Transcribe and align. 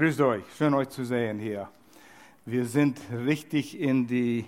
Grüßt 0.00 0.22
euch, 0.22 0.44
schön 0.56 0.72
euch 0.72 0.88
zu 0.88 1.04
sehen 1.04 1.38
hier. 1.38 1.68
Wir 2.46 2.64
sind 2.64 2.98
richtig 3.12 3.78
in 3.78 4.06
die 4.06 4.46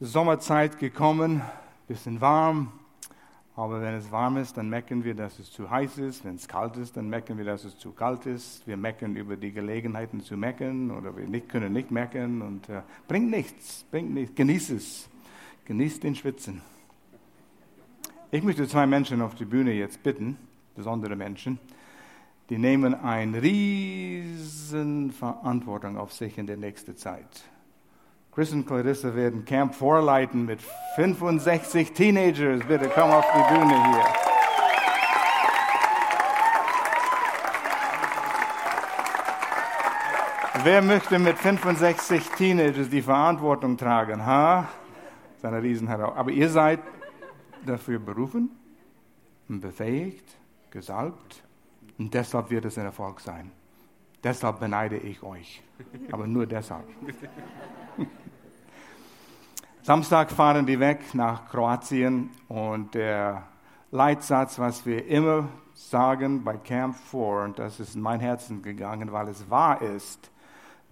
Sommerzeit 0.00 0.80
gekommen, 0.80 1.42
bisschen 1.86 2.20
warm, 2.20 2.72
aber 3.54 3.80
wenn 3.80 3.94
es 3.94 4.10
warm 4.10 4.38
ist, 4.38 4.56
dann 4.56 4.68
merken 4.68 5.04
wir, 5.04 5.14
dass 5.14 5.38
es 5.38 5.52
zu 5.52 5.70
heiß 5.70 5.98
ist. 5.98 6.24
Wenn 6.24 6.34
es 6.34 6.48
kalt 6.48 6.76
ist, 6.76 6.96
dann 6.96 7.08
merken 7.08 7.38
wir, 7.38 7.44
dass 7.44 7.62
es 7.62 7.78
zu 7.78 7.92
kalt 7.92 8.26
ist. 8.26 8.66
Wir 8.66 8.76
meckern 8.76 9.14
über 9.14 9.36
die 9.36 9.52
Gelegenheiten 9.52 10.20
zu 10.20 10.36
meckern 10.36 10.90
oder 10.90 11.16
wir 11.16 11.28
nicht, 11.28 11.48
können 11.48 11.72
nicht 11.72 11.92
meckern 11.92 12.42
und 12.42 12.68
äh, 12.68 12.82
bringt 13.06 13.30
nichts, 13.30 13.86
bringt 13.92 14.12
nichts. 14.12 14.34
Genieß 14.34 14.70
es, 14.70 15.08
genieß 15.66 16.00
den 16.00 16.16
Schwitzen. 16.16 16.62
Ich 18.32 18.42
möchte 18.42 18.66
zwei 18.66 18.88
Menschen 18.88 19.22
auf 19.22 19.36
die 19.36 19.44
Bühne 19.44 19.72
jetzt 19.72 20.02
bitten, 20.02 20.36
besondere 20.74 21.14
Menschen 21.14 21.60
die 22.52 22.58
nehmen 22.58 22.94
eine 22.94 23.40
riesen 23.40 25.10
Verantwortung 25.10 25.96
auf 25.96 26.12
sich 26.12 26.36
in 26.36 26.46
der 26.46 26.58
nächsten 26.58 26.94
Zeit. 26.98 27.44
Chris 28.30 28.52
und 28.52 28.66
Clarissa 28.66 29.14
werden 29.14 29.46
Camp 29.46 29.74
vorleiten 29.74 30.44
mit 30.44 30.60
65 30.96 31.92
Teenagers. 31.92 32.62
Bitte 32.68 32.90
komm 32.94 33.10
auf 33.10 33.24
die 33.32 33.54
Bühne 33.54 33.72
hier. 33.72 34.04
Wer 40.62 40.82
möchte 40.82 41.18
mit 41.18 41.38
65 41.38 42.32
Teenagers 42.32 42.90
die 42.90 43.00
Verantwortung 43.00 43.78
tragen? 43.78 44.26
Ha? 44.26 44.68
Das 45.30 45.38
ist 45.38 45.44
eine 45.46 45.62
Riesenherausforderung. 45.62 46.18
Aber 46.18 46.30
ihr 46.30 46.50
seid 46.50 46.80
dafür 47.64 47.98
berufen 47.98 48.50
befähigt, 49.48 50.36
gesalbt 50.70 51.42
und 51.98 52.12
deshalb 52.14 52.50
wird 52.50 52.64
es 52.64 52.78
ein 52.78 52.84
Erfolg 52.84 53.20
sein. 53.20 53.50
Deshalb 54.22 54.60
beneide 54.60 54.96
ich 54.96 55.22
euch. 55.22 55.62
Aber 56.12 56.26
nur 56.26 56.46
deshalb. 56.46 56.86
Samstag 59.82 60.30
fahren 60.30 60.64
die 60.64 60.78
weg 60.78 61.00
nach 61.14 61.48
Kroatien 61.48 62.30
und 62.48 62.94
der 62.94 63.48
Leitsatz, 63.90 64.58
was 64.58 64.86
wir 64.86 65.06
immer 65.06 65.48
sagen 65.74 66.44
bei 66.44 66.56
Camp 66.56 66.96
4, 66.96 67.20
und 67.20 67.58
das 67.58 67.80
ist 67.80 67.96
in 67.96 68.00
mein 68.00 68.20
Herzen 68.20 68.62
gegangen, 68.62 69.10
weil 69.10 69.28
es 69.28 69.50
wahr 69.50 69.82
ist, 69.82 70.30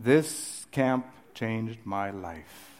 this 0.03 0.66
camp 0.72 1.05
changed 1.34 1.86
my 1.86 2.10
life. 2.10 2.70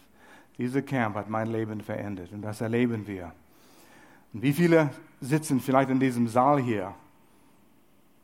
Dieser 0.59 0.83
Camp 0.83 1.15
hat 1.17 1.31
mein 1.31 1.47
Leben 1.47 1.81
verändert 1.81 2.33
und 2.33 2.43
das 2.43 2.61
erleben 2.61 3.07
wir. 3.07 3.33
Und 4.33 4.43
wie 4.43 4.53
viele 4.53 4.91
sitzen 5.21 5.61
vielleicht 5.61 5.91
in 5.91 6.01
diesem 6.01 6.27
Saal 6.29 6.61
hier 6.61 6.95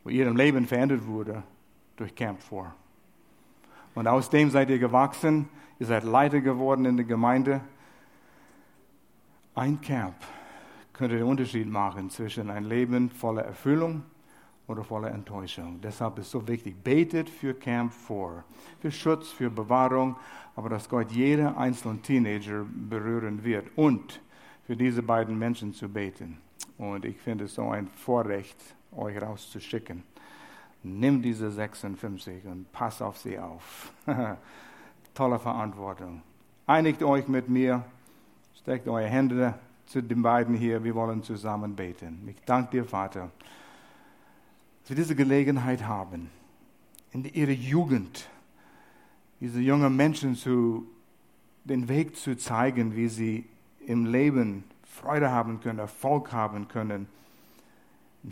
wo 0.06 0.10
ihrem 0.10 0.36
Leben 0.36 0.68
verändert 0.68 1.04
wurde 1.04 1.42
durch 1.96 2.14
Camp 2.14 2.40
4. 2.40 2.72
Und 3.96 4.06
aus 4.06 4.30
dem 4.30 4.50
seid 4.50 4.70
ihr 4.70 4.78
gewachsen, 4.78 5.48
ihr 5.80 5.86
seid 5.86 6.04
Leiter 6.04 6.40
geworden 6.40 6.84
in 6.84 6.96
der 6.96 7.04
Gemeinde. 7.04 7.60
Ein 9.56 9.80
Camp 9.80 10.14
könnte 10.92 11.16
den 11.16 11.26
Unterschied 11.26 11.68
machen 11.68 12.08
zwischen 12.08 12.50
ein 12.50 12.62
Leben 12.62 13.10
voller 13.10 13.42
Erfüllung 13.42 14.04
oder 14.68 14.84
voller 14.84 15.10
Enttäuschung. 15.10 15.80
Deshalb 15.80 16.20
ist 16.20 16.26
es 16.26 16.30
so 16.30 16.46
wichtig, 16.46 16.76
betet 16.84 17.28
für 17.28 17.54
Camp 17.54 17.92
4, 17.92 18.44
für 18.78 18.92
Schutz, 18.92 19.32
für 19.32 19.50
Bewahrung, 19.50 20.14
aber 20.54 20.68
dass 20.68 20.88
Gott 20.88 21.10
jeder 21.10 21.58
einzelne 21.58 22.00
Teenager 22.00 22.64
berühren 22.64 23.42
wird 23.42 23.66
und 23.74 24.20
für 24.68 24.76
diese 24.76 25.02
beiden 25.02 25.36
Menschen 25.36 25.72
zu 25.72 25.88
beten. 25.88 26.38
Und 26.78 27.04
ich 27.04 27.18
finde 27.18 27.46
es 27.46 27.54
so 27.54 27.70
ein 27.70 27.88
Vorrecht, 27.88 28.76
euch 28.92 29.20
rauszuschicken. 29.20 30.02
Nimm 30.82 31.22
diese 31.22 31.50
56 31.50 32.44
und 32.46 32.70
pass 32.72 33.02
auf 33.02 33.18
sie 33.18 33.38
auf. 33.38 33.92
Tolle 35.14 35.38
Verantwortung. 35.38 36.22
Einigt 36.66 37.02
euch 37.02 37.26
mit 37.28 37.48
mir, 37.48 37.84
steckt 38.54 38.88
eure 38.88 39.06
Hände 39.06 39.54
zu 39.86 40.02
den 40.02 40.22
beiden 40.22 40.54
hier, 40.54 40.82
wir 40.82 40.94
wollen 40.94 41.22
zusammen 41.22 41.76
beten. 41.76 42.26
Ich 42.28 42.42
danke 42.44 42.72
dir, 42.72 42.84
Vater, 42.84 43.30
dass 44.80 44.90
wir 44.90 44.96
diese 44.96 45.14
Gelegenheit 45.14 45.84
haben, 45.84 46.30
in 47.12 47.24
ihrer 47.24 47.52
Jugend 47.52 48.28
diese 49.40 49.60
jungen 49.60 49.94
Menschen 49.96 50.34
zu, 50.34 50.86
den 51.64 51.88
Weg 51.88 52.16
zu 52.16 52.36
zeigen, 52.36 52.96
wie 52.96 53.08
sie 53.08 53.44
im 53.86 54.06
Leben 54.06 54.64
Freude 54.84 55.30
haben 55.30 55.60
können, 55.60 55.78
Erfolg 55.78 56.32
haben 56.32 56.68
können 56.68 57.06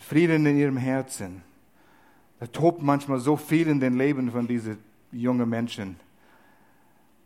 Frieden 0.00 0.46
in 0.46 0.58
ihrem 0.58 0.76
Herzen. 0.76 1.42
Da 2.40 2.46
tobt 2.46 2.82
manchmal 2.82 3.20
so 3.20 3.36
viel 3.36 3.68
in 3.68 3.80
den 3.80 3.96
Leben 3.96 4.30
von 4.30 4.46
diesen 4.46 4.78
jungen 5.12 5.48
Menschen. 5.48 5.96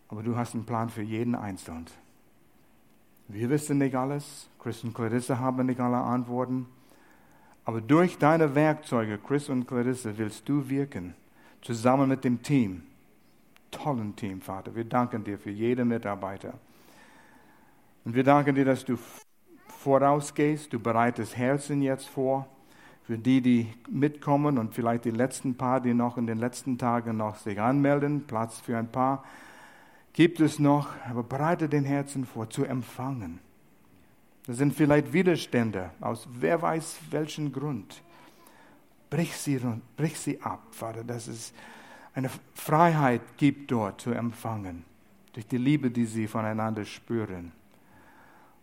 Aber 0.08 0.22
du 0.22 0.36
hast 0.36 0.54
einen 0.54 0.64
Plan 0.64 0.90
für 0.90 1.02
jeden 1.02 1.34
Einzelnen. 1.34 1.86
Wir 3.28 3.50
wissen 3.50 3.78
nicht 3.78 3.94
alles. 3.94 4.48
Chris 4.58 4.82
und 4.84 4.94
Clarissa 4.94 5.38
haben 5.38 5.66
nicht 5.66 5.80
alle 5.80 5.96
Antworten. 5.96 6.66
Aber 7.64 7.80
durch 7.80 8.16
deine 8.16 8.54
Werkzeuge, 8.54 9.18
Chris 9.18 9.48
und 9.48 9.66
Clarissa, 9.66 10.16
willst 10.16 10.48
du 10.48 10.68
wirken. 10.68 11.14
Zusammen 11.60 12.08
mit 12.08 12.24
dem 12.24 12.42
Team. 12.42 12.82
Tollen 13.70 14.16
Team, 14.16 14.40
Vater. 14.40 14.74
Wir 14.74 14.84
danken 14.84 15.24
dir 15.24 15.38
für 15.38 15.50
jeden 15.50 15.88
Mitarbeiter. 15.88 16.54
Und 18.04 18.14
wir 18.14 18.24
danken 18.24 18.54
dir, 18.54 18.64
dass 18.64 18.84
du 18.84 18.96
vorausgehst. 19.66 20.72
Du 20.72 20.80
bereitest 20.80 21.36
Herzen 21.36 21.82
jetzt 21.82 22.08
vor 22.08 22.48
für 23.08 23.16
die, 23.16 23.40
die 23.40 23.66
mitkommen 23.88 24.58
und 24.58 24.74
vielleicht 24.74 25.06
die 25.06 25.10
letzten 25.10 25.54
paar, 25.54 25.80
die 25.80 25.94
noch 25.94 26.18
in 26.18 26.26
den 26.26 26.36
letzten 26.36 26.76
Tagen 26.76 27.16
noch 27.16 27.36
sich 27.36 27.58
anmelden, 27.58 28.26
Platz 28.26 28.60
für 28.60 28.76
ein 28.76 28.92
paar, 28.92 29.24
gibt 30.12 30.40
es 30.40 30.58
noch, 30.58 30.90
aber 31.08 31.22
bereite 31.22 31.70
den 31.70 31.86
Herzen 31.86 32.26
vor, 32.26 32.50
zu 32.50 32.66
empfangen. 32.66 33.38
Das 34.46 34.58
sind 34.58 34.74
vielleicht 34.74 35.14
Widerstände, 35.14 35.88
aus 36.02 36.28
wer 36.38 36.60
weiß 36.60 36.98
welchen 37.10 37.50
Grund. 37.50 38.02
Brich 39.08 39.34
sie, 39.38 39.58
brich 39.96 40.18
sie 40.18 40.42
ab, 40.42 40.60
Vater, 40.72 41.02
dass 41.02 41.28
es 41.28 41.54
eine 42.12 42.28
Freiheit 42.52 43.22
gibt 43.38 43.70
dort 43.70 44.02
zu 44.02 44.10
empfangen, 44.10 44.84
durch 45.32 45.46
die 45.46 45.56
Liebe, 45.56 45.90
die 45.90 46.04
sie 46.04 46.26
voneinander 46.26 46.84
spüren. 46.84 47.52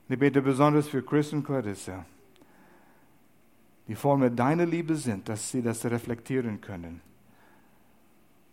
ich 0.08 0.20
bete 0.20 0.44
besonders 0.44 0.88
für 0.88 1.02
Chris 1.02 1.34
und 1.34 1.44
Clarissa 1.44 2.06
die 3.88 3.98
mit 4.18 4.40
deiner 4.40 4.66
Liebe 4.66 4.96
sind, 4.96 5.30
dass 5.30 5.52
sie 5.52 5.62
das 5.62 5.86
reflektieren 5.86 6.62
können. 6.62 7.02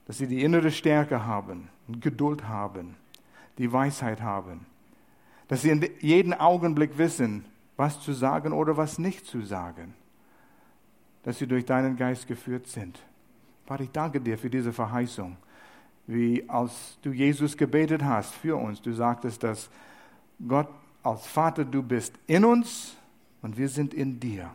Dass 0.07 0.19
sie 0.19 0.27
die 0.27 0.43
innere 0.43 0.71
Stärke 0.71 1.25
haben, 1.25 1.69
Geduld 2.01 2.49
haben, 2.49 2.97
die 3.59 3.73
Weisheit 3.73 4.21
haben. 4.21 4.67
Dass 5.49 5.63
sie 5.63 5.71
in 5.71 5.89
jedem 6.01 6.35
Augenblick 6.35 6.99
wissen, 6.99 7.45
was 7.77 8.01
zu 8.01 8.13
sagen 8.13 8.53
oder 8.53 8.77
was 8.77 8.99
nicht 8.99 9.27
zu 9.27 9.43
sagen. 9.43 9.95
Dass 11.23 11.39
sie 11.39 11.47
durch 11.47 11.65
deinen 11.65 11.97
Geist 11.97 12.27
geführt 12.27 12.67
sind. 12.67 12.99
Vater, 13.65 13.85
ich 13.85 13.91
danke 13.91 14.21
dir 14.21 14.37
für 14.37 14.51
diese 14.51 14.73
Verheißung. 14.73 15.37
Wie 16.07 16.49
als 16.49 16.99
du 17.01 17.13
Jesus 17.13 17.57
gebetet 17.57 18.03
hast 18.03 18.35
für 18.35 18.57
uns, 18.57 18.83
du 18.83 18.93
sagtest, 18.93 19.43
dass 19.43 19.71
Gott 20.47 20.69
als 21.03 21.27
Vater, 21.27 21.65
du 21.65 21.83
bist 21.83 22.15
in 22.27 22.45
uns 22.45 22.97
und 23.41 23.57
wir 23.57 23.69
sind 23.69 23.95
in 23.95 24.19
dir. 24.21 24.51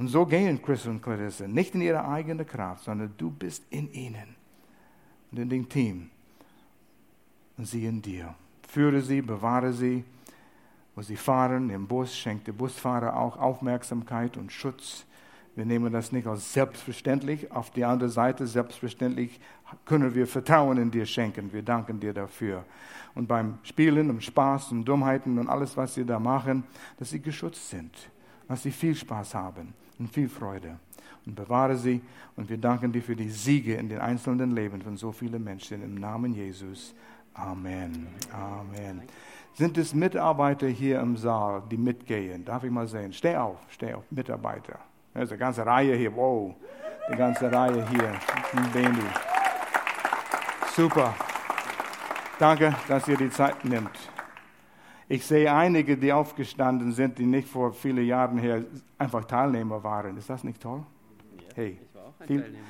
Und 0.00 0.08
so 0.08 0.24
gehen 0.24 0.62
Chris 0.62 0.86
und 0.86 1.02
Clarissa, 1.02 1.46
nicht 1.46 1.74
in 1.74 1.82
ihrer 1.82 2.08
eigenen 2.08 2.46
Kraft, 2.46 2.84
sondern 2.84 3.12
du 3.18 3.30
bist 3.30 3.64
in 3.68 3.92
ihnen 3.92 4.34
und 5.30 5.38
in 5.38 5.50
dem 5.50 5.68
Team 5.68 6.08
und 7.58 7.66
sie 7.66 7.84
in 7.84 8.00
dir. 8.00 8.34
Führe 8.66 9.02
sie, 9.02 9.20
bewahre 9.20 9.74
sie, 9.74 10.02
wo 10.94 11.02
sie 11.02 11.16
fahren, 11.16 11.68
im 11.68 11.86
Bus, 11.86 12.16
schenkt 12.16 12.46
der 12.46 12.54
Busfahrer 12.54 13.14
auch 13.14 13.36
Aufmerksamkeit 13.36 14.38
und 14.38 14.50
Schutz. 14.50 15.04
Wir 15.54 15.66
nehmen 15.66 15.92
das 15.92 16.12
nicht 16.12 16.26
als 16.26 16.50
selbstverständlich. 16.50 17.52
Auf 17.52 17.68
die 17.68 17.84
andere 17.84 18.08
Seite, 18.08 18.46
selbstverständlich 18.46 19.38
können 19.84 20.14
wir 20.14 20.26
Vertrauen 20.26 20.78
in 20.78 20.90
dir 20.90 21.04
schenken. 21.04 21.52
Wir 21.52 21.62
danken 21.62 22.00
dir 22.00 22.14
dafür. 22.14 22.64
Und 23.14 23.28
beim 23.28 23.58
Spielen 23.64 24.08
und 24.08 24.24
Spaß 24.24 24.72
und 24.72 24.86
Dummheiten 24.86 25.38
und 25.38 25.50
alles, 25.50 25.76
was 25.76 25.92
sie 25.92 26.06
da 26.06 26.18
machen, 26.18 26.64
dass 26.98 27.10
sie 27.10 27.20
geschützt 27.20 27.68
sind, 27.68 27.94
dass 28.48 28.62
sie 28.62 28.70
viel 28.70 28.94
Spaß 28.94 29.34
haben 29.34 29.74
und 30.00 30.12
viel 30.12 30.28
Freude. 30.28 30.78
Und 31.26 31.36
bewahre 31.36 31.76
sie. 31.76 32.00
Und 32.34 32.48
wir 32.48 32.58
danken 32.58 32.90
dir 32.90 33.02
für 33.02 33.14
die 33.14 33.28
Siege 33.28 33.74
in 33.74 33.88
den 33.88 34.00
einzelnen 34.00 34.52
Leben 34.52 34.80
von 34.80 34.96
so 34.96 35.12
vielen 35.12 35.44
Menschen. 35.44 35.82
Im 35.82 35.94
Namen 35.94 36.32
Jesus. 36.32 36.94
Amen. 37.34 38.08
Amen. 38.32 39.02
Sind 39.52 39.76
es 39.78 39.94
Mitarbeiter 39.94 40.66
hier 40.66 41.00
im 41.00 41.16
Saal, 41.16 41.62
die 41.70 41.76
mitgehen? 41.76 42.44
Darf 42.44 42.64
ich 42.64 42.70
mal 42.70 42.86
sehen? 42.86 43.12
Steh 43.12 43.36
auf, 43.36 43.58
steh 43.68 43.92
auf, 43.92 44.04
Mitarbeiter. 44.10 44.78
Da 45.12 45.22
ist 45.22 45.30
eine 45.30 45.38
ganze 45.38 45.66
Reihe 45.66 45.94
hier. 45.96 46.14
Wow, 46.16 46.54
die 47.12 47.16
ganze 47.16 47.52
Reihe 47.52 47.86
hier. 47.90 48.12
Baby. 48.72 49.02
Super. 50.74 51.14
Danke, 52.38 52.74
dass 52.88 53.06
ihr 53.06 53.16
die 53.16 53.30
Zeit 53.30 53.64
nimmt. 53.64 53.90
Ich 55.10 55.26
sehe 55.26 55.52
einige, 55.52 55.96
die 55.96 56.12
aufgestanden 56.12 56.92
sind, 56.92 57.18
die 57.18 57.26
nicht 57.26 57.48
vor 57.48 57.72
vielen 57.72 58.06
Jahren 58.06 58.38
her 58.38 58.62
einfach 58.96 59.24
Teilnehmer 59.24 59.82
waren. 59.82 60.16
Ist 60.16 60.30
das 60.30 60.44
nicht 60.44 60.62
toll? 60.62 60.84
Ja, 61.36 61.42
hey, 61.56 61.80
ich 61.82 61.94
war 61.96 62.04
auch 62.04 62.20
ein 62.20 62.26
viel, 62.28 62.42
Teilnehmer. 62.42 62.64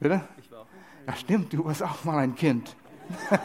Bitte? 0.00 0.22
Ich 0.38 0.50
war 0.50 0.60
auch 0.60 0.66
Ja, 1.06 1.14
stimmt, 1.14 1.52
du 1.52 1.62
warst 1.62 1.82
auch 1.82 2.02
mal 2.04 2.20
ein 2.20 2.34
Kind. 2.34 2.74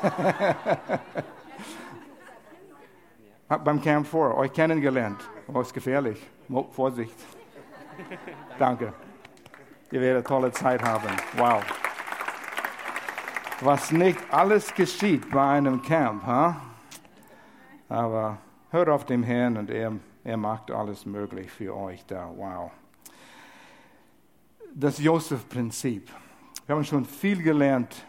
Beim 3.65 3.81
Camp 3.81 4.07
vor 4.07 4.37
euch 4.37 4.53
kennengelernt. 4.53 5.19
Oh, 5.53 5.59
ist 5.59 5.73
gefährlich. 5.73 6.25
Vorsicht. 6.71 7.15
Danke. 8.57 8.93
Ihr 9.91 9.99
werdet 9.99 10.25
tolle 10.25 10.53
Zeit 10.53 10.81
haben. 10.83 11.09
Wow. 11.35 11.61
Was 13.59 13.91
nicht 13.91 14.19
alles 14.31 14.73
geschieht 14.73 15.29
bei 15.31 15.49
einem 15.49 15.81
Camp, 15.81 16.25
huh? 16.25 16.53
Aber 17.89 18.37
hört 18.69 18.89
auf 18.89 19.05
den 19.05 19.23
Herrn 19.23 19.57
und 19.57 19.69
er, 19.69 19.93
er 20.23 20.37
macht 20.37 20.71
alles 20.71 21.05
möglich 21.05 21.51
für 21.51 21.75
euch 21.75 22.05
da. 22.05 22.31
Wow. 22.35 22.71
Das 24.73 24.99
Josef-Prinzip. 24.99 26.09
Wir 26.65 26.75
haben 26.75 26.83
schon 26.83 27.05
viel 27.05 27.41
gelernt 27.41 28.05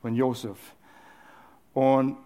von 0.00 0.14
Josef. 0.14 0.58
Und 1.74 2.16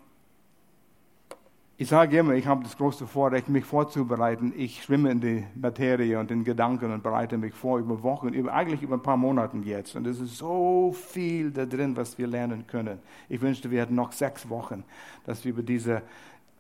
ich 1.81 1.89
sage 1.89 2.19
immer, 2.19 2.35
ich 2.35 2.47
habe 2.47 2.63
das 2.63 2.77
große 2.77 3.07
Vorrecht, 3.07 3.49
mich 3.49 3.65
vorzubereiten. 3.65 4.53
Ich 4.55 4.83
schwimme 4.83 5.11
in 5.11 5.21
die 5.23 5.47
Materie 5.55 6.21
und 6.21 6.31
in 6.31 6.45
Gedanken 6.45 6.93
und 6.93 7.03
bereite 7.03 7.39
mich 7.39 7.55
vor 7.55 7.79
über 7.79 8.03
Wochen, 8.03 8.35
über, 8.35 8.53
eigentlich 8.53 8.83
über 8.83 8.97
ein 8.97 9.03
paar 9.03 9.17
Monate 9.17 9.57
jetzt. 9.65 9.97
Und 9.97 10.07
es 10.07 10.21
ist 10.21 10.37
so 10.37 10.93
viel 10.93 11.51
da 11.51 11.65
drin, 11.65 11.97
was 11.97 12.19
wir 12.19 12.27
lernen 12.27 12.67
können. 12.67 12.99
Ich 13.31 13.41
wünschte, 13.41 13.71
wir 13.71 13.81
hätten 13.81 13.95
noch 13.95 14.13
sechs 14.13 14.51
Wochen, 14.51 14.85
dass 15.25 15.43
wir 15.47 15.53
über 15.53 15.63
diese 15.63 16.03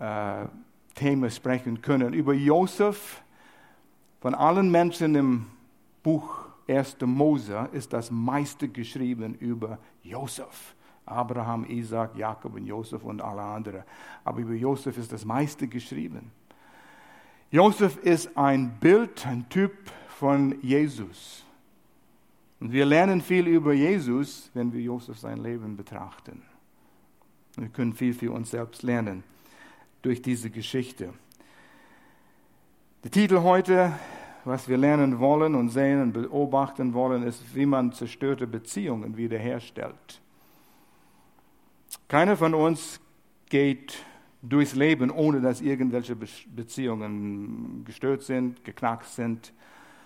äh, 0.00 0.46
Themen 0.94 1.30
sprechen 1.30 1.80
können. 1.80 2.12
Über 2.12 2.34
Josef, 2.34 3.22
von 4.20 4.34
allen 4.34 4.70
Menschen 4.70 5.14
im 5.14 5.46
Buch 6.02 6.46
1. 6.68 6.98
Mose 7.02 7.68
ist 7.72 7.92
das 7.92 8.10
meiste 8.10 8.68
geschrieben 8.68 9.34
über 9.34 9.78
Josef. 10.02 10.74
Abraham, 11.06 11.64
Isaac, 11.68 12.16
Jakob 12.16 12.54
und 12.54 12.66
Josef 12.66 13.02
und 13.02 13.20
alle 13.20 13.42
anderen. 13.42 13.82
Aber 14.24 14.40
über 14.40 14.52
Josef 14.52 14.96
ist 14.98 15.12
das 15.12 15.24
meiste 15.24 15.66
geschrieben. 15.66 16.30
Josef 17.50 17.96
ist 17.98 18.36
ein 18.36 18.78
Bild, 18.78 19.26
ein 19.26 19.48
Typ 19.48 19.72
von 20.08 20.56
Jesus. 20.62 21.44
Und 22.60 22.72
wir 22.72 22.84
lernen 22.84 23.22
viel 23.22 23.48
über 23.48 23.72
Jesus, 23.72 24.50
wenn 24.54 24.72
wir 24.72 24.80
Josef 24.80 25.18
sein 25.18 25.38
Leben 25.38 25.76
betrachten. 25.76 26.42
Wir 27.56 27.68
können 27.68 27.94
viel 27.94 28.14
für 28.14 28.30
uns 28.30 28.50
selbst 28.50 28.82
lernen 28.82 29.24
durch 30.02 30.22
diese 30.22 30.50
Geschichte. 30.50 31.12
Der 33.04 33.10
Titel 33.10 33.40
heute, 33.40 33.92
was 34.44 34.68
wir 34.68 34.76
lernen 34.76 35.18
wollen 35.18 35.54
und 35.54 35.70
sehen 35.70 36.02
und 36.02 36.12
beobachten 36.12 36.92
wollen, 36.94 37.22
ist, 37.22 37.54
wie 37.54 37.66
man 37.66 37.92
zerstörte 37.92 38.46
Beziehungen 38.46 39.16
wiederherstellt. 39.16 40.20
Keiner 42.08 42.36
von 42.36 42.54
uns 42.54 43.00
geht 43.48 44.04
durchs 44.42 44.74
Leben, 44.74 45.10
ohne 45.10 45.40
dass 45.40 45.60
irgendwelche 45.60 46.16
Beziehungen 46.16 47.84
gestört 47.84 48.22
sind, 48.22 48.64
geknackt 48.64 49.06
sind, 49.06 49.52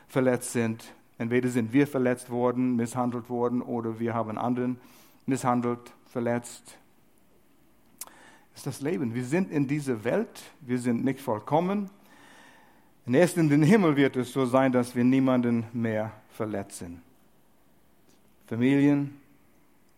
verletzt 0.09 0.53
sind. 0.53 0.85
Entweder 1.19 1.49
sind 1.49 1.73
wir 1.73 1.87
verletzt 1.87 2.31
worden, 2.31 2.77
misshandelt 2.77 3.31
worden 3.31 3.63
oder 3.63 3.99
wir 4.01 4.15
haben 4.15 4.37
anderen 4.39 4.79
misshandelt, 5.27 5.93
verletzt. 6.07 6.79
Ist 8.55 8.67
das 8.67 8.81
Leben. 8.81 9.15
Wir 9.15 9.25
sind 9.25 9.51
in 9.51 9.67
dieser 9.67 10.05
Welt, 10.05 10.43
wir 10.61 10.79
sind 10.79 11.05
nicht 11.05 11.21
vollkommen. 11.21 11.91
Und 13.07 13.15
erst 13.15 13.37
in 13.37 13.49
den 13.49 13.63
Himmel 13.63 13.97
wird 13.97 14.17
es 14.17 14.33
so 14.33 14.47
sein, 14.47 14.73
dass 14.73 14.95
wir 14.95 15.05
niemanden 15.05 15.67
mehr 15.73 16.13
verletzen. 16.31 17.03
Familien, 18.47 19.21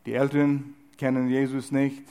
die 0.06 0.14
Eltern, 0.14 0.74
kennen 0.96 1.28
Jesus 1.28 1.70
nicht. 1.70 2.02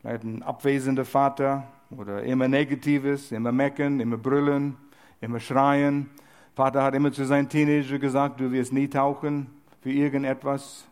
Vielleicht 0.00 0.22
ein 0.22 0.42
abwesender 0.42 1.04
Vater 1.04 1.66
oder 1.90 2.22
immer 2.22 2.48
Negatives, 2.48 3.32
immer 3.32 3.52
mecken, 3.52 4.00
immer 4.00 4.16
brüllen, 4.16 4.76
immer 5.20 5.40
schreien. 5.40 6.08
Vater 6.54 6.82
hat 6.82 6.94
immer 6.94 7.12
zu 7.12 7.24
seinen 7.24 7.48
Teenager 7.48 7.98
gesagt, 7.98 8.40
du 8.40 8.50
wirst 8.52 8.72
nie 8.72 8.88
tauchen 8.88 9.48
für 9.82 9.90
irgendetwas. 9.90 10.86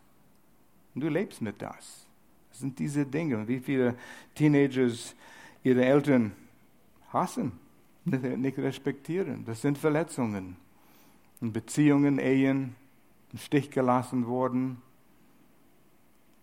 Und 0.95 1.03
du 1.03 1.09
lebst 1.09 1.41
mit 1.41 1.61
das. 1.63 2.04
Das 2.55 2.61
sind 2.61 2.79
diese 2.79 3.05
Dinge. 3.05 3.49
Wie 3.49 3.59
viele 3.59 3.97
Teenagers 4.35 5.15
ihre 5.65 5.85
Eltern 5.85 6.33
hassen, 7.13 7.53
nicht 8.05 8.59
respektieren. 8.59 9.45
Das 9.45 9.61
sind 9.61 9.77
Verletzungen. 9.77 10.57
In 11.41 11.53
Beziehungen, 11.53 12.19
Ehen, 12.19 12.77
im 13.33 13.39
Stich 13.39 13.71
gelassen 13.71 14.27
worden, 14.27 14.81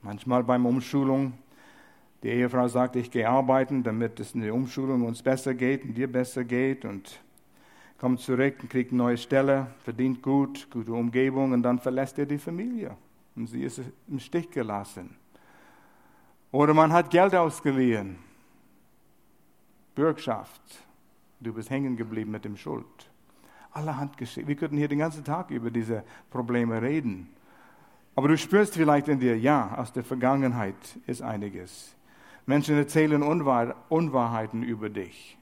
Manchmal 0.04 0.44
beim 0.44 0.66
Umschulung, 0.66 1.34
die 2.24 2.30
Ehefrau 2.30 2.68
sagt, 2.68 2.96
ich 2.96 3.12
gehe 3.12 3.30
arbeiten, 3.30 3.84
damit 3.84 4.20
es 4.20 4.34
in 4.34 4.42
der 4.42 4.54
Umschulung 4.54 5.04
uns 5.04 5.22
besser 5.22 5.54
geht 5.54 5.84
und 5.84 5.94
dir 5.94 6.12
besser 6.12 6.44
geht 6.44 6.86
und 6.86 7.22
kommt 8.00 8.20
zurück 8.20 8.56
und 8.64 8.70
kriegt 8.70 8.92
eine 8.92 8.98
neue 8.98 9.18
Stelle, 9.18 9.68
verdient 9.84 10.24
gut, 10.24 10.68
gute 10.72 10.92
Umgebung 10.92 11.52
und 11.52 11.62
dann 11.62 11.78
verlässt 11.78 12.18
er 12.18 12.26
die 12.26 12.40
Familie 12.40 12.98
und 13.36 13.46
sie 13.46 13.62
ist 13.62 13.80
im 14.08 14.20
Stich 14.20 14.50
gelassen. 14.50 15.21
Oder 16.52 16.74
man 16.74 16.92
hat 16.92 17.10
Geld 17.10 17.34
ausgeliehen, 17.34 18.18
Bürgschaft, 19.96 20.62
du 21.40 21.54
bist 21.54 21.70
hängen 21.70 21.96
geblieben 21.96 22.32
mit 22.32 22.46
dem 22.46 22.58
Schuld. 22.58 22.86
Allerhand 23.72 24.18
geschehen. 24.18 24.48
Wir 24.48 24.56
könnten 24.56 24.78
hier 24.78 24.90
den 24.90 25.00
ganzen 25.00 25.24
Tag 25.24 25.50
über 25.50 25.72
diese 25.72 26.04
Probleme 26.30 26.82
reden. 26.82 27.30
Aber 28.16 28.28
du 28.28 28.38
spürst 28.38 28.74
vielleicht 28.74 29.08
in 29.08 29.20
dir, 29.20 29.38
ja, 29.38 29.76
aus 29.78 29.94
der 29.94 30.04
Vergangenheit 30.04 30.76
ist 31.08 31.22
einiges. 31.22 31.96
Menschen 32.46 32.76
erzählen 32.76 33.24
Unwahr 33.24 33.76
Unwahrheiten 33.88 34.64
über 34.64 34.90
dich. 34.90 35.38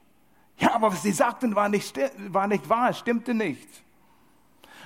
Ja, 0.58 0.74
aber 0.74 0.92
was 0.92 1.02
sie 1.02 1.12
sagten, 1.12 1.56
war 1.56 1.68
nicht, 1.68 1.98
war 2.28 2.46
nicht 2.46 2.68
wahr, 2.68 2.92
stimmte 2.92 3.34
nicht. 3.34 3.68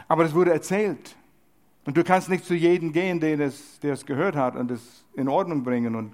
Aber 0.09 0.25
es 0.25 0.35
wurde 0.35 0.53
erzählt. 0.53 1.17
Und 1.85 1.97
du 1.97 2.05
kannst 2.05 2.31
nicht 2.31 2.45
zu 2.45 2.55
jedem 2.55 2.93
gehen, 2.93 3.21
der 3.21 3.39
es, 3.41 3.81
der 3.81 3.93
es 3.93 4.07
gehört 4.07 4.37
hat 4.37 4.57
und 4.57 4.71
es 4.71 5.04
in 5.17 5.29
Ordnung 5.29 5.63
bringen 5.63 5.95
und 5.95 6.13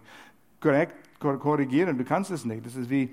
korrekt 0.60 0.94
korrigieren. 1.20 1.98
Du 1.98 2.04
kannst 2.04 2.30
es 2.30 2.44
nicht. 2.44 2.64
Das 2.64 2.76
ist 2.76 2.90
wie, 2.90 3.10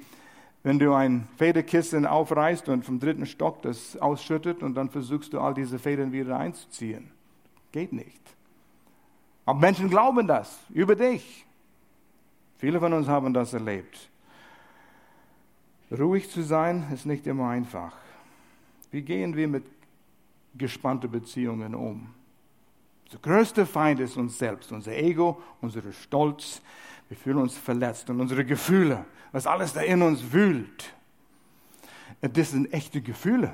wenn 0.64 0.80
du 0.80 0.94
ein 0.94 1.28
Federkissen 1.38 2.06
aufreißt 2.06 2.70
und 2.70 2.86
vom 2.86 3.00
dritten 3.00 3.26
Stock 3.26 3.62
das 3.62 3.98
ausschüttet 3.98 4.64
und 4.64 4.76
dann 4.76 4.90
versuchst 4.90 5.34
du 5.34 5.40
all 5.40 5.54
diese 5.54 5.78
Federn 5.80 6.12
wieder 6.12 6.38
einzuziehen. 6.38 7.12
Geht 7.72 7.94
nicht. 7.94 8.22
Aber 9.46 9.60
Menschen 9.60 9.90
glauben 9.90 10.28
das 10.28 10.60
über 10.70 10.96
dich. 10.96 11.46
Viele 12.58 12.80
von 12.80 12.92
uns 12.94 13.08
haben 13.08 13.34
das 13.34 13.54
erlebt. 13.54 14.10
Ruhig 15.92 16.30
zu 16.30 16.42
sein 16.42 16.86
ist 16.94 17.06
nicht 17.06 17.28
immer 17.28 17.50
einfach. 17.50 17.94
Wie 18.92 19.02
gehen 19.02 19.36
wir 19.36 19.48
mit 19.48 19.64
gespannten 20.58 21.10
Beziehungen 21.10 21.76
um? 21.76 22.10
Der 23.12 23.20
größte 23.20 23.66
Feind 23.66 24.00
ist 24.00 24.18
uns 24.18 24.38
selbst, 24.38 24.72
unser 24.72 24.92
Ego, 24.92 25.42
unser 25.62 25.82
Stolz. 25.92 26.62
Wir 27.08 27.18
fühlen 27.18 27.38
uns 27.38 27.58
verletzt 27.58 28.10
und 28.10 28.20
unsere 28.20 28.44
Gefühle, 28.44 29.06
was 29.32 29.48
alles 29.48 29.74
da 29.74 29.82
in 29.82 30.02
uns 30.02 30.34
wühlt. 30.34 30.94
Das 32.22 32.52
sind 32.52 32.74
echte 32.74 33.02
Gefühle. 33.02 33.54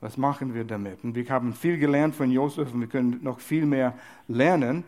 Was 0.00 0.16
machen 0.16 0.54
wir 0.54 0.64
damit? 0.64 1.02
Und 1.02 1.14
wir 1.14 1.28
haben 1.28 1.52
viel 1.54 1.78
gelernt 1.78 2.14
von 2.14 2.30
Josef 2.30 2.72
und 2.72 2.80
wir 2.80 2.88
können 2.88 3.18
noch 3.22 3.40
viel 3.40 3.66
mehr 3.66 3.94
lernen. 4.28 4.84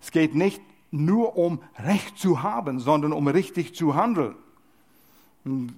Es 0.00 0.10
geht 0.10 0.34
nicht 0.34 0.60
nur 0.90 1.36
um 1.36 1.60
Recht 1.78 2.18
zu 2.18 2.42
haben, 2.42 2.80
sondern 2.80 3.12
um 3.12 3.28
richtig 3.28 3.74
zu 3.74 3.94
handeln. 3.94 4.34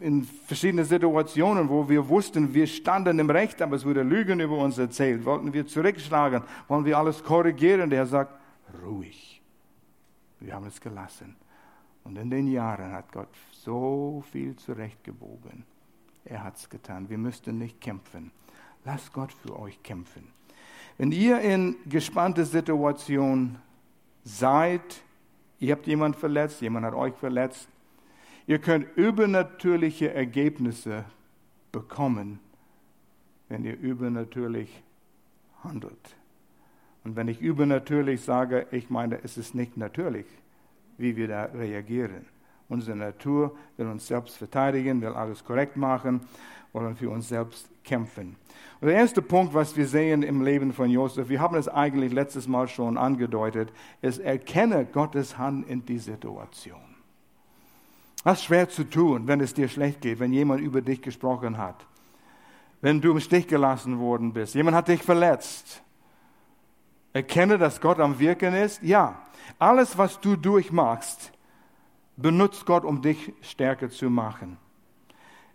In 0.01 0.25
verschiedenen 0.47 0.85
Situationen, 0.85 1.69
wo 1.69 1.89
wir 1.89 2.09
wussten, 2.09 2.53
wir 2.53 2.67
standen 2.67 3.19
im 3.19 3.31
Recht, 3.31 3.63
aber 3.63 3.77
es 3.77 3.85
wurde 3.85 4.03
Lügen 4.03 4.41
über 4.41 4.59
uns 4.59 4.79
erzählt, 4.79 5.25
wollten 5.25 5.53
wir 5.53 5.67
zurückschlagen, 5.67 6.43
wollen 6.69 6.85
wir 6.85 6.99
alles 6.99 7.23
korrigieren. 7.23 7.91
Der 7.91 8.07
sagt, 8.07 8.35
ruhig. 8.83 9.41
Wir 10.41 10.55
haben 10.55 10.67
es 10.67 10.81
gelassen. 10.81 11.37
Und 12.05 12.17
in 12.17 12.31
den 12.31 12.49
Jahren 12.49 12.93
hat 12.93 13.13
Gott 13.13 13.29
so 13.53 14.25
viel 14.33 14.57
zurechtgebogen. 14.57 15.65
Er 16.25 16.45
hat 16.45 16.57
es 16.57 16.69
getan. 16.69 17.09
Wir 17.09 17.19
müssten 17.19 17.59
nicht 17.59 17.81
kämpfen. 17.81 18.31
Lasst 18.85 19.13
Gott 19.13 19.33
für 19.33 19.59
euch 19.59 19.83
kämpfen. 19.83 20.29
Wenn 20.97 21.13
ihr 21.13 21.41
in 21.41 21.77
gespannte 21.87 22.45
Situationen 22.45 23.59
seid, 24.25 25.03
ihr 25.59 25.73
habt 25.73 25.87
jemand 25.87 26.17
verletzt, 26.17 26.61
jemand 26.61 26.87
hat 26.87 26.95
euch 26.95 27.15
verletzt, 27.15 27.69
ihr 28.51 28.59
könnt 28.59 28.89
übernatürliche 28.97 30.13
Ergebnisse 30.13 31.05
bekommen, 31.71 32.41
wenn 33.49 33.65
ihr 33.65 33.79
übernatürlich 33.79 34.83
handelt. 35.63 36.17
Und 37.05 37.15
wenn 37.15 37.29
ich 37.29 37.41
übernatürlich 37.41 38.21
sage, 38.23 38.67
ich 38.73 38.91
meine, 38.91 39.23
es 39.23 39.39
ist 39.39 39.55
nicht 39.55 39.77
natürlich, 39.77 40.27
wie 40.99 41.15
wir 41.15 41.29
da 41.29 41.45
reagieren. 41.45 42.27
Unsere 42.69 42.97
Natur 42.97 43.57
will 43.77 43.87
uns 43.87 44.09
selbst 44.09 44.37
verteidigen, 44.37 45.01
will 45.01 45.13
alles 45.13 45.45
korrekt 45.45 45.77
machen, 45.77 46.21
wollen 46.73 46.97
für 46.97 47.09
uns 47.09 47.29
selbst 47.29 47.69
kämpfen. 47.85 48.35
Und 48.81 48.89
der 48.89 48.97
erste 48.97 49.23
Punkt, 49.23 49.55
was 49.55 49.77
wir 49.77 49.87
sehen 49.87 50.25
im 50.25 50.43
Leben 50.43 50.73
von 50.73 50.91
Josef, 50.91 51.29
wir 51.29 51.41
haben 51.41 51.55
es 51.55 51.69
eigentlich 51.69 52.13
letztes 52.13 52.49
Mal 52.49 52.67
schon 52.67 52.99
angedeutet, 52.99 53.73
ist, 54.03 54.19
erkenne 54.19 54.87
Gottes 54.87 55.39
Hand 55.39 55.69
in 55.69 55.87
die 55.87 56.01
Situation. 56.01 56.90
Das 58.25 58.39
ist 58.39 58.45
schwer 58.45 58.69
zu 58.69 58.85
tun, 58.85 59.27
wenn 59.27 59.41
es 59.41 59.55
dir 59.55 59.69
schlecht 59.69 60.03
geht, 60.03 60.21
wenn 60.21 60.33
jemand 60.33 60.61
über 60.61 60.83
dich 60.83 61.01
gesprochen 61.01 61.57
hat, 61.57 61.87
wenn 62.83 63.01
du 63.01 63.13
im 63.13 63.21
Stich 63.21 63.47
gelassen 63.47 63.99
worden 63.99 64.33
bist, 64.33 64.55
jemand 64.55 64.77
hat 64.77 64.89
dich 64.89 65.03
verletzt. 65.03 65.83
Erkenne, 67.13 67.59
dass 67.59 67.81
Gott 67.81 67.99
am 67.99 68.19
Wirken 68.19 68.55
ist. 68.55 68.83
Ja, 68.83 69.21
alles, 69.59 69.99
was 69.99 70.21
du 70.21 70.37
durchmachst, 70.37 71.33
benutzt 72.17 72.67
Gott, 72.67 72.85
um 72.85 73.03
dich 73.03 73.33
stärker 73.41 73.91
zu 73.91 74.11
machen. 74.11 74.59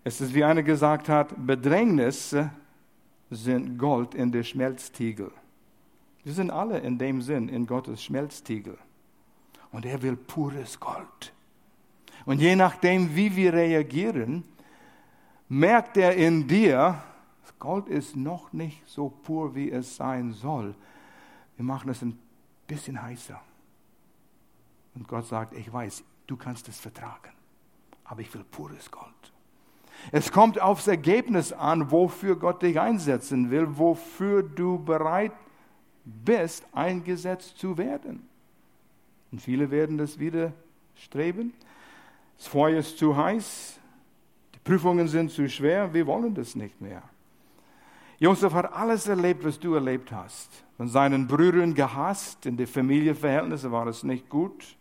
Es 0.04 0.20
ist, 0.20 0.34
wie 0.34 0.44
einer 0.44 0.64
gesagt 0.64 1.08
hat, 1.08 1.34
Bedrängnisse 1.38 2.52
sind 3.30 3.78
Gold 3.78 4.14
in 4.14 4.32
der 4.32 4.44
Schmelztiegel. 4.44 5.32
Wir 6.24 6.34
sind 6.34 6.52
alle 6.52 6.80
in 6.80 6.98
dem 6.98 7.22
Sinn 7.22 7.50
in 7.50 7.68
Gottes 7.68 8.04
Schmelztiegel. 8.04 8.78
Und 9.72 9.86
er 9.86 10.02
will 10.02 10.16
pures 10.16 10.80
Gold. 10.80 11.35
Und 12.26 12.42
je 12.42 12.56
nachdem, 12.56 13.16
wie 13.16 13.36
wir 13.36 13.54
reagieren, 13.54 14.44
merkt 15.48 15.98
er 15.98 16.16
in 16.16 16.48
dir, 16.48 17.02
das 17.44 17.60
Gold 17.60 17.88
ist 17.88 18.16
noch 18.16 18.52
nicht 18.52 18.82
so 18.88 19.10
pur, 19.10 19.54
wie 19.54 19.72
es 19.72 19.96
sein 19.96 20.34
soll. 20.34 20.76
Wir 21.56 21.66
machen 21.66 21.90
es 21.90 22.02
ein 22.02 22.18
bisschen 22.68 23.02
heißer. 23.02 23.40
Und 24.96 25.08
Gott 25.08 25.28
sagt, 25.28 25.54
ich 25.54 25.72
weiß, 25.72 26.04
du 26.26 26.36
kannst 26.36 26.68
es 26.68 26.80
vertragen, 26.80 27.32
aber 28.06 28.22
ich 28.22 28.34
will 28.34 28.44
pures 28.44 28.90
Gold. 28.90 29.12
Es 30.12 30.32
kommt 30.32 30.60
aufs 30.60 30.88
Ergebnis 30.88 31.54
an, 31.54 31.92
wofür 31.92 32.36
Gott 32.36 32.62
dich 32.62 32.80
einsetzen 32.80 33.50
will, 33.52 33.78
wofür 33.78 34.44
du 34.44 34.78
bereit 34.84 35.32
bist, 36.04 36.66
eingesetzt 36.74 37.58
zu 37.58 37.78
werden. 37.78 38.28
Und 39.32 39.42
viele 39.42 39.72
werden 39.72 39.98
das 39.98 40.20
wieder 40.20 40.54
streben. 40.96 41.54
Das 42.38 42.48
Feuer 42.48 42.80
ist 42.80 42.98
zu 42.98 43.16
heiß, 43.16 43.80
die 44.54 44.60
Prüfungen 44.60 45.08
sind 45.08 45.32
zu 45.32 45.48
schwer, 45.50 45.94
wir 45.94 46.06
wollen 46.08 46.34
das 46.34 46.56
nicht 46.56 46.80
mehr. 46.82 47.02
Josef 48.20 48.54
hat 48.54 48.74
alles 48.74 49.08
erlebt, 49.08 49.44
was 49.44 49.60
du 49.60 49.74
erlebt 49.74 50.12
hast. 50.12 50.50
Von 50.78 50.88
seinen 50.88 51.28
Brüdern 51.28 51.74
gehasst, 51.74 52.46
in 52.46 52.58
den 52.58 52.68
Familienverhältnissen 52.68 53.72
war 53.72 53.88
es 53.88 54.04
nicht 54.04 54.30
gut. 54.30 54.76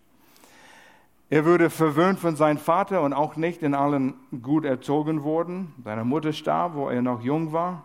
Er 1.30 1.44
wurde 1.44 1.70
verwöhnt 1.70 2.20
von 2.20 2.36
seinem 2.36 2.58
Vater 2.58 3.02
und 3.02 3.12
auch 3.12 3.36
nicht 3.36 3.62
in 3.62 3.74
allen 3.74 4.14
gut 4.42 4.64
erzogen 4.64 5.24
worden. 5.24 5.72
Seine 5.82 6.04
Mutter 6.04 6.32
starb, 6.32 6.74
wo 6.74 6.88
er 6.88 7.02
noch 7.02 7.22
jung 7.22 7.52
war. 7.52 7.84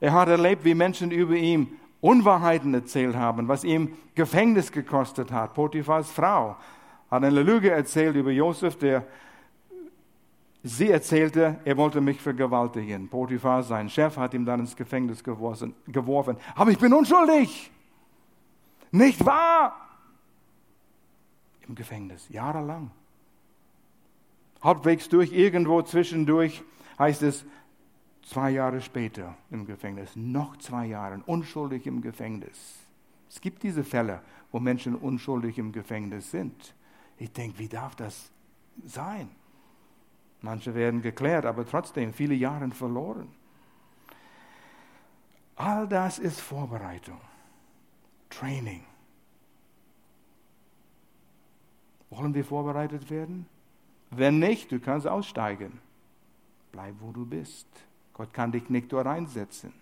Er 0.00 0.12
hat 0.12 0.28
erlebt, 0.28 0.64
wie 0.64 0.74
Menschen 0.74 1.10
über 1.10 1.34
ihn 1.34 1.78
Unwahrheiten 2.00 2.74
erzählt 2.74 3.16
haben, 3.16 3.48
was 3.48 3.64
ihm 3.64 3.96
Gefängnis 4.14 4.72
gekostet 4.72 5.32
hat. 5.32 5.54
Potiphas 5.54 6.10
Frau 6.10 6.56
hat 7.14 7.24
eine 7.24 7.42
Lüge 7.42 7.70
erzählt 7.70 8.16
über 8.16 8.30
Josef, 8.30 8.76
der 8.76 9.06
sie 10.62 10.90
erzählte, 10.90 11.60
er 11.64 11.76
wollte 11.76 12.00
mich 12.00 12.20
vergewaltigen. 12.20 13.08
Potiphar, 13.08 13.62
sein 13.62 13.88
Chef, 13.88 14.16
hat 14.16 14.34
ihm 14.34 14.44
dann 14.44 14.60
ins 14.60 14.74
Gefängnis 14.74 15.22
geworfen. 15.22 16.36
Aber 16.54 16.70
ich 16.70 16.78
bin 16.78 16.92
unschuldig. 16.92 17.70
Nicht 18.90 19.24
wahr? 19.24 19.76
Im 21.68 21.74
Gefängnis, 21.74 22.28
jahrelang. 22.28 22.90
Halbwegs 24.62 25.08
durch, 25.08 25.32
irgendwo 25.32 25.82
zwischendurch 25.82 26.62
heißt 26.98 27.22
es, 27.22 27.44
zwei 28.22 28.50
Jahre 28.50 28.80
später 28.80 29.36
im 29.50 29.66
Gefängnis, 29.66 30.16
noch 30.16 30.56
zwei 30.56 30.86
Jahre, 30.86 31.20
unschuldig 31.26 31.86
im 31.86 32.00
Gefängnis. 32.00 32.78
Es 33.28 33.40
gibt 33.40 33.62
diese 33.62 33.84
Fälle, 33.84 34.20
wo 34.50 34.58
Menschen 34.58 34.94
unschuldig 34.94 35.58
im 35.58 35.72
Gefängnis 35.72 36.30
sind. 36.30 36.74
Ich 37.18 37.32
denke, 37.32 37.58
wie 37.58 37.68
darf 37.68 37.94
das 37.94 38.30
sein? 38.84 39.28
Manche 40.40 40.74
werden 40.74 41.00
geklärt, 41.00 41.46
aber 41.46 41.66
trotzdem 41.66 42.12
viele 42.12 42.34
Jahre 42.34 42.70
verloren. 42.70 43.28
All 45.56 45.86
das 45.86 46.18
ist 46.18 46.40
Vorbereitung, 46.40 47.20
Training. 48.28 48.84
Wollen 52.10 52.34
wir 52.34 52.44
vorbereitet 52.44 53.08
werden? 53.10 53.46
Wenn 54.10 54.38
nicht, 54.38 54.70
du 54.70 54.78
kannst 54.78 55.06
aussteigen. 55.06 55.80
Bleib, 56.72 56.94
wo 57.00 57.10
du 57.12 57.24
bist. 57.24 57.66
Gott 58.12 58.32
kann 58.32 58.52
dich 58.52 58.68
nicht 58.68 58.92
dort 58.92 59.06
einsetzen. 59.06 59.72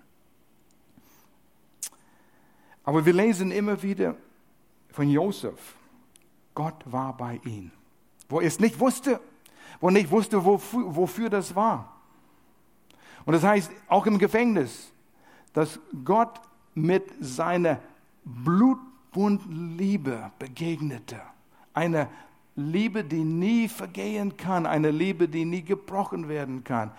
Aber 2.84 3.04
wir 3.04 3.12
lesen 3.12 3.50
immer 3.50 3.82
wieder 3.82 4.16
von 4.90 5.08
Josef. 5.08 5.76
Gott 6.54 6.74
war 6.84 7.16
bei 7.16 7.40
ihm. 7.44 7.70
Wo 8.28 8.40
er 8.40 8.46
es 8.46 8.60
nicht 8.60 8.78
wusste, 8.78 9.20
wo 9.80 9.88
er 9.88 9.92
nicht 9.92 10.10
wusste, 10.10 10.44
wofür, 10.44 10.94
wofür 10.94 11.30
das 11.30 11.54
war. 11.54 11.96
Und 13.24 13.34
das 13.34 13.42
heißt, 13.42 13.70
auch 13.88 14.06
im 14.06 14.18
Gefängnis, 14.18 14.92
dass 15.52 15.78
Gott 16.04 16.40
mit 16.74 17.04
seiner 17.20 17.78
blutbunden 18.24 19.76
Liebe 19.76 20.30
begegnete. 20.38 21.20
Eine 21.74 22.08
Liebe, 22.56 23.04
die 23.04 23.24
nie 23.24 23.68
vergehen 23.68 24.36
kann, 24.36 24.66
eine 24.66 24.90
Liebe, 24.90 25.28
die 25.28 25.44
nie 25.44 25.62
gebrochen 25.62 26.28
werden 26.28 26.64
kann. 26.64 26.90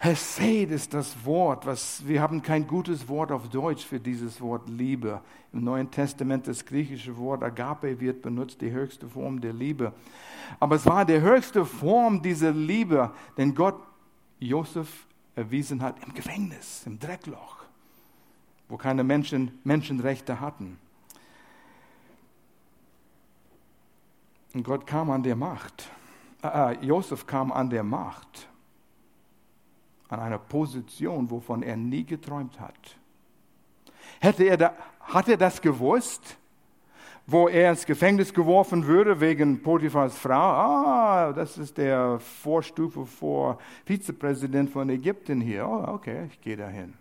Hesed 0.00 0.70
ist 0.70 0.94
das 0.94 1.24
Wort, 1.24 1.66
was, 1.66 2.06
wir 2.06 2.22
haben 2.22 2.40
kein 2.40 2.68
gutes 2.68 3.08
Wort 3.08 3.32
auf 3.32 3.48
Deutsch 3.48 3.84
für 3.84 3.98
dieses 3.98 4.40
Wort 4.40 4.68
Liebe. 4.68 5.20
Im 5.52 5.64
Neuen 5.64 5.90
Testament 5.90 6.46
das 6.46 6.64
griechische 6.64 7.16
Wort 7.16 7.42
Agape 7.42 7.98
wird 7.98 8.22
benutzt, 8.22 8.60
die 8.60 8.70
höchste 8.70 9.08
Form 9.08 9.40
der 9.40 9.52
Liebe. 9.52 9.92
Aber 10.60 10.76
es 10.76 10.86
war 10.86 11.04
die 11.04 11.20
höchste 11.20 11.64
Form 11.64 12.22
dieser 12.22 12.52
Liebe, 12.52 13.10
den 13.36 13.56
Gott 13.56 13.74
Josef 14.38 15.06
erwiesen 15.34 15.82
hat 15.82 15.96
im 16.06 16.14
Gefängnis, 16.14 16.82
im 16.86 17.00
Dreckloch, 17.00 17.56
wo 18.68 18.76
keine 18.76 19.02
Menschen 19.02 19.58
Menschenrechte 19.64 20.38
hatten. 20.38 20.78
Und 24.54 24.62
Gott 24.62 24.86
kam 24.86 25.10
an 25.10 25.24
der 25.24 25.34
Macht. 25.34 25.90
Äh, 26.44 26.74
äh 26.74 26.86
Josef 26.86 27.26
kam 27.26 27.50
an 27.50 27.68
der 27.68 27.82
Macht 27.82 28.48
an 30.08 30.20
einer 30.20 30.38
Position, 30.38 31.30
wovon 31.30 31.62
er 31.62 31.76
nie 31.76 32.04
geträumt 32.04 32.58
hat. 32.60 32.96
Hätte 34.20 34.44
er 34.44 34.56
da, 34.56 34.74
hat 35.00 35.28
er 35.28 35.36
das 35.36 35.60
gewusst, 35.60 36.36
wo 37.26 37.46
er 37.46 37.70
ins 37.70 37.84
Gefängnis 37.84 38.32
geworfen 38.32 38.86
würde 38.86 39.20
wegen 39.20 39.62
Potiphars 39.62 40.16
Frau? 40.16 40.34
Ah, 40.34 41.32
das 41.32 41.58
ist 41.58 41.76
der 41.76 42.18
Vorstufe 42.20 43.04
vor 43.04 43.58
Vizepräsident 43.84 44.70
von 44.70 44.88
Ägypten 44.88 45.40
hier. 45.40 45.68
Oh, 45.68 45.84
okay, 45.88 46.26
ich 46.30 46.40
gehe 46.40 46.56
dahin. 46.56 46.94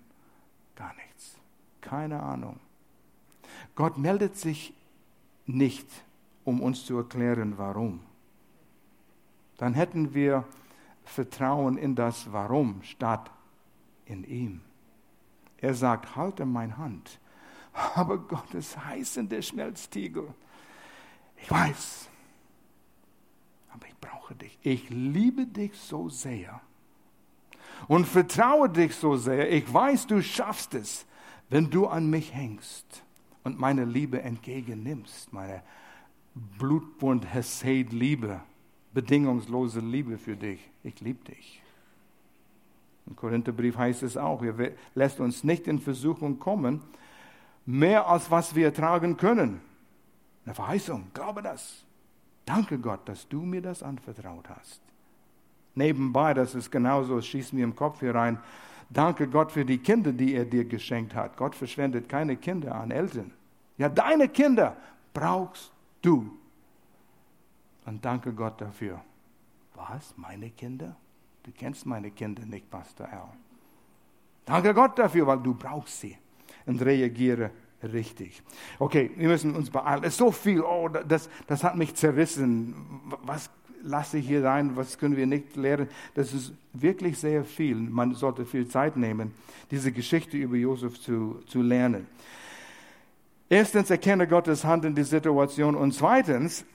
Gar 0.76 0.94
nichts. 0.96 1.38
Keine 1.80 2.22
Ahnung. 2.22 2.60
Gott 3.76 3.98
meldet 3.98 4.36
sich 4.36 4.74
nicht, 5.46 5.88
um 6.44 6.62
uns 6.62 6.86
zu 6.86 6.98
erklären, 6.98 7.54
warum. 7.58 8.02
Dann 9.58 9.74
hätten 9.74 10.14
wir 10.14 10.44
Vertrauen 11.08 11.78
in 11.78 11.96
das 11.96 12.32
Warum 12.32 12.82
statt 12.84 13.32
in 14.06 14.24
ihm. 14.24 14.62
Er 15.58 15.74
sagt, 15.74 16.16
halte 16.16 16.46
meine 16.46 16.78
Hand. 16.78 17.20
Aber 17.96 18.18
Gott 18.18 18.54
ist 18.54 18.84
heiß 18.86 19.18
in 19.18 19.30
der 19.30 19.42
Schmelztiegel. 19.42 20.28
Ich 21.42 21.50
weiß, 21.52 22.10
aber 23.74 23.88
ich 23.88 23.98
brauche 24.00 24.36
dich. 24.36 24.58
Ich 24.62 24.90
liebe 24.90 25.46
dich 25.46 25.78
so 25.78 26.10
sehr 26.10 26.62
und 27.88 28.06
vertraue 28.06 28.70
dich 28.70 28.96
so 28.96 29.16
sehr. 29.18 29.52
Ich 29.52 29.72
weiß, 29.72 30.08
du 30.08 30.22
schaffst 30.24 30.74
es, 30.74 31.06
wenn 31.50 31.70
du 31.70 31.88
an 31.88 32.10
mich 32.10 32.34
hängst 32.34 33.04
und 33.44 33.60
meine 33.60 33.86
Liebe 33.86 34.22
entgegennimmst, 34.22 35.32
meine 35.32 35.62
Blutbund 36.58 37.32
Hesed 37.34 37.94
Liebe 37.94 38.42
bedingungslose 38.98 39.80
Liebe 39.80 40.18
für 40.18 40.36
dich. 40.36 40.60
Ich 40.84 41.00
liebe 41.02 41.24
dich. 41.24 41.62
Im 43.06 43.16
Korintherbrief 43.16 43.78
heißt 43.78 44.02
es 44.02 44.18
auch, 44.18 44.42
er 44.42 44.72
lässt 44.96 45.20
uns 45.20 45.44
nicht 45.44 45.68
in 45.68 45.78
Versuchung 45.78 46.40
kommen, 46.40 46.82
mehr 47.64 48.08
als 48.08 48.32
was 48.32 48.56
wir 48.56 48.74
tragen 48.74 49.16
können. 49.16 49.62
Eine 50.46 50.56
Verheißung, 50.56 51.12
glaube 51.14 51.44
das. 51.44 51.86
Danke 52.44 52.80
Gott, 52.80 53.08
dass 53.08 53.28
du 53.28 53.44
mir 53.44 53.62
das 53.62 53.84
anvertraut 53.84 54.50
hast. 54.50 54.82
Nebenbei, 55.76 56.34
das 56.34 56.56
ist 56.56 56.72
genauso, 56.72 57.20
es 57.20 57.28
schießt 57.28 57.54
mir 57.54 57.66
im 57.66 57.76
Kopf 57.76 58.00
hier 58.00 58.16
rein. 58.16 58.40
Danke 58.90 59.28
Gott 59.28 59.52
für 59.52 59.64
die 59.64 59.78
Kinder, 59.78 60.12
die 60.12 60.34
er 60.34 60.46
dir 60.46 60.66
geschenkt 60.66 61.14
hat. 61.14 61.38
Gott 61.38 61.54
verschwendet 61.54 62.10
keine 62.10 62.36
Kinder 62.36 62.74
an 62.74 62.90
Eltern. 62.90 63.32
Ja, 63.78 63.90
deine 63.90 64.28
Kinder 64.28 64.76
brauchst 65.14 65.72
du. 66.02 66.32
Und 67.88 68.04
danke 68.04 68.34
Gott 68.34 68.60
dafür. 68.60 69.02
Was? 69.74 70.14
Meine 70.18 70.50
Kinder? 70.50 70.96
Du 71.44 71.52
kennst 71.52 71.86
meine 71.86 72.12
Kinder 72.12 72.46
nicht, 72.46 72.70
Pastor 72.70 73.08
Al. 73.08 73.30
Danke 74.46 74.74
Gott 74.74 75.00
dafür, 75.00 75.26
weil 75.26 75.40
du 75.40 75.54
brauchst 75.54 76.02
sie. 76.02 76.18
Und 76.66 76.82
reagiere 76.82 77.50
richtig. 77.82 78.44
Okay, 78.78 79.10
wir 79.16 79.30
müssen 79.30 79.56
uns 79.56 79.70
beeilen. 79.70 80.04
Es 80.04 80.14
ist 80.14 80.18
so 80.18 80.32
viel, 80.32 80.62
oh, 80.62 80.90
das, 80.90 81.30
das 81.48 81.64
hat 81.64 81.78
mich 81.78 81.96
zerrissen. 81.96 82.76
Was 83.24 83.50
lasse 83.84 84.18
ich 84.18 84.28
hier 84.28 84.44
rein, 84.44 84.76
was 84.76 84.98
können 84.98 85.16
wir 85.16 85.26
nicht 85.26 85.56
lernen? 85.56 85.88
Das 86.14 86.34
ist 86.34 86.52
wirklich 86.74 87.18
sehr 87.18 87.46
viel. 87.46 87.76
Man 87.76 88.16
sollte 88.16 88.46
viel 88.46 88.68
Zeit 88.68 88.98
nehmen, 88.98 89.34
diese 89.72 89.94
Geschichte 89.94 90.36
über 90.36 90.58
Josef 90.58 91.00
zu, 91.00 91.42
zu 91.48 91.62
lernen. 91.62 92.06
Erstens, 93.48 93.90
erkenne 93.90 94.28
Gottes 94.28 94.66
Hand 94.66 94.84
in 94.84 94.94
die 94.94 95.04
Situation 95.04 95.76
und 95.76 95.94
zweitens, 95.94 96.66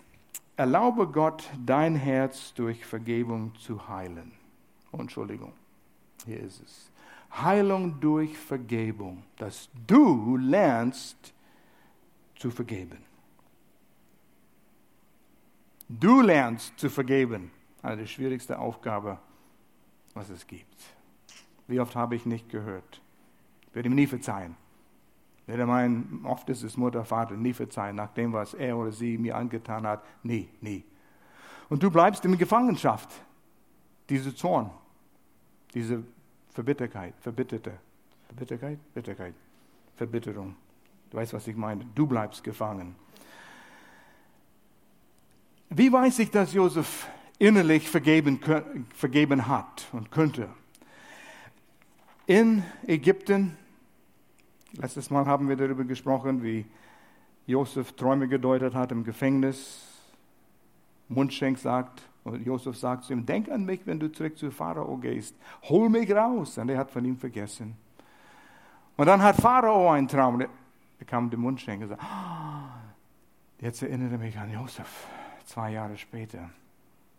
erlaube 0.57 1.09
Gott, 1.09 1.51
dein 1.65 1.97
Herz 1.97 2.55
durch 2.55 2.85
Vergebung 2.85 3.55
zu 3.57 3.89
heilen. 3.89 4.33
Oh, 4.93 4.99
Entschuldigung, 4.99 5.53
hier 6.27 6.41
ist 6.41 6.63
es. 6.63 6.91
Heilung 7.35 7.99
durch 8.01 8.37
Vergebung, 8.37 9.23
dass 9.37 9.71
du 9.87 10.37
lernst 10.37 11.33
zu 12.37 12.51
vergeben. 12.51 12.99
Du 15.89 16.21
lernst 16.21 16.79
zu 16.79 16.91
vergeben. 16.91 17.51
Eine 17.83 17.99
der 17.99 18.07
schwierigsten 18.07 18.55
Aufgaben, 18.55 19.19
was 20.15 20.29
es 20.29 20.47
gibt. 20.47 20.77
Wie 21.67 21.81
oft 21.81 21.97
habe 21.97 22.17
ich 22.17 22.27
nicht 22.27 22.49
gehört? 22.49 23.01
Ich 23.69 23.75
werde 23.75 23.89
ihm 23.89 23.95
nie 23.95 24.07
verzeihen. 24.07 24.57
Werde 25.47 25.67
meinen, 25.67 26.21
oft 26.25 26.49
ist 26.51 26.63
es 26.63 26.77
Mutter, 26.77 27.05
Vater, 27.05 27.35
nie 27.35 27.53
verzeihen, 27.53 27.97
nach 27.97 28.13
dem, 28.13 28.33
was 28.33 28.55
er 28.55 28.77
oder 28.77 28.93
sie 28.93 29.19
mir 29.19 29.37
angetan 29.37 29.87
hat. 29.87 30.05
Nie, 30.23 30.49
nie. 30.61 30.85
Und 31.69 31.83
du 31.83 31.91
bleibst 31.91 32.25
in 32.25 32.39
Gefangenschaft. 32.39 33.11
Diese 34.09 34.35
Zorn, 34.35 34.71
diese 35.75 36.03
Verbitterkeit, 36.51 37.15
Verbitterte, 37.21 37.73
Verbitterkeit, 38.27 38.79
Bitterkeit, 38.95 39.35
Verbitterung. 39.97 40.55
Du 41.11 41.17
weißt, 41.17 41.33
was 41.33 41.47
ich 41.47 41.57
meine. 41.57 41.85
Du 41.95 42.07
bleibst 42.07 42.45
gefangen. 42.45 42.95
Wie 45.71 45.91
weiß 45.91 46.19
ich, 46.19 46.31
dass 46.31 46.53
Josef 46.53 47.09
innerlich 47.39 47.89
vergeben, 47.89 48.39
vergeben 48.95 49.47
hat 49.47 49.89
und 49.93 50.11
könnte? 50.11 50.49
In 52.27 52.63
Ägypten, 52.87 53.57
letztes 54.75 55.11
Mal 55.11 55.27
haben 55.27 55.49
wir 55.49 55.57
darüber 55.57 55.85
gesprochen, 55.85 56.43
wie 56.43 56.67
Josef 57.47 57.93
Träume 57.93 58.29
gedeutet 58.29 58.75
hat 58.75 58.93
im 58.93 59.05
Gefängnis. 59.05 59.89
Mundschenk 61.09 61.59
sagt, 61.59 62.03
und 62.25 62.47
Josef 62.47 62.77
sagt 62.77 63.05
zu 63.05 63.13
ihm, 63.13 63.27
denk 63.27 63.51
an 63.51 63.65
mich, 63.65 63.85
wenn 63.85 63.99
du 63.99 64.11
zurück 64.11 64.39
zu 64.39 64.51
Pharao 64.51 64.97
gehst. 64.97 65.35
Hol 65.63 65.89
mich 65.89 66.11
raus. 66.13 66.57
Und 66.59 66.69
er 66.69 66.79
hat 66.79 66.91
von 66.91 67.05
ihm 67.05 67.17
vergessen. 67.17 67.77
Und 68.97 69.07
dann 69.07 69.23
hat 69.23 69.37
Pharao 69.37 69.91
einen 69.91 70.07
Traum. 70.07 70.41
Er 70.41 71.07
kam 71.07 71.29
dem 71.31 71.41
Mundschenk 71.41 71.83
und 71.83 71.89
sagte, 71.89 72.05
ah, 72.05 72.79
jetzt 73.61 73.83
erinnere 73.83 74.19
mich 74.19 74.39
an 74.39 74.53
Josef 74.53 75.09
zwei 75.45 75.73
Jahre 75.73 75.97
später. 75.97 76.51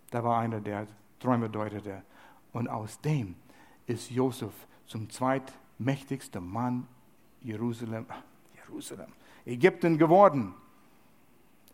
Da 0.10 0.24
war 0.24 0.40
einer, 0.40 0.62
der 0.62 0.88
Träume 1.20 1.50
deutete. 1.50 2.02
Und 2.54 2.70
aus 2.70 3.02
dem 3.02 3.36
ist 3.88 4.10
Josef 4.10 4.54
zum 4.86 5.10
zweitmächtigsten 5.10 6.46
Mann 6.48 6.88
Jerusalem, 7.44 8.06
Jerusalem, 8.56 9.08
Ägypten 9.46 9.98
geworden. 9.98 10.54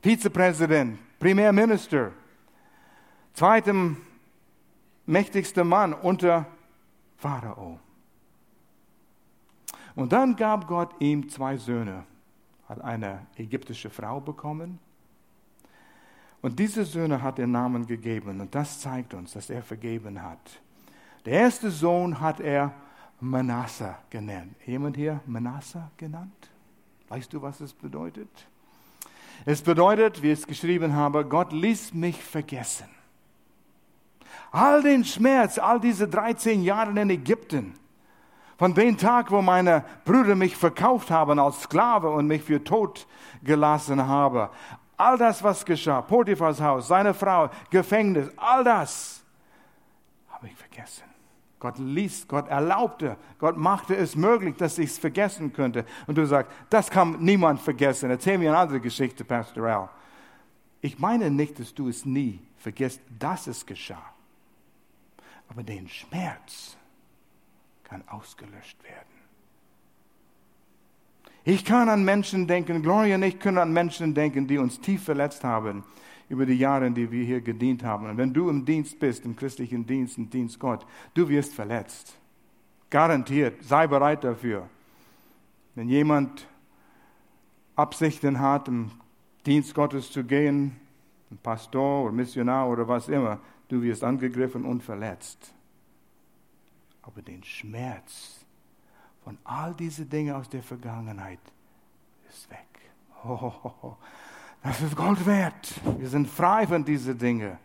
Vizepräsident, 0.02 0.98
Premierminister, 1.20 2.12
zweitem 3.34 3.98
mächtigster 5.06 5.64
Mann 5.64 5.94
unter 5.94 6.46
Pharao. 7.18 7.80
Und 9.96 10.14
dann 10.14 10.36
gab 10.36 10.68
Gott 10.68 10.94
ihm 11.00 11.28
zwei 11.30 11.58
Söhne, 11.58 12.06
hat 12.70 12.80
eine 12.82 13.28
ägyptische 13.36 13.90
Frau 13.90 14.22
bekommen 14.22 14.80
und 16.42 16.58
diese 16.58 16.86
Söhne 16.86 17.22
hat 17.22 17.40
er 17.40 17.48
Namen 17.48 17.86
gegeben 17.86 18.40
und 18.40 18.56
das 18.56 18.80
zeigt 18.80 19.14
uns, 19.14 19.34
dass 19.34 19.50
er 19.50 19.62
vergeben 19.62 20.22
hat. 20.22 20.62
Der 21.26 21.34
erste 21.34 21.70
Sohn 21.70 22.22
hat 22.22 22.40
er 22.40 22.74
Manasseh 23.20 23.96
genannt. 24.10 24.56
Jemand 24.66 24.96
hier 24.96 25.20
Manasseh 25.26 25.84
genannt? 25.98 26.50
Weißt 27.10 27.32
du, 27.34 27.42
was 27.42 27.60
es 27.60 27.74
bedeutet? 27.74 28.30
Es 29.46 29.62
bedeutet, 29.62 30.22
wie 30.22 30.32
ich 30.32 30.40
es 30.40 30.48
geschrieben 30.48 30.94
habe, 30.94 31.26
Gott 31.26 31.52
ließ 31.52 31.94
mich 31.94 32.22
vergessen. 32.24 32.90
All 34.52 34.82
den 34.82 35.04
Schmerz, 35.04 35.58
all 35.58 35.80
diese 35.80 36.08
13 36.08 36.64
Jahre 36.64 37.00
in 37.00 37.10
Ägypten, 37.10 37.74
von 38.58 38.74
dem 38.74 38.98
Tag, 38.98 39.32
wo 39.32 39.42
meine 39.42 39.86
Brüder 40.04 40.36
mich 40.36 40.56
verkauft 40.56 41.12
haben 41.12 41.40
als 41.40 41.62
Sklave 41.62 42.10
und 42.10 42.28
mich 42.28 42.44
für 42.44 42.62
tot 42.64 43.08
gelassen 43.42 44.06
haben, 44.06 44.50
All 45.00 45.18
das, 45.18 45.42
was 45.42 45.64
geschah, 45.64 46.02
Potiphas 46.02 46.60
Haus, 46.60 46.90
seine 46.90 47.14
Frau, 47.14 47.50
Gefängnis, 47.70 48.30
all 48.36 48.66
das 48.66 49.24
habe 50.28 50.48
ich 50.48 50.56
vergessen. 50.58 51.09
Gott 51.60 51.78
ließ, 51.78 52.28
Gott 52.28 52.48
erlaubte, 52.48 53.18
Gott 53.38 53.58
machte 53.58 53.96
es 53.96 54.16
möglich, 54.16 54.56
dass 54.56 54.78
ich 54.78 54.92
es 54.92 54.98
vergessen 54.98 55.52
könnte. 55.52 55.86
Und 56.08 56.18
du 56.18 56.26
sagst, 56.26 56.52
das 56.70 56.90
kann 56.90 57.18
niemand 57.20 57.60
vergessen. 57.60 58.10
Erzähl 58.10 58.38
mir 58.38 58.52
eine 58.52 58.60
andere 58.60 58.80
Geschichte, 58.80 59.26
Pastor 59.26 59.66
Al. 59.66 59.90
Ich 60.82 61.00
meine 61.00 61.30
nicht, 61.30 61.60
dass 61.60 61.74
du 61.74 61.90
es 61.90 62.06
nie 62.06 62.40
vergisst, 62.58 63.02
dass 63.20 63.48
es 63.48 63.66
geschah. 63.66 64.14
Aber 65.50 65.64
den 65.64 65.90
Schmerz 65.90 66.78
kann 67.84 68.04
ausgelöscht 68.08 68.82
werden. 68.84 69.10
Ich 71.44 71.66
kann 71.66 71.90
an 71.90 72.06
Menschen 72.06 72.48
denken, 72.48 72.82
Gloria 72.82 73.16
und 73.16 73.24
ich 73.24 73.40
können 73.40 73.58
an 73.58 73.74
Menschen 73.74 74.14
denken, 74.14 74.48
die 74.48 74.58
uns 74.58 74.80
tief 74.80 75.04
verletzt 75.04 75.44
haben 75.44 75.84
über 76.30 76.46
die 76.46 76.54
Jahre, 76.54 76.90
die 76.92 77.12
wir 77.12 77.24
hier 77.24 77.42
gedient 77.42 77.84
haben. 77.84 78.08
Und 78.08 78.18
wenn 78.18 78.34
du 78.34 78.50
im 78.50 78.64
Dienst 78.64 79.00
bist, 79.00 79.26
im 79.26 79.36
christlichen 79.36 79.86
Dienst, 79.86 80.18
im 80.18 80.30
Dienst 80.30 80.60
Gott, 80.60 80.86
du 81.14 81.28
wirst 81.28 81.54
verletzt. 81.54 82.18
Garantiert. 82.90 83.64
Sei 83.64 83.88
bereit 83.88 84.24
dafür. 84.24 84.70
Wenn 85.76 85.90
jemand 85.90 86.48
Absichten 87.76 88.40
hat, 88.40 88.68
im 88.68 88.92
Dienst 89.46 89.74
Gottes 89.74 90.12
zu 90.12 90.24
gehen, 90.24 90.76
ein 91.32 91.38
Pastor 91.38 92.04
oder 92.06 92.14
Missionar 92.14 92.70
oder 92.70 92.88
was 92.88 93.10
immer, 93.10 93.40
du 93.68 93.82
wirst 93.82 94.04
angegriffen 94.04 94.66
und 94.66 94.84
verletzt. 94.84 95.54
Aber 97.02 97.22
den 97.22 97.44
Schmerz, 97.44 98.40
und 99.26 99.38
all 99.44 99.76
diese 99.76 100.06
Dinge 100.06 100.36
aus 100.36 100.50
der 100.50 100.64
Vergangenheit 100.64 101.40
ist 102.30 102.50
weg. 102.50 102.66
Oh, 103.26 103.98
das 104.64 104.82
ist 104.82 104.96
Gold 104.96 105.26
wert. 105.26 105.74
Wir 105.98 106.08
sind 106.08 106.28
frei 106.28 106.68
von 106.68 106.84
diesen 106.84 107.18
Dingen. 107.18 107.58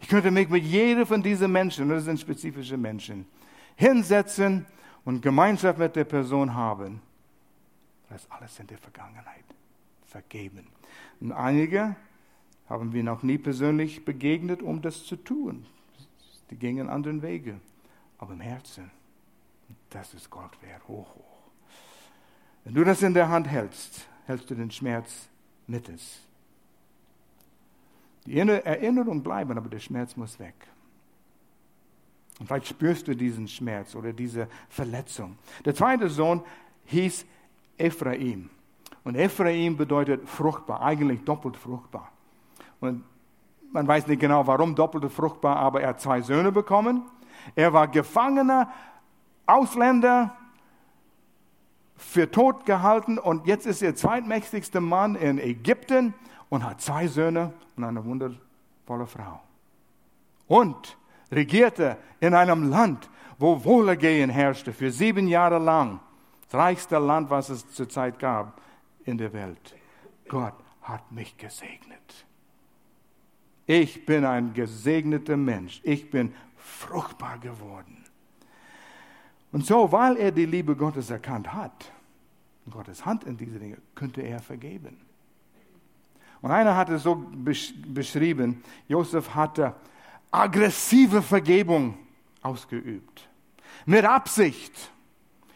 Ich 0.00 0.08
könnte 0.08 0.30
mich 0.30 0.48
mit 0.48 0.64
jedem 0.64 1.06
von 1.06 1.22
diesen 1.22 1.52
Menschen, 1.52 1.88
das 1.88 2.04
sind 2.04 2.18
spezifische 2.18 2.76
Menschen, 2.76 3.26
hinsetzen 3.76 4.66
und 5.04 5.22
Gemeinschaft 5.22 5.78
mit 5.78 5.94
der 5.94 6.04
Person 6.04 6.54
haben. 6.54 7.00
Das 8.08 8.22
ist 8.22 8.32
alles 8.32 8.58
in 8.58 8.66
der 8.66 8.78
Vergangenheit. 8.78 9.44
Vergeben. 10.06 10.66
Und 11.20 11.32
einige 11.32 11.96
haben 12.68 12.92
wir 12.92 13.02
noch 13.02 13.22
nie 13.22 13.38
persönlich 13.38 14.04
begegnet, 14.04 14.62
um 14.62 14.82
das 14.82 15.04
zu 15.06 15.16
tun. 15.16 15.64
Die 16.50 16.56
gingen 16.56 16.90
anderen 16.90 17.22
Wege. 17.22 17.60
Aber 18.18 18.34
im 18.34 18.40
Herzen 18.40 18.90
das 19.92 20.14
ist 20.14 20.30
Gold 20.30 20.50
wert, 20.62 20.82
hoch, 20.88 21.14
hoch. 21.14 21.50
Wenn 22.64 22.74
du 22.74 22.84
das 22.84 23.02
in 23.02 23.14
der 23.14 23.28
Hand 23.28 23.48
hältst, 23.48 24.06
hältst 24.26 24.48
du 24.50 24.54
den 24.54 24.70
Schmerz 24.70 25.28
mit 25.66 25.88
es. 25.88 26.20
Die 28.26 28.38
Erinnerungen 28.38 29.22
bleiben, 29.22 29.56
aber 29.56 29.68
der 29.68 29.80
Schmerz 29.80 30.16
muss 30.16 30.38
weg. 30.38 30.54
Und 32.38 32.46
vielleicht 32.46 32.68
spürst 32.68 33.08
du 33.08 33.14
diesen 33.14 33.48
Schmerz 33.48 33.94
oder 33.94 34.12
diese 34.12 34.48
Verletzung. 34.68 35.36
Der 35.64 35.74
zweite 35.74 36.08
Sohn 36.08 36.42
hieß 36.86 37.26
Ephraim. 37.78 38.50
Und 39.04 39.16
Ephraim 39.16 39.76
bedeutet 39.76 40.28
fruchtbar, 40.28 40.82
eigentlich 40.82 41.22
doppelt 41.24 41.56
fruchtbar. 41.56 42.12
Und 42.80 43.04
man 43.72 43.86
weiß 43.86 44.06
nicht 44.06 44.20
genau, 44.20 44.46
warum 44.46 44.74
doppelt 44.74 45.10
fruchtbar, 45.10 45.56
aber 45.56 45.80
er 45.80 45.90
hat 45.90 46.00
zwei 46.00 46.20
Söhne 46.20 46.52
bekommen. 46.52 47.02
Er 47.54 47.72
war 47.72 47.88
Gefangener 47.88 48.70
Ausländer 49.46 50.36
für 52.02 52.30
tot 52.30 52.66
gehalten 52.66 53.18
und 53.18 53.46
jetzt 53.46 53.66
ist 53.66 53.82
er 53.82 53.94
zweitmächtigster 53.94 54.80
Mann 54.80 55.14
in 55.14 55.38
Ägypten 55.38 56.14
und 56.48 56.64
hat 56.64 56.80
zwei 56.80 57.06
Söhne 57.06 57.52
und 57.76 57.84
eine 57.84 58.04
wundervolle 58.04 59.06
Frau. 59.06 59.40
Und 60.46 60.98
regierte 61.30 61.96
in 62.20 62.34
einem 62.34 62.68
Land, 62.68 63.08
wo 63.38 63.64
Wohlergehen 63.64 64.30
herrschte 64.30 64.72
für 64.72 64.90
sieben 64.90 65.28
Jahre 65.28 65.58
lang. 65.58 66.00
Das 66.50 66.60
reichste 66.60 66.98
Land, 66.98 67.30
was 67.30 67.48
es 67.48 67.72
zurzeit 67.72 68.18
gab 68.18 68.60
in 69.04 69.16
der 69.16 69.32
Welt. 69.32 69.74
Gott 70.28 70.54
hat 70.82 71.10
mich 71.10 71.36
gesegnet. 71.38 72.26
Ich 73.66 74.04
bin 74.04 74.24
ein 74.24 74.52
gesegneter 74.52 75.36
Mensch. 75.36 75.80
Ich 75.84 76.10
bin 76.10 76.34
fruchtbar 76.56 77.38
geworden. 77.38 78.04
Und 79.52 79.66
so, 79.66 79.92
weil 79.92 80.16
er 80.16 80.32
die 80.32 80.46
Liebe 80.46 80.74
Gottes 80.74 81.10
erkannt 81.10 81.52
hat, 81.52 81.92
Gottes 82.70 83.04
Hand 83.04 83.24
in 83.24 83.36
diese 83.36 83.58
Dinge, 83.58 83.76
könnte 83.94 84.22
er 84.22 84.40
vergeben. 84.40 84.96
Und 86.40 86.50
einer 86.50 86.76
hat 86.76 86.88
es 86.88 87.02
so 87.02 87.14
beschrieben, 87.14 88.62
Josef 88.88 89.34
hatte 89.34 89.74
aggressive 90.30 91.22
Vergebung 91.22 91.98
ausgeübt. 92.40 93.28
Mit 93.86 94.04
Absicht. 94.04 94.90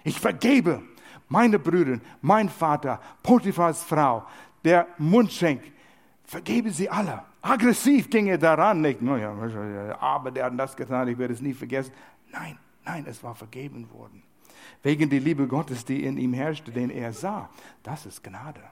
Ich 0.04 0.20
vergebe 0.20 0.82
meine 1.28 1.58
Brüder, 1.58 1.98
mein 2.20 2.48
Vater, 2.48 3.00
Potiphas 3.22 3.82
Frau, 3.82 4.24
der 4.62 4.86
Mundschenk. 4.98 5.62
Vergebe 6.24 6.70
sie 6.70 6.88
alle. 6.88 7.22
Aggressiv 7.42 8.10
ging 8.10 8.26
er 8.26 8.38
daran. 8.38 8.80
Nicht, 8.80 9.00
aber 9.02 10.30
der 10.30 10.44
hat 10.44 10.58
das 10.58 10.76
getan, 10.76 11.08
ich 11.08 11.18
werde 11.18 11.34
es 11.34 11.40
nie 11.40 11.54
vergessen. 11.54 11.92
Nein, 12.30 12.58
nein, 12.86 13.04
es 13.06 13.22
war 13.22 13.34
vergeben 13.34 13.90
worden. 13.90 14.22
Wegen 14.82 15.10
der 15.10 15.20
Liebe 15.20 15.46
Gottes, 15.46 15.84
die 15.84 16.04
in 16.04 16.16
ihm 16.16 16.32
herrschte, 16.32 16.70
den 16.70 16.90
er 16.90 17.12
sah. 17.12 17.50
Das 17.82 18.06
ist 18.06 18.22
Gnade. 18.22 18.62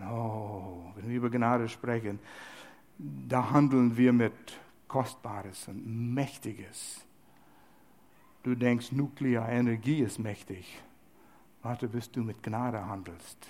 Oh, 0.00 0.92
wenn 0.94 1.08
wir 1.08 1.16
über 1.16 1.30
Gnade 1.30 1.68
sprechen, 1.68 2.18
da 2.98 3.50
handeln 3.50 3.96
wir 3.96 4.12
mit 4.12 4.32
Kostbares 4.88 5.68
und 5.68 6.14
Mächtiges. 6.14 7.04
Du 8.42 8.54
denkst, 8.54 8.92
Nuklearenergie 8.92 10.00
ist 10.00 10.18
mächtig. 10.18 10.80
Warte, 11.62 11.88
bis 11.88 12.10
du 12.10 12.22
mit 12.22 12.42
Gnade 12.42 12.86
handelst. 12.86 13.46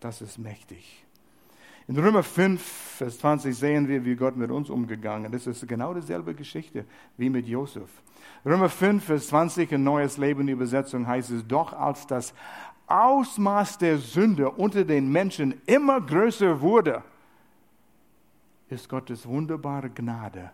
Das 0.00 0.20
ist 0.20 0.38
mächtig. 0.38 1.04
In 1.90 1.98
Römer 1.98 2.22
5, 2.22 2.62
Vers 2.62 3.18
20 3.18 3.52
sehen 3.52 3.88
wir, 3.88 4.04
wie 4.04 4.14
Gott 4.14 4.36
mit 4.36 4.52
uns 4.52 4.70
umgegangen 4.70 5.32
ist. 5.32 5.48
Das 5.48 5.60
ist 5.60 5.68
genau 5.68 5.92
dieselbe 5.92 6.36
Geschichte 6.36 6.84
wie 7.16 7.28
mit 7.28 7.48
Josef. 7.48 7.90
Römer 8.46 8.68
5, 8.68 9.02
Vers 9.02 9.26
20 9.26 9.72
in 9.72 9.82
Neues 9.82 10.16
Leben 10.16 10.46
Übersetzung 10.46 11.08
heißt 11.08 11.32
es, 11.32 11.44
doch 11.48 11.72
als 11.72 12.06
das 12.06 12.32
Ausmaß 12.86 13.78
der 13.78 13.98
Sünde 13.98 14.50
unter 14.50 14.84
den 14.84 15.10
Menschen 15.10 15.60
immer 15.66 16.00
größer 16.00 16.60
wurde, 16.60 17.02
ist 18.68 18.88
Gottes 18.88 19.26
wunderbare 19.26 19.90
Gnade 19.90 20.52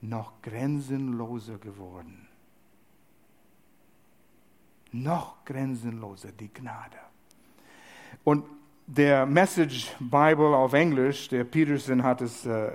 noch 0.00 0.40
grenzenloser 0.40 1.58
geworden. 1.58 2.28
Noch 4.90 5.44
grenzenloser 5.44 6.32
die 6.32 6.50
Gnade. 6.50 6.96
Und 8.24 8.46
der 8.86 9.26
Message 9.26 9.92
Bible 9.98 10.56
auf 10.56 10.72
Englisch, 10.72 11.28
der 11.28 11.44
Peterson 11.44 12.02
hat 12.02 12.20
es 12.20 12.44
äh, 12.46 12.70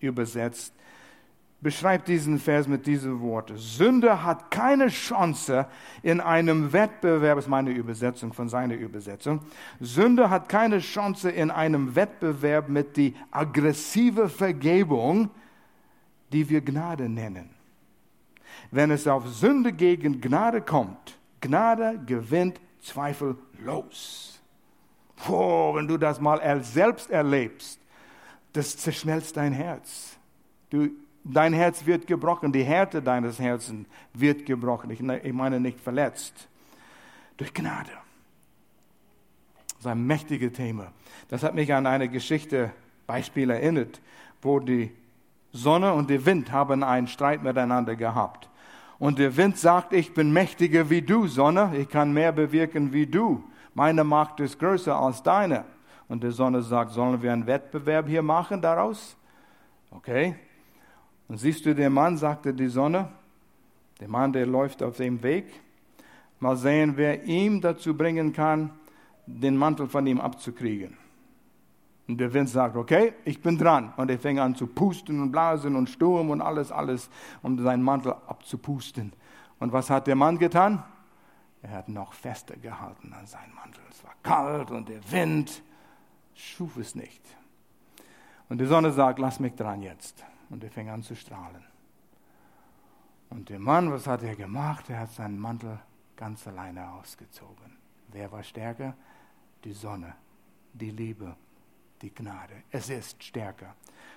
übersetzt, 0.00 0.74
beschreibt 1.62 2.08
diesen 2.08 2.38
Vers 2.38 2.66
mit 2.66 2.86
diesen 2.86 3.20
Worten. 3.20 3.56
Sünde 3.56 4.24
hat 4.24 4.50
keine 4.50 4.88
Chance 4.88 5.66
in 6.02 6.20
einem 6.20 6.72
Wettbewerb, 6.72 7.38
ist 7.38 7.48
meine 7.48 7.70
Übersetzung 7.70 8.32
von 8.32 8.48
seiner 8.48 8.74
Übersetzung. 8.74 9.40
Sünde 9.80 10.28
hat 10.28 10.48
keine 10.48 10.80
Chance 10.80 11.30
in 11.30 11.50
einem 11.50 11.94
Wettbewerb 11.94 12.68
mit 12.68 12.96
der 12.96 13.12
aggressive 13.30 14.28
Vergebung, 14.28 15.30
die 16.32 16.48
wir 16.48 16.62
Gnade 16.62 17.08
nennen. 17.08 17.50
Wenn 18.72 18.90
es 18.90 19.06
auf 19.06 19.28
Sünde 19.28 19.72
gegen 19.72 20.20
Gnade 20.20 20.62
kommt, 20.62 21.16
Gnade 21.40 22.00
gewinnt 22.04 22.60
zweifellos. 22.80 24.41
Oh, 25.28 25.74
wenn 25.74 25.86
du 25.86 25.96
das 25.96 26.20
mal 26.20 26.62
selbst 26.62 27.10
erlebst, 27.10 27.78
das 28.52 28.76
zerschmelzt 28.76 29.36
dein 29.36 29.52
Herz. 29.52 30.16
Du 30.70 30.90
dein 31.24 31.52
Herz 31.52 31.86
wird 31.86 32.06
gebrochen, 32.06 32.52
die 32.52 32.64
Härte 32.64 33.02
deines 33.02 33.38
Herzens 33.38 33.86
wird 34.12 34.46
gebrochen. 34.46 34.90
Ich, 34.90 35.00
ne, 35.00 35.20
ich 35.20 35.32
meine 35.32 35.60
nicht 35.60 35.80
verletzt. 35.80 36.48
Durch 37.36 37.54
Gnade. 37.54 37.90
Das 39.68 39.80
ist 39.80 39.86
ein 39.86 40.06
mächtiges 40.06 40.52
Thema. 40.52 40.92
Das 41.28 41.42
hat 41.42 41.54
mich 41.54 41.72
an 41.72 41.86
eine 41.86 42.08
Geschichte, 42.08 42.70
Beispiel 43.06 43.50
erinnert, 43.50 44.00
wo 44.40 44.60
die 44.60 44.92
Sonne 45.52 45.92
und 45.92 46.08
der 46.08 46.24
Wind 46.24 46.52
haben 46.52 46.82
einen 46.82 47.08
Streit 47.08 47.42
miteinander 47.42 47.96
gehabt. 47.96 48.48
Und 48.98 49.18
der 49.18 49.36
Wind 49.36 49.58
sagt, 49.58 49.92
ich 49.92 50.14
bin 50.14 50.32
mächtiger 50.32 50.88
wie 50.88 51.02
du, 51.02 51.26
Sonne, 51.26 51.72
ich 51.76 51.88
kann 51.88 52.12
mehr 52.12 52.32
bewirken 52.32 52.92
wie 52.92 53.06
du. 53.06 53.42
Meine 53.74 54.04
Macht 54.04 54.40
ist 54.40 54.58
größer 54.58 54.94
als 54.94 55.22
deine. 55.22 55.64
Und 56.08 56.22
die 56.22 56.30
Sonne 56.30 56.62
sagt, 56.62 56.90
sollen 56.90 57.22
wir 57.22 57.32
einen 57.32 57.46
Wettbewerb 57.46 58.06
hier 58.08 58.22
machen 58.22 58.60
daraus? 58.60 59.16
Okay, 59.90 60.34
und 61.32 61.38
siehst 61.38 61.64
du 61.64 61.74
den 61.74 61.94
Mann, 61.94 62.18
sagte 62.18 62.52
die 62.52 62.68
Sonne, 62.68 63.08
der 64.00 64.08
Mann, 64.08 64.34
der 64.34 64.44
läuft 64.44 64.82
auf 64.82 64.98
dem 64.98 65.22
Weg. 65.22 65.46
Mal 66.40 66.56
sehen, 66.56 66.92
wer 66.96 67.24
ihm 67.24 67.60
dazu 67.62 67.96
bringen 67.96 68.34
kann, 68.34 68.70
den 69.26 69.56
Mantel 69.56 69.86
von 69.86 70.06
ihm 70.06 70.20
abzukriegen. 70.20 70.98
Und 72.06 72.18
der 72.18 72.34
Wind 72.34 72.50
sagt, 72.50 72.76
okay, 72.76 73.14
ich 73.24 73.40
bin 73.40 73.56
dran. 73.56 73.94
Und 73.96 74.10
er 74.10 74.18
fängt 74.18 74.40
an 74.40 74.54
zu 74.54 74.66
pusten 74.66 75.22
und 75.22 75.32
blasen 75.32 75.74
und 75.74 75.88
Sturm 75.88 76.28
und 76.28 76.42
alles, 76.42 76.70
alles, 76.70 77.08
um 77.40 77.58
seinen 77.58 77.82
Mantel 77.82 78.14
abzupusten. 78.26 79.14
Und 79.58 79.72
was 79.72 79.88
hat 79.88 80.08
der 80.08 80.16
Mann 80.16 80.36
getan? 80.36 80.82
Er 81.62 81.70
hat 81.70 81.88
noch 81.88 82.12
fester 82.12 82.56
gehalten 82.56 83.12
an 83.12 83.26
seinen 83.26 83.54
Mantel. 83.54 83.82
Es 83.90 84.02
war 84.04 84.14
kalt 84.22 84.70
und 84.70 84.88
der 84.88 85.10
Wind 85.10 85.62
schuf 86.34 86.76
es 86.76 86.94
nicht. 86.94 87.22
Und 88.48 88.58
die 88.58 88.66
Sonne 88.66 88.92
sagt, 88.92 89.18
lass 89.18 89.38
mich 89.40 89.54
dran 89.54 89.82
jetzt 89.82 90.24
und 90.50 90.62
er 90.64 90.70
fing 90.70 90.90
an 90.90 91.02
zu 91.02 91.14
strahlen. 91.14 91.64
Und 93.30 93.48
der 93.48 93.58
Mann, 93.58 93.90
was 93.90 94.06
hat 94.06 94.22
er 94.22 94.36
gemacht? 94.36 94.90
Er 94.90 95.00
hat 95.00 95.12
seinen 95.12 95.38
Mantel 95.38 95.78
ganz 96.16 96.46
alleine 96.46 96.92
ausgezogen. 96.92 97.78
Wer 98.08 98.30
war 98.30 98.42
stärker? 98.42 98.94
Die 99.64 99.72
Sonne, 99.72 100.14
die 100.74 100.90
Liebe, 100.90 101.34
die 102.02 102.12
Gnade. 102.12 102.64
Es 102.70 102.90
ist 102.90 103.22
stärker. 103.22 103.74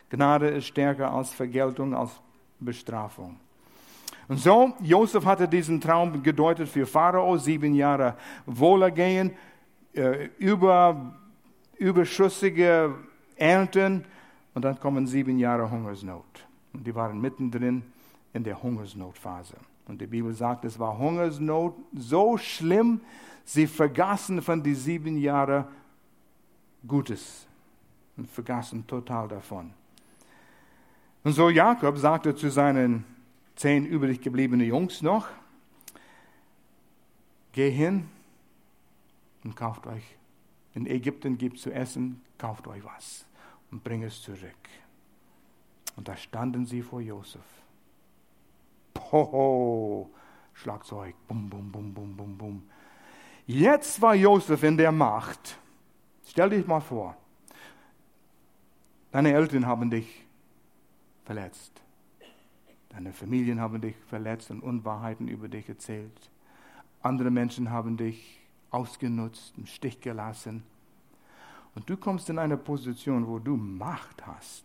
Gnade 0.09 0.49
ist 0.49 0.65
stärker 0.65 1.11
als 1.11 1.29
Vergeltung, 1.31 1.95
als 1.95 2.19
Bestrafung. 2.59 3.39
Und 4.27 4.39
so, 4.39 4.73
Josef 4.81 5.25
hatte 5.25 5.47
diesen 5.47 5.79
Traum 5.79 6.23
gedeutet 6.23 6.67
für 6.67 6.85
Pharao, 6.85 7.37
sieben 7.37 7.75
Jahre 7.75 8.15
Wohlergehen, 8.45 9.31
äh, 9.93 10.29
über, 10.37 11.15
überschüssige 11.77 12.95
Ernten, 13.35 14.05
und 14.55 14.63
dann 14.63 14.79
kommen 14.79 15.05
sieben 15.05 15.37
Jahre 15.37 15.69
Hungersnot. 15.69 16.47
Und 16.73 16.87
die 16.87 16.95
waren 16.95 17.19
mittendrin 17.19 17.83
in 18.33 18.43
der 18.43 18.63
Hungersnotphase. 18.63 19.57
Und 19.85 20.01
die 20.01 20.07
Bibel 20.07 20.33
sagt, 20.33 20.65
es 20.65 20.79
war 20.79 20.97
Hungersnot 20.97 21.75
so 21.93 22.37
schlimm, 22.37 23.01
sie 23.43 23.67
vergaßen 23.67 24.41
von 24.41 24.63
den 24.63 24.75
sieben 24.75 25.17
Jahren 25.17 25.65
Gutes 26.87 27.45
und 28.17 28.29
vergaßen 28.29 28.87
total 28.87 29.27
davon. 29.27 29.71
Und 31.23 31.33
so 31.33 31.49
Jakob 31.49 31.97
sagte 31.97 32.33
zu 32.33 32.49
seinen 32.49 33.03
zehn 33.55 33.85
übrig 33.85 34.21
gebliebenen 34.21 34.67
Jungs 34.67 35.01
noch, 35.01 35.27
geh 37.53 37.69
hin 37.69 38.09
und 39.43 39.55
kauft 39.55 39.87
euch. 39.87 40.03
In 40.73 40.85
Ägypten 40.87 41.37
gibt 41.37 41.57
es 41.57 41.63
zu 41.63 41.71
essen, 41.71 42.21
kauft 42.37 42.67
euch 42.67 42.83
was 42.83 43.25
und 43.71 43.83
bring 43.83 44.03
es 44.03 44.21
zurück. 44.21 44.69
Und 45.95 46.07
da 46.07 46.17
standen 46.17 46.65
sie 46.65 46.81
vor 46.81 46.99
Josef. 46.99 47.45
Poho, 48.93 50.09
Schlagzeug, 50.53 51.15
bum, 51.27 51.49
bum, 51.49 51.71
bum, 51.71 51.93
bum, 51.93 52.15
bum, 52.15 52.37
bum. 52.37 52.63
Jetzt 53.47 54.01
war 54.01 54.15
Josef 54.15 54.61
in 54.63 54.75
der 54.75 54.91
Macht. 54.91 55.57
Stell 56.27 56.49
dich 56.49 56.65
mal 56.67 56.81
vor, 56.81 57.15
deine 59.11 59.31
Eltern 59.31 59.65
haben 59.65 59.89
dich 59.89 60.25
verletzt. 61.23 61.84
Deine 62.95 63.11
Familien 63.11 63.59
haben 63.59 63.81
dich 63.81 63.95
verletzt 64.07 64.51
und 64.51 64.63
Unwahrheiten 64.63 65.27
über 65.27 65.49
dich 65.49 65.67
erzählt. 65.67 66.29
Andere 67.01 67.29
Menschen 67.29 67.69
haben 67.69 67.97
dich 67.97 68.39
ausgenutzt, 68.71 69.53
im 69.57 69.65
Stich 69.65 69.99
gelassen. 69.99 70.63
Und 71.75 71.89
du 71.89 71.97
kommst 71.97 72.29
in 72.29 72.39
eine 72.39 72.55
Position, 72.55 73.27
wo 73.27 73.37
du 73.37 73.57
Macht 73.57 74.25
hast. 74.25 74.63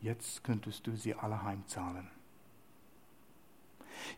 Jetzt 0.00 0.42
könntest 0.42 0.84
du 0.84 0.96
sie 0.96 1.14
alle 1.14 1.40
heimzahlen. 1.40 2.08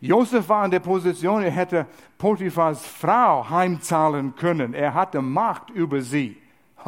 Josef 0.00 0.48
war 0.48 0.64
in 0.64 0.70
der 0.70 0.80
Position, 0.80 1.42
er 1.42 1.50
hätte 1.50 1.86
Potiphas 2.16 2.86
Frau 2.86 3.50
heimzahlen 3.50 4.34
können. 4.34 4.72
Er 4.72 4.94
hatte 4.94 5.20
Macht 5.20 5.68
über 5.68 6.00
sie. 6.00 6.38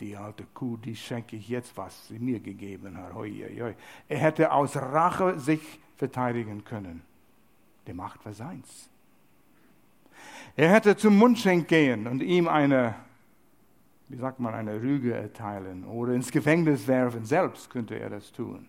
die 0.00 0.16
alte 0.16 0.44
Kuh, 0.54 0.76
die 0.76 0.96
schenke 0.96 1.36
ich 1.36 1.48
jetzt, 1.48 1.76
was 1.76 2.08
sie 2.08 2.18
mir 2.18 2.40
gegeben 2.40 2.96
hat. 2.96 3.12
Er 4.08 4.18
hätte 4.18 4.52
aus 4.52 4.76
Rache 4.76 5.38
sich 5.38 5.80
verteidigen 5.96 6.64
können. 6.64 7.02
Die 7.86 7.92
Macht 7.92 8.24
war 8.24 8.32
seins. 8.32 8.90
Er 10.56 10.70
hätte 10.70 10.96
zum 10.96 11.16
Mundschenk 11.18 11.68
gehen 11.68 12.06
und 12.06 12.22
ihm 12.22 12.48
eine, 12.48 12.94
wie 14.08 14.16
sagt 14.16 14.40
man, 14.40 14.54
eine 14.54 14.80
Rüge 14.80 15.14
erteilen 15.14 15.84
oder 15.84 16.14
ins 16.14 16.30
Gefängnis 16.30 16.86
werfen. 16.86 17.24
Selbst 17.24 17.70
könnte 17.70 17.98
er 17.98 18.10
das 18.10 18.32
tun. 18.32 18.68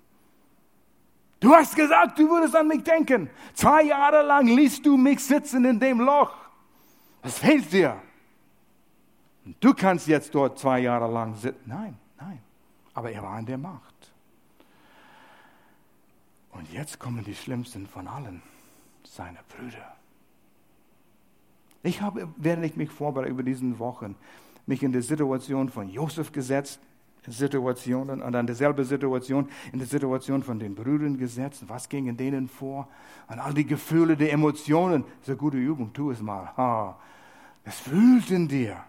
Du 1.39 1.53
hast 1.53 1.75
gesagt, 1.75 2.17
du 2.17 2.29
würdest 2.29 2.55
an 2.55 2.67
mich 2.67 2.83
denken. 2.83 3.29
Zwei 3.53 3.83
Jahre 3.83 4.23
lang 4.23 4.47
ließt 4.47 4.85
du 4.85 4.97
mich 4.97 5.19
sitzen 5.23 5.65
in 5.65 5.79
dem 5.79 5.99
Loch. 5.99 6.33
Was 7.21 7.39
fehlt 7.39 7.71
dir? 7.71 8.01
Du 9.59 9.73
kannst 9.73 10.07
jetzt 10.07 10.33
dort 10.35 10.59
zwei 10.59 10.79
Jahre 10.79 11.11
lang 11.11 11.35
sitzen. 11.35 11.59
Nein, 11.65 11.97
nein. 12.19 12.39
Aber 12.93 13.11
er 13.11 13.23
war 13.23 13.37
in 13.39 13.45
der 13.45 13.57
Macht. 13.57 14.11
Und 16.51 16.71
jetzt 16.71 16.99
kommen 16.99 17.23
die 17.23 17.35
schlimmsten 17.35 17.85
von 17.87 18.07
allen, 18.07 18.41
seine 19.03 19.39
Brüder. 19.49 19.95
Ich 21.83 22.01
habe, 22.01 22.27
während 22.37 22.65
ich 22.65 22.75
mich 22.75 22.89
vorbereite 22.89 23.29
über 23.29 23.43
diesen 23.43 23.77
Wochen, 23.79 24.15
mich 24.65 24.83
in 24.83 24.91
die 24.91 25.01
Situation 25.01 25.69
von 25.69 25.89
Josef 25.89 26.31
gesetzt, 26.31 26.79
Situationen 27.27 28.21
und 28.21 28.31
dann 28.31 28.47
dieselbe 28.47 28.85
Situation 28.85 29.49
in 29.73 29.79
die 29.79 29.85
Situation 29.85 30.43
von 30.43 30.59
den 30.59 30.75
Brüdern 30.75 31.17
gesetzt. 31.17 31.63
Was 31.67 31.89
ging 31.89 32.07
in 32.07 32.17
denen 32.17 32.47
vor? 32.47 32.87
Und 33.27 33.39
all 33.39 33.53
die 33.53 33.65
Gefühle, 33.65 34.15
die 34.15 34.29
Emotionen. 34.29 35.03
Das 35.03 35.23
ist 35.23 35.29
eine 35.29 35.37
gute 35.37 35.57
Übung, 35.57 35.91
tu 35.93 36.11
es 36.11 36.21
mal. 36.21 36.55
Ha. 36.55 36.97
Es 37.65 37.79
fühlt 37.79 38.31
in 38.31 38.47
dir. 38.47 38.83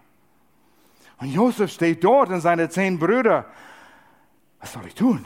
Und 1.19 1.31
Josef 1.33 1.71
steht 1.71 2.03
dort 2.03 2.29
und 2.29 2.41
seine 2.41 2.69
zehn 2.69 2.97
Brüder. 2.97 3.45
Was 4.59 4.73
soll 4.73 4.87
ich 4.87 4.95
tun? 4.95 5.25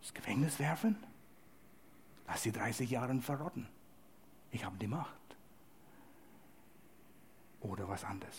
Das 0.00 0.12
Gefängnis 0.14 0.58
werfen? 0.58 0.96
Lass 2.26 2.42
sie 2.42 2.52
30 2.52 2.90
Jahre 2.90 3.14
verrotten. 3.20 3.68
Ich 4.50 4.64
habe 4.64 4.76
die 4.78 4.86
Macht. 4.86 5.12
Oder 7.60 7.88
was 7.88 8.04
anderes. 8.04 8.36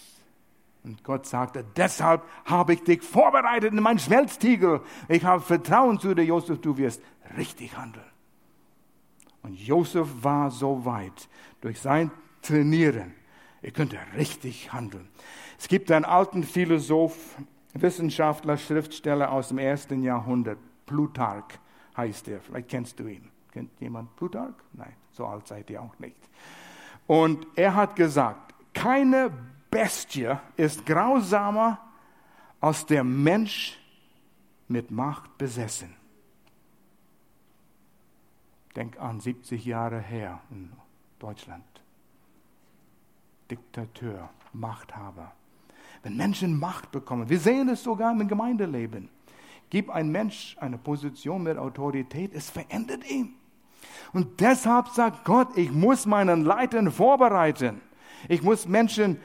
Und 0.84 1.04
Gott 1.04 1.26
sagte, 1.26 1.66
deshalb 1.76 2.24
habe 2.46 2.74
ich 2.74 2.84
dich 2.84 3.02
vorbereitet 3.02 3.74
in 3.74 3.82
meinen 3.82 4.00
Schmelztiegel. 4.00 4.82
Ich 5.10 5.24
habe 5.26 5.42
Vertrauen 5.42 6.00
zu 6.00 6.14
dir, 6.14 6.24
Josef, 6.24 6.62
du 6.62 6.78
wirst 6.78 7.02
richtig 7.36 7.78
handeln. 7.78 8.06
Und 9.44 9.56
Josef 9.60 10.08
war 10.22 10.50
so 10.50 10.86
weit 10.86 11.28
durch 11.62 11.80
sein 11.80 12.12
Trainieren, 12.42 13.14
er 13.62 13.72
könnte 13.72 13.98
richtig 14.16 14.72
handeln. 14.72 15.10
Es 15.58 15.68
gibt 15.68 15.92
einen 15.92 16.06
alten 16.06 16.44
Philosoph, 16.44 17.38
Wissenschaftler, 17.74 18.58
Schriftsteller 18.58 19.32
aus 19.32 19.50
dem 19.50 19.58
ersten 19.58 20.04
Jahrhundert, 20.04 20.60
Plutarch 20.86 21.60
heißt 21.96 22.28
er. 22.28 22.40
Vielleicht 22.40 22.70
kennst 22.70 23.00
du 23.00 23.08
ihn. 23.08 23.30
Kennt 23.52 23.72
jemand 23.80 24.16
Plutarch? 24.16 24.56
Nein, 24.74 24.94
so 25.12 25.26
alt 25.26 25.48
seid 25.48 25.70
ihr 25.70 25.82
auch 25.82 25.98
nicht. 26.00 26.18
Und 27.08 27.48
er 27.56 27.74
hat 27.76 27.96
gesagt, 27.96 28.54
keine 28.74 29.32
Bestie 29.72 30.36
ist 30.56 30.86
grausamer 30.86 31.80
als 32.60 32.86
der 32.86 33.04
Mensch 33.04 33.80
mit 34.68 34.92
Macht 34.92 35.38
besessen. 35.38 35.96
Denk 38.76 39.00
an 39.00 39.20
70 39.20 39.66
Jahre 39.66 40.00
her 40.00 40.40
in 40.52 40.72
Deutschland. 41.20 41.64
Diktateur, 43.50 44.30
Machthaber. 44.54 45.32
Wenn 46.08 46.16
Menschen 46.16 46.58
Macht 46.58 46.94
bekommen, 46.94 47.30
wir 47.30 47.38
sehen 47.38 47.68
es 47.68 47.84
sogar 47.84 48.14
im 48.14 48.26
Gemeindeleben. 48.30 49.10
Gib 49.70 49.90
ein 49.90 50.10
Mensch 50.10 50.56
eine 50.58 50.78
Position 50.78 51.44
mit 51.44 51.58
Autorität, 51.58 52.32
es 52.34 52.50
verändert 52.50 53.02
ihn. 53.12 53.34
Und 54.14 54.40
deshalb 54.40 54.88
sagt 54.88 55.26
Gott, 55.26 55.50
ich 55.58 55.70
muss 55.70 56.06
meinen 56.06 56.46
Leitern 56.46 56.92
vorbereiten. 56.92 57.82
Ich 58.30 58.42
muss 58.42 58.70
Menschen 58.70 59.20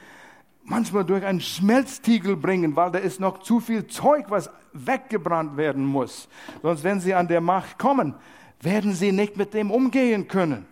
manchmal 0.64 1.04
durch 1.04 1.24
einen 1.24 1.40
Schmelztiegel 1.40 2.34
bringen, 2.34 2.74
weil 2.74 2.90
da 2.90 2.98
ist 2.98 3.20
noch 3.20 3.38
zu 3.38 3.60
viel 3.60 3.86
Zeug, 3.86 4.24
was 4.28 4.50
weggebrannt 4.72 5.56
werden 5.56 5.86
muss. 5.86 6.28
Sonst, 6.62 6.82
wenn 6.82 6.98
sie 6.98 7.14
an 7.14 7.28
der 7.28 7.40
Macht 7.40 7.78
kommen, 7.78 8.16
werden 8.60 8.92
sie 8.92 9.12
nicht 9.12 9.36
mit 9.36 9.54
dem 9.54 9.70
umgehen 9.70 10.26
können. 10.26 10.66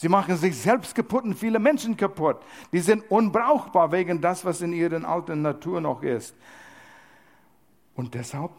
Sie 0.00 0.08
machen 0.08 0.34
sich 0.34 0.56
selbst 0.56 0.94
kaputt 0.94 1.24
und 1.24 1.34
viele 1.34 1.58
Menschen 1.58 1.94
kaputt. 1.94 2.38
Die 2.72 2.78
sind 2.78 3.10
unbrauchbar 3.10 3.92
wegen 3.92 4.18
das, 4.18 4.42
was 4.46 4.62
in 4.62 4.72
ihrer 4.72 5.06
alten 5.06 5.42
Natur 5.42 5.78
noch 5.78 6.02
ist. 6.02 6.34
Und 7.94 8.14
deshalb 8.14 8.52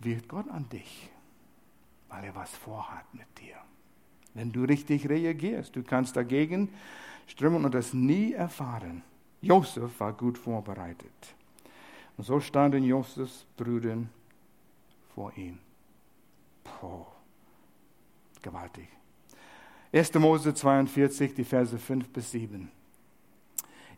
wird 0.00 0.28
Gott 0.28 0.50
an 0.50 0.68
dich, 0.68 1.08
weil 2.08 2.24
er 2.24 2.34
was 2.34 2.50
vorhat 2.50 3.04
mit 3.14 3.28
dir. 3.38 3.54
Wenn 4.34 4.50
du 4.50 4.64
richtig 4.64 5.08
reagierst, 5.08 5.76
du 5.76 5.84
kannst 5.84 6.16
dagegen 6.16 6.68
strömen 7.28 7.64
und 7.64 7.72
das 7.72 7.94
nie 7.94 8.32
erfahren. 8.32 9.04
Josef 9.42 10.00
war 10.00 10.12
gut 10.12 10.36
vorbereitet. 10.36 11.36
Und 12.16 12.24
so 12.24 12.40
standen 12.40 12.82
Josefs 12.82 13.46
Brüder 13.56 13.98
vor 15.14 15.32
ihm. 15.36 15.56
Puh, 16.64 17.06
gewaltig. 18.42 18.88
1. 19.94 20.12
Mose 20.14 20.52
42, 20.52 21.34
die 21.34 21.44
Verse 21.44 21.78
5 21.78 22.08
bis 22.08 22.32
7. 22.32 22.68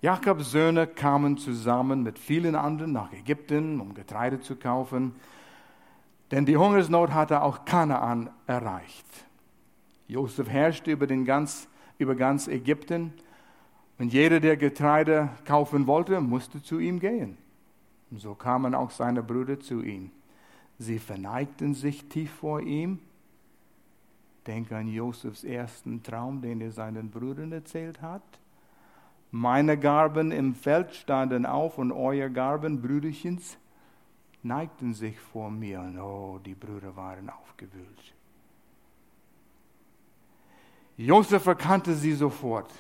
Jakobs 0.03 0.51
Söhne 0.51 0.87
kamen 0.87 1.39
zusammen 1.39 2.03
mit 2.03 2.19
vielen 2.19 2.55
anderen 2.55 2.93
nach 2.93 3.15
Ägypten, 3.15 3.81
um 3.81 3.95
Getreide 3.95 4.39
zu 4.39 4.57
kaufen, 4.57 5.15
denn 6.31 6.45
die 6.45 6.59
Hungersnot 6.59 7.15
hatte 7.15 7.41
auch 7.41 7.65
Kanaan 7.65 8.29
erreicht. 8.47 9.07
Josef 10.07 10.51
herrschte 10.51 10.93
über, 10.93 11.07
den 11.07 11.25
ganz, 11.25 11.67
über 11.97 12.15
ganz 12.15 12.47
Ägypten 12.47 13.15
und 13.97 14.13
jeder, 14.13 14.41
der 14.41 14.59
Getreide 14.59 15.31
kaufen 15.47 15.87
wollte, 15.87 16.21
musste 16.21 16.63
zu 16.63 16.79
ihm 16.79 17.01
gehen. 17.01 17.39
Und 18.11 18.21
so 18.21 18.35
kamen 18.35 18.75
auch 18.75 18.91
seine 18.91 19.23
Brüder 19.23 19.61
zu 19.61 19.81
ihm. 19.81 20.11
Sie 20.79 20.99
verneigten 20.99 21.73
sich 21.73 22.07
tief 22.11 22.33
vor 22.33 22.61
ihm. 22.61 22.99
Denk 24.47 24.73
an 24.73 24.89
Josefs 24.89 25.45
ersten 25.45 26.03
Traum, 26.03 26.41
den 26.41 26.61
er 26.61 26.73
seinen 26.73 27.11
Brüdern 27.11 27.53
erzählt 27.53 28.01
hat. 28.01 28.23
Meine 29.31 29.77
Garben 29.77 30.31
im 30.31 30.55
Feld 30.55 30.95
standen 30.95 31.47
auf 31.47 31.79
und 31.79 31.91
euer 31.93 32.29
Garben, 32.29 32.81
Brüderchens, 32.81 33.59
neigten 34.43 34.95
sich 34.95 35.19
vor 35.19 35.51
mir. 35.51 35.81
Und 35.81 35.99
oh, 35.99 36.39
die 36.45 36.55
Brüder 36.55 36.95
waren 36.95 37.29
aufgewühlt. 37.29 38.15
Josef 40.97 41.45
erkannte 41.47 41.95
sie 41.95 42.13
sofort 42.13 42.73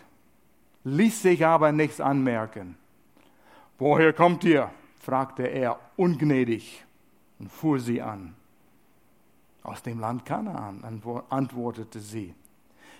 ließ 0.86 1.22
sich 1.22 1.44
aber 1.44 1.72
nichts 1.72 2.00
anmerken. 2.00 2.76
Woher 3.78 4.12
kommt 4.12 4.44
ihr? 4.44 4.70
fragte 5.00 5.44
er 5.44 5.78
ungnädig 5.96 6.84
und 7.38 7.50
fuhr 7.50 7.78
sie 7.78 8.00
an. 8.00 8.34
Aus 9.66 9.82
dem 9.82 9.98
Land 9.98 10.24
Kanaan, 10.24 11.02
antwortete 11.28 11.98
sie. 11.98 12.32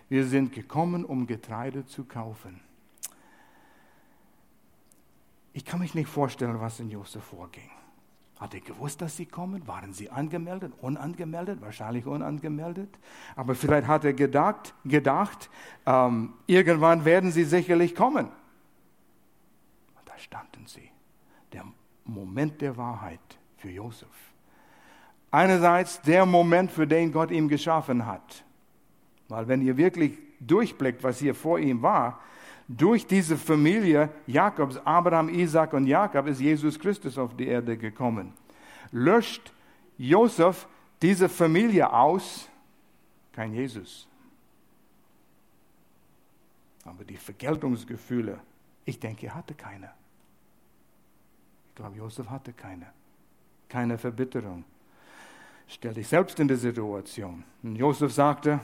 Wir 0.09 0.27
sind 0.27 0.53
gekommen, 0.53 1.05
um 1.05 1.29
Getreide 1.29 1.87
zu 1.87 2.05
kaufen. 2.05 2.61
Ich 5.53 5.65
kann 5.65 5.79
mich 5.79 5.95
nicht 5.95 6.09
vorstellen, 6.09 6.61
was 6.61 6.81
in 6.81 6.91
Josef 6.91 7.23
vorging. 7.23 7.71
Hat 8.41 8.53
er 8.53 8.61
gewusst, 8.61 9.01
dass 9.01 9.17
sie 9.17 9.27
kommen? 9.27 9.67
Waren 9.69 9.93
sie 9.93 10.11
angemeldet, 10.11 10.73
unangemeldet? 10.81 11.61
Wahrscheinlich 11.61 12.05
unangemeldet. 12.05 12.99
Aber 13.37 13.55
vielleicht 13.55 13.87
hat 13.87 14.05
er 14.05 14.13
gedacht, 14.13 14.75
gedacht 14.85 15.49
ähm, 15.87 16.35
irgendwann 16.47 17.05
werden 17.05 17.31
sie 17.31 17.45
sicherlich 17.45 17.95
kommen. 17.95 18.27
Und 18.27 20.07
da 20.07 20.19
standen 20.19 20.67
sie. 20.67 20.91
Der 21.53 21.65
Moment 22.05 22.61
der 22.61 22.77
Wahrheit 22.77 23.39
für 23.57 23.71
Josef. 23.71 24.36
Einerseits 25.37 26.01
der 26.01 26.25
Moment, 26.25 26.71
für 26.73 26.87
den 26.87 27.13
Gott 27.13 27.31
ihn 27.31 27.47
geschaffen 27.47 28.07
hat. 28.07 28.43
Weil 29.29 29.47
wenn 29.49 29.61
ihr 29.61 29.77
wirklich 29.77 30.17
durchblickt, 30.41 31.05
was 31.05 31.19
hier 31.19 31.35
vor 31.35 31.59
ihm 31.59 31.83
war, 31.83 32.23
durch 32.67 33.07
diese 33.07 33.37
Familie 33.37 34.09
Jakobs, 34.27 34.79
Abraham, 34.79 35.29
Isaac 35.29 35.75
und 35.75 35.87
Jakob 35.87 36.27
ist 36.27 36.41
Jesus 36.41 36.79
Christus 36.79 37.19
auf 37.19 37.37
die 37.37 37.49
Erde 37.49 37.77
gekommen. 37.77 38.33
Löscht 38.93 39.53
Josef 39.99 40.67
diese 41.03 41.29
Familie 41.29 41.93
aus, 41.93 42.49
kein 43.33 43.53
Jesus. 43.53 44.09
Aber 46.87 47.05
die 47.05 47.19
Vergeltungsgefühle, 47.19 48.41
ich 48.87 48.99
denke, 48.99 49.27
er 49.27 49.35
hatte 49.35 49.53
keine. 49.53 49.91
Ich 51.69 51.75
glaube, 51.75 51.99
Josef 51.99 52.31
hatte 52.31 52.55
keine. 52.55 52.87
Keine 53.69 53.99
Verbitterung. 53.99 54.65
Stell 55.69 55.95
dich 55.95 56.09
selbst 56.09 56.39
in 56.39 56.49
die 56.49 56.55
Situation. 56.55 57.45
Und 57.63 57.77
Josef 57.77 58.13
sagte, 58.13 58.61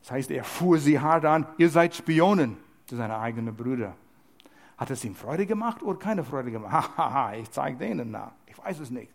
das 0.00 0.12
heißt, 0.12 0.30
er 0.30 0.44
fuhr 0.44 0.78
sie 0.78 0.98
hart 0.98 1.24
an, 1.24 1.46
ihr 1.58 1.68
seid 1.68 1.94
Spionen 1.94 2.56
zu 2.86 2.96
seinen 2.96 3.12
eigenen 3.12 3.54
Brüdern. 3.54 3.94
Hat 4.76 4.90
es 4.90 5.04
ihm 5.04 5.14
Freude 5.14 5.44
gemacht 5.46 5.82
oder 5.82 5.98
keine 5.98 6.24
Freude 6.24 6.50
gemacht? 6.50 6.72
Hahaha, 6.96 7.34
ich 7.34 7.50
zeige 7.50 7.76
denen 7.76 8.10
nach. 8.10 8.32
Ich 8.46 8.56
weiß 8.56 8.78
es 8.80 8.90
nicht. 8.90 9.12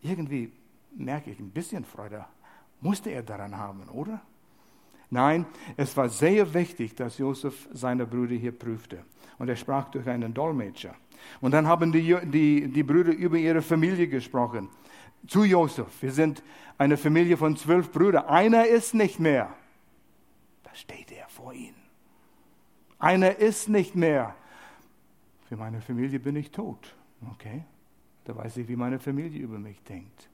Irgendwie 0.00 0.52
merke 0.94 1.30
ich 1.30 1.38
ein 1.38 1.50
bisschen 1.50 1.84
Freude. 1.84 2.24
Musste 2.80 3.10
er 3.10 3.22
daran 3.22 3.56
haben, 3.56 3.88
oder? 3.90 4.20
Nein, 5.10 5.46
es 5.76 5.96
war 5.96 6.08
sehr 6.08 6.52
wichtig, 6.52 6.94
dass 6.94 7.18
Josef 7.18 7.68
seine 7.72 8.06
Brüder 8.06 8.34
hier 8.34 8.52
prüfte. 8.52 9.04
Und 9.38 9.48
er 9.48 9.56
sprach 9.56 9.88
durch 9.90 10.08
einen 10.08 10.32
Dolmetscher. 10.32 10.94
Und 11.40 11.52
dann 11.52 11.66
haben 11.66 11.92
die, 11.92 12.16
die, 12.24 12.68
die 12.68 12.82
Brüder 12.82 13.12
über 13.12 13.36
ihre 13.36 13.62
Familie 13.62 14.08
gesprochen. 14.08 14.68
Zu 15.26 15.44
Josef. 15.44 16.02
Wir 16.02 16.12
sind 16.12 16.42
eine 16.78 16.96
Familie 16.96 17.36
von 17.36 17.56
zwölf 17.56 17.90
Brüdern. 17.90 18.26
Einer 18.26 18.66
ist 18.66 18.94
nicht 18.94 19.18
mehr. 19.18 19.52
Da 20.62 20.74
steht 20.74 21.10
er 21.12 21.28
vor 21.28 21.52
ihnen. 21.52 21.74
Einer 22.98 23.36
ist 23.36 23.68
nicht 23.68 23.94
mehr. 23.94 24.34
Für 25.48 25.56
meine 25.56 25.80
Familie 25.80 26.18
bin 26.18 26.36
ich 26.36 26.50
tot. 26.50 26.94
Okay, 27.32 27.62
da 28.24 28.36
weiß 28.36 28.56
ich, 28.58 28.68
wie 28.68 28.76
meine 28.76 28.98
Familie 28.98 29.40
über 29.40 29.58
mich 29.58 29.82
denkt. 29.82 30.28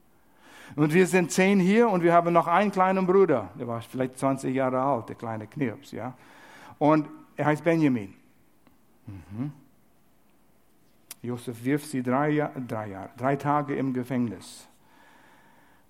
Und 0.74 0.94
wir 0.94 1.06
sind 1.06 1.30
zehn 1.30 1.60
hier 1.60 1.88
und 1.88 2.02
wir 2.02 2.12
haben 2.12 2.32
noch 2.32 2.46
einen 2.46 2.70
kleinen 2.70 3.06
Bruder, 3.06 3.50
der 3.58 3.66
war 3.66 3.80
vielleicht 3.82 4.18
20 4.18 4.54
Jahre 4.54 4.80
alt, 4.80 5.08
der 5.08 5.16
kleine 5.16 5.46
Knirps, 5.46 5.92
ja. 5.92 6.14
Und 6.78 7.08
er 7.36 7.46
heißt 7.46 7.62
Benjamin. 7.62 8.14
Mhm. 9.06 9.52
Josef 11.20 11.62
wirft 11.64 11.86
sie 11.86 12.02
drei, 12.02 12.50
drei, 12.66 13.10
drei 13.16 13.36
Tage 13.36 13.76
im 13.76 13.92
Gefängnis. 13.92 14.66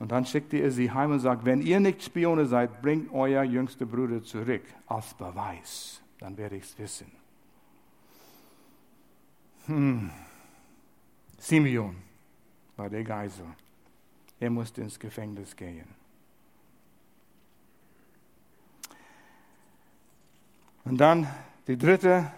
Und 0.02 0.10
dann 0.10 0.26
schickte 0.26 0.56
er 0.56 0.72
sie 0.72 0.90
heim 0.90 1.12
und 1.12 1.20
sagt, 1.20 1.44
wenn 1.44 1.62
ihr 1.62 1.78
nicht 1.78 2.02
Spione 2.02 2.44
seid, 2.46 2.82
bringt 2.82 3.12
euer 3.12 3.44
jüngster 3.44 3.86
Bruder 3.86 4.20
zurück 4.20 4.62
als 4.88 5.14
Beweis. 5.14 6.02
Dann 6.18 6.36
werde 6.36 6.56
ich 6.56 6.64
es 6.64 6.76
wissen. 6.76 7.06
Hm. 9.66 10.10
Simeon 11.38 11.94
war 12.76 12.90
der 12.90 13.04
Geisel. 13.04 13.46
Er 14.40 14.50
musste 14.50 14.80
ins 14.80 14.98
Gefängnis 14.98 15.54
gehen. 15.54 15.86
Und 20.84 21.00
dann 21.00 21.28
die 21.68 21.78
dritte 21.78 22.32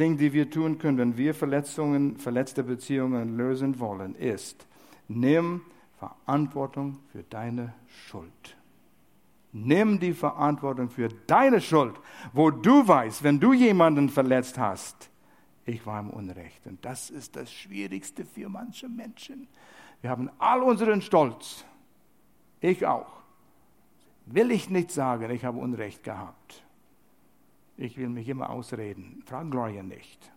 Ding, 0.00 0.16
die 0.16 0.32
wir 0.32 0.50
tun 0.50 0.78
können, 0.78 0.98
wenn 0.98 1.16
wir 1.16 1.32
Verletzungen, 1.32 2.16
verletzte 2.16 2.64
Beziehungen 2.64 3.36
lösen 3.36 3.78
wollen, 3.78 4.16
ist, 4.16 4.66
nimm 5.06 5.60
Verantwortung 5.98 6.98
für 7.10 7.22
deine 7.24 7.74
Schuld. 7.86 8.56
Nimm 9.52 9.98
die 9.98 10.12
Verantwortung 10.12 10.90
für 10.90 11.08
deine 11.08 11.60
Schuld, 11.60 11.98
wo 12.32 12.50
du 12.50 12.86
weißt, 12.86 13.22
wenn 13.22 13.40
du 13.40 13.52
jemanden 13.52 14.08
verletzt 14.08 14.58
hast, 14.58 15.10
ich 15.64 15.84
war 15.86 16.00
im 16.00 16.10
Unrecht. 16.10 16.66
Und 16.66 16.84
das 16.84 17.10
ist 17.10 17.36
das 17.36 17.52
Schwierigste 17.52 18.24
für 18.24 18.48
manche 18.48 18.88
Menschen. 18.88 19.48
Wir 20.00 20.10
haben 20.10 20.30
all 20.38 20.62
unseren 20.62 21.02
Stolz. 21.02 21.64
Ich 22.60 22.86
auch. 22.86 23.22
Will 24.26 24.50
ich 24.50 24.70
nicht 24.70 24.90
sagen, 24.90 25.30
ich 25.30 25.44
habe 25.44 25.58
Unrecht 25.58 26.04
gehabt. 26.04 26.62
Ich 27.76 27.96
will 27.96 28.08
mich 28.08 28.28
immer 28.28 28.50
ausreden. 28.50 29.22
Frag 29.26 29.50
Gloria 29.50 29.82
nicht. 29.82 30.30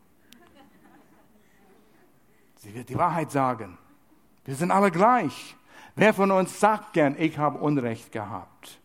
Sie 2.58 2.74
wird 2.74 2.90
die 2.90 2.96
Wahrheit 2.96 3.32
sagen. 3.32 3.78
Wir 4.46 4.56
sind 4.56 4.72
alle 4.72 4.92
gleich. 4.92 5.56
Wer 5.96 6.14
von 6.14 6.32
uns 6.32 6.60
sagt 6.60 6.94
gern, 6.94 7.16
ich 7.18 7.38
habe 7.38 7.60
Unrecht 7.60 8.12
gehabt? 8.12 8.80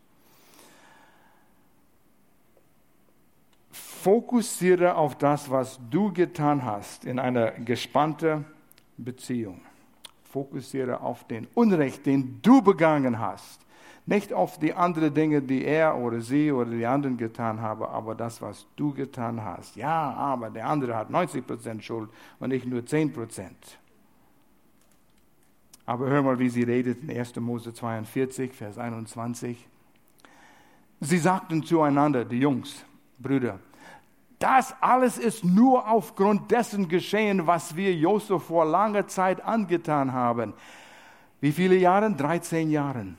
Fokussiere 3.71 4.95
auf 4.95 5.16
das, 5.16 5.51
was 5.51 5.81
du 5.90 6.12
getan 6.12 6.64
hast 6.64 7.05
in 7.05 7.19
einer 7.19 7.53
gespannten 7.53 8.45
Beziehung. 8.97 9.61
Fokussiere 10.31 11.01
auf 11.01 11.27
den 11.27 11.49
Unrecht, 11.55 12.07
den 12.07 12.40
du 12.42 12.62
begangen 12.62 13.19
hast. 13.19 13.61
Nicht 14.05 14.33
auf 14.33 14.59
die 14.59 14.73
anderen 14.73 15.12
Dinge, 15.12 15.42
die 15.42 15.64
er 15.64 15.97
oder 15.97 16.21
sie 16.21 16.53
oder 16.53 16.71
die 16.71 16.87
anderen 16.87 17.16
getan 17.16 17.61
haben, 17.61 17.83
aber 17.83 18.14
das, 18.14 18.40
was 18.40 18.66
du 18.77 18.92
getan 18.92 19.42
hast. 19.45 19.75
Ja, 19.75 20.12
aber 20.12 20.51
der 20.51 20.69
andere 20.69 20.95
hat 20.95 21.11
90% 21.11 21.81
Schuld 21.81 22.09
und 22.38 22.53
ich 22.53 22.64
nur 22.64 22.83
10%. 22.83 23.51
Aber 25.87 26.09
hör 26.09 26.22
mal, 26.22 26.38
wie 26.38 26.49
sie 26.49 26.64
redet 26.64 27.03
in 27.03 27.16
1. 27.16 27.37
Mose 27.37 27.72
42, 27.72 28.53
Vers 28.53 28.77
21. 28.77 29.68
Sie 31.01 31.18
sagten 31.18 31.62
zueinander, 31.62 32.25
die 32.25 32.40
Jungs, 32.40 32.85
Brüder, 33.18 33.61
das 34.38 34.75
alles 34.83 35.16
ist 35.16 35.44
nur 35.44 35.88
aufgrund 35.88 36.51
dessen 36.51 36.88
geschehen, 36.88 37.46
was 37.46 37.77
wir 37.77 37.94
Josef 37.94 38.42
vor 38.44 38.66
langer 38.66 39.07
Zeit 39.07 39.40
angetan 39.42 40.12
haben. 40.12 40.53
Wie 41.40 41.53
viele 41.53 41.77
Jahre? 41.77 42.11
13 42.12 42.70
Jahren. 42.70 43.16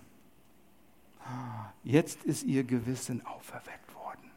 Jetzt 1.84 2.24
ist 2.26 2.44
ihr 2.44 2.64
Gewissen 2.64 3.26
auferweckt 3.26 3.96
worden. 3.96 4.30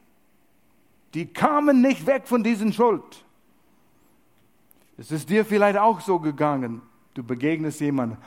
Die 1.15 1.27
kamen 1.27 1.83
nicht 1.83 2.07
weg 2.07 2.29
von 2.29 2.43
diesen 2.43 2.73
Schuld. 2.73 3.25
Es 4.97 5.11
ist 5.11 5.29
dir 5.29 5.45
vielleicht 5.45 5.79
auch 5.79 6.01
so 6.01 6.19
gegangen. 6.19 6.83
Du 7.15 7.23
begegnest 7.23 7.81
jemandem. 7.81 8.19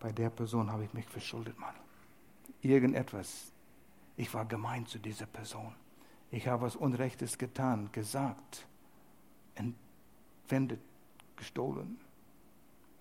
Bei 0.00 0.12
der 0.12 0.30
Person 0.30 0.70
habe 0.70 0.84
ich 0.84 0.92
mich 0.92 1.06
verschuldet, 1.06 1.58
Mann. 1.58 1.74
Irgendetwas. 2.60 3.52
Ich 4.16 4.32
war 4.32 4.44
gemein 4.44 4.86
zu 4.86 4.98
dieser 4.98 5.26
Person 5.26 5.74
ich 6.34 6.48
habe 6.48 6.62
was 6.62 6.74
Unrechtes 6.74 7.38
getan, 7.38 7.90
gesagt, 7.92 8.66
entwendet, 9.54 10.80
gestohlen. 11.36 12.00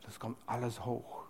Das 0.03 0.19
kommt 0.19 0.37
alles 0.45 0.85
hoch. 0.85 1.23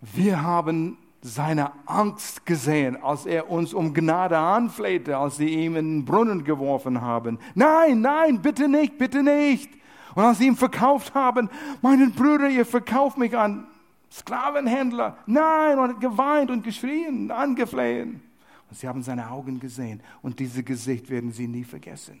Wir 0.00 0.42
haben 0.42 0.98
seine 1.22 1.72
Angst 1.86 2.46
gesehen, 2.46 3.02
als 3.02 3.26
er 3.26 3.50
uns 3.50 3.74
um 3.74 3.92
Gnade 3.94 4.38
anflehte, 4.38 5.16
als 5.16 5.36
sie 5.36 5.48
ihm 5.48 5.76
in 5.76 5.98
den 5.98 6.04
Brunnen 6.04 6.44
geworfen 6.44 7.00
haben. 7.00 7.38
Nein, 7.54 8.00
nein, 8.00 8.40
bitte 8.42 8.68
nicht, 8.68 8.98
bitte 8.98 9.22
nicht. 9.22 9.70
Und 10.14 10.22
als 10.24 10.38
sie 10.38 10.46
ihn 10.46 10.56
verkauft 10.56 11.14
haben, 11.14 11.50
meinen 11.82 12.12
Brüder, 12.12 12.48
ihr 12.48 12.64
verkauft 12.64 13.18
mich 13.18 13.36
an 13.36 13.66
Sklavenhändler. 14.10 15.18
Nein, 15.26 15.78
und 15.78 15.90
hat 15.90 16.00
geweint 16.00 16.50
und 16.50 16.62
geschrien, 16.62 17.30
angeflehen. 17.30 18.22
Und 18.70 18.78
sie 18.78 18.88
haben 18.88 19.02
seine 19.02 19.30
Augen 19.30 19.60
gesehen 19.60 20.02
und 20.22 20.38
dieses 20.40 20.64
Gesicht 20.64 21.10
werden 21.10 21.32
sie 21.32 21.46
nie 21.46 21.64
vergessen. 21.64 22.20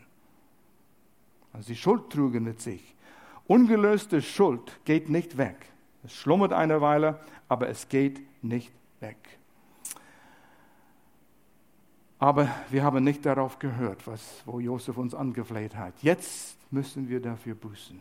Also 1.52 1.68
sie 1.68 1.76
Schuld 1.76 2.10
trugen 2.10 2.44
mit 2.44 2.60
sich. 2.60 2.94
Ungelöste 3.46 4.20
Schuld 4.20 4.78
geht 4.84 5.08
nicht 5.08 5.38
weg. 5.38 5.56
Es 6.04 6.12
schlummert 6.12 6.52
eine 6.52 6.80
Weile, 6.80 7.20
aber 7.48 7.68
es 7.68 7.88
geht 7.88 8.20
nicht 8.42 8.72
weg. 9.06 9.38
Aber 12.18 12.48
wir 12.70 12.82
haben 12.82 13.04
nicht 13.04 13.26
darauf 13.26 13.58
gehört, 13.58 14.06
was, 14.06 14.42
wo 14.46 14.58
Josef 14.58 14.96
uns 14.96 15.14
angefleht 15.14 15.76
hat. 15.76 15.94
Jetzt 16.02 16.56
müssen 16.70 17.08
wir 17.08 17.20
dafür 17.20 17.54
büßen. 17.54 18.00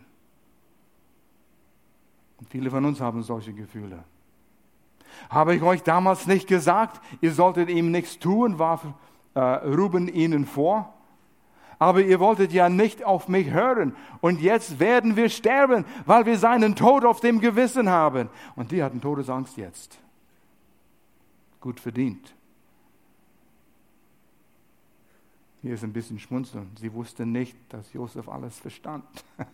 Und 2.38 2.50
viele 2.50 2.70
von 2.70 2.86
uns 2.86 3.02
haben 3.02 3.24
solche 3.24 3.54
Gefühle. 3.54 4.04
Habe 5.30 5.56
ich 5.56 5.62
euch 5.62 5.84
damals 5.84 6.28
nicht 6.28 6.48
gesagt, 6.48 7.02
ihr 7.22 7.34
solltet 7.34 7.70
ihm 7.70 7.91
nichts 7.91 8.20
tun, 8.20 8.60
warf 8.60 8.86
äh, 9.34 9.39
Ruben 9.39 10.08
ihnen 10.08 10.46
vor. 10.46 10.94
Aber 11.78 12.02
ihr 12.02 12.22
wolltet 12.22 12.54
ja 12.54 12.70
nicht 12.70 13.04
auf 13.04 13.28
mich 13.28 13.52
hören. 13.52 13.96
Und 14.22 14.39
jetzt 14.41 14.80
werden 14.80 15.18
wir 15.18 15.30
sterben, 15.30 15.86
weil 16.06 16.26
wir 16.26 16.38
seinen 16.38 16.76
Tod 16.76 17.04
auf 17.04 17.20
dem 17.20 17.41
Gewissen 17.41 17.89
haben. 17.89 18.30
Und 18.56 18.72
die 18.72 18.82
hatten 18.82 19.02
Todesangst 19.02 19.58
jetzt. 19.58 20.00
Gut 21.65 21.80
verdient. 21.80 22.32
Hier 25.63 25.73
ist 25.73 25.84
ein 25.84 25.91
bisschen 25.91 26.19
Schmunzeln. 26.19 26.69
Sie 26.80 26.93
wussten 26.93 27.32
nicht, 27.32 27.58
dass 27.69 27.91
Josef 27.91 28.30
alles 28.30 28.60
verstand. 28.60 29.04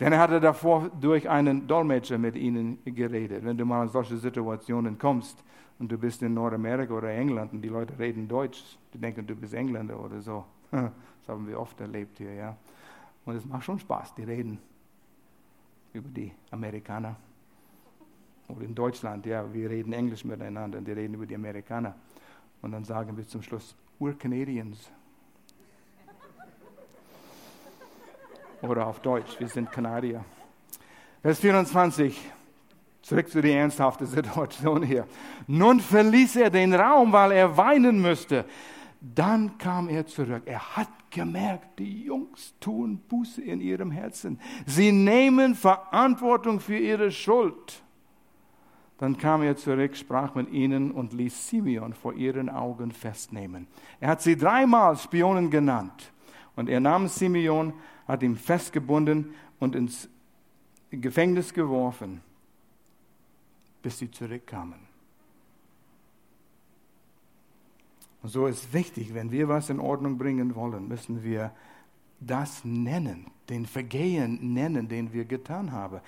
Denn 0.00 0.12
er 0.12 0.18
hatte 0.18 0.40
davor 0.40 0.90
durch 1.00 1.30
einen 1.30 1.68
Dolmetscher 1.68 2.18
mit 2.18 2.34
ihnen 2.34 2.78
geredet. 2.84 3.44
Wenn 3.44 3.56
du 3.56 3.64
mal 3.64 3.84
in 3.84 3.90
solche 3.90 4.16
Situationen 4.16 4.98
kommst 4.98 5.44
und 5.78 5.92
du 5.92 5.98
bist 5.98 6.20
in 6.22 6.34
Nordamerika 6.34 6.92
oder 6.92 7.10
England 7.10 7.52
und 7.52 7.62
die 7.62 7.68
Leute 7.68 7.96
reden 7.96 8.26
Deutsch, 8.26 8.76
die 8.92 8.98
denken, 8.98 9.24
du 9.24 9.36
bist 9.36 9.54
Engländer 9.54 10.00
oder 10.00 10.20
so. 10.20 10.44
Das 10.72 11.28
haben 11.28 11.46
wir 11.46 11.60
oft 11.60 11.80
erlebt 11.80 12.18
hier, 12.18 12.34
ja. 12.34 12.56
Und 13.24 13.36
es 13.36 13.46
macht 13.46 13.64
schon 13.64 13.78
Spaß, 13.78 14.16
die 14.16 14.24
reden 14.24 14.58
über 15.92 16.08
die 16.08 16.32
Amerikaner. 16.50 17.14
Oder 18.48 18.62
in 18.62 18.74
Deutschland, 18.74 19.24
ja, 19.26 19.52
wir 19.52 19.70
reden 19.70 19.92
Englisch 19.92 20.24
miteinander, 20.24 20.80
die 20.80 20.92
reden 20.92 21.14
über 21.14 21.26
die 21.26 21.34
Amerikaner. 21.34 21.94
Und 22.60 22.72
dann 22.72 22.84
sagen 22.84 23.16
wir 23.16 23.26
zum 23.26 23.42
Schluss, 23.42 23.74
we're 24.00 24.14
Canadians. 24.14 24.90
Oder 28.62 28.86
auf 28.86 29.00
Deutsch, 29.00 29.38
wir 29.38 29.48
sind 29.48 29.70
Kanadier. 29.70 30.24
Vers 31.22 31.40
24. 31.40 32.32
Zurück 33.02 33.28
zu 33.28 33.42
der 33.42 33.60
ernsthaften 33.60 34.06
Situation 34.06 34.82
hier. 34.82 35.06
Nun 35.46 35.80
verließ 35.80 36.36
er 36.36 36.48
den 36.48 36.72
Raum, 36.72 37.12
weil 37.12 37.32
er 37.32 37.54
weinen 37.56 38.00
müsste. 38.00 38.46
Dann 39.00 39.58
kam 39.58 39.90
er 39.90 40.06
zurück. 40.06 40.44
Er 40.46 40.76
hat 40.76 40.88
gemerkt, 41.10 41.78
die 41.78 42.04
Jungs 42.04 42.54
tun 42.60 42.98
Buße 43.06 43.42
in 43.42 43.60
ihrem 43.60 43.90
Herzen. 43.90 44.40
Sie 44.64 44.90
nehmen 44.90 45.54
Verantwortung 45.54 46.60
für 46.60 46.78
ihre 46.78 47.10
Schuld. 47.10 47.83
Dann 48.98 49.18
kam 49.18 49.42
er 49.42 49.56
zurück, 49.56 49.96
sprach 49.96 50.34
mit 50.34 50.50
ihnen 50.50 50.92
und 50.92 51.12
ließ 51.12 51.48
Simeon 51.48 51.94
vor 51.94 52.14
ihren 52.14 52.48
Augen 52.48 52.92
festnehmen. 52.92 53.66
Er 54.00 54.08
hat 54.10 54.22
sie 54.22 54.36
dreimal 54.36 54.96
Spionen 54.96 55.50
genannt. 55.50 56.12
Und 56.56 56.68
er 56.68 56.80
nahm 56.80 57.08
Simeon, 57.08 57.72
hat 58.06 58.22
ihn 58.22 58.36
festgebunden 58.36 59.34
und 59.58 59.74
ins 59.74 60.08
Gefängnis 60.90 61.52
geworfen, 61.52 62.20
bis 63.82 63.98
sie 63.98 64.10
zurückkamen. 64.10 64.78
Und 68.22 68.28
so 68.30 68.46
ist 68.46 68.72
wichtig, 68.72 69.12
wenn 69.12 69.30
wir 69.30 69.48
was 69.48 69.68
in 69.70 69.80
Ordnung 69.80 70.16
bringen 70.16 70.54
wollen, 70.54 70.88
müssen 70.88 71.22
wir 71.24 71.52
das 72.26 72.64
nennen, 72.64 73.30
den 73.48 73.66
Vergehen 73.66 74.54
nennen, 74.54 74.88
den 74.88 75.12
wir 75.12 75.24
getan 75.24 75.72
haben. 75.72 76.00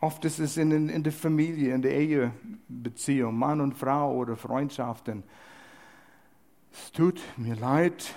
Oft 0.00 0.24
ist 0.24 0.38
es 0.38 0.56
in, 0.56 0.88
in 0.88 1.02
der 1.02 1.12
Familie, 1.12 1.74
in 1.74 1.82
der 1.82 1.94
Ehebeziehung, 1.94 3.38
Mann 3.38 3.60
und 3.60 3.74
Frau 3.74 4.14
oder 4.14 4.36
Freundschaften. 4.36 5.22
Es 6.72 6.92
tut 6.92 7.20
mir 7.36 7.56
leid, 7.56 8.14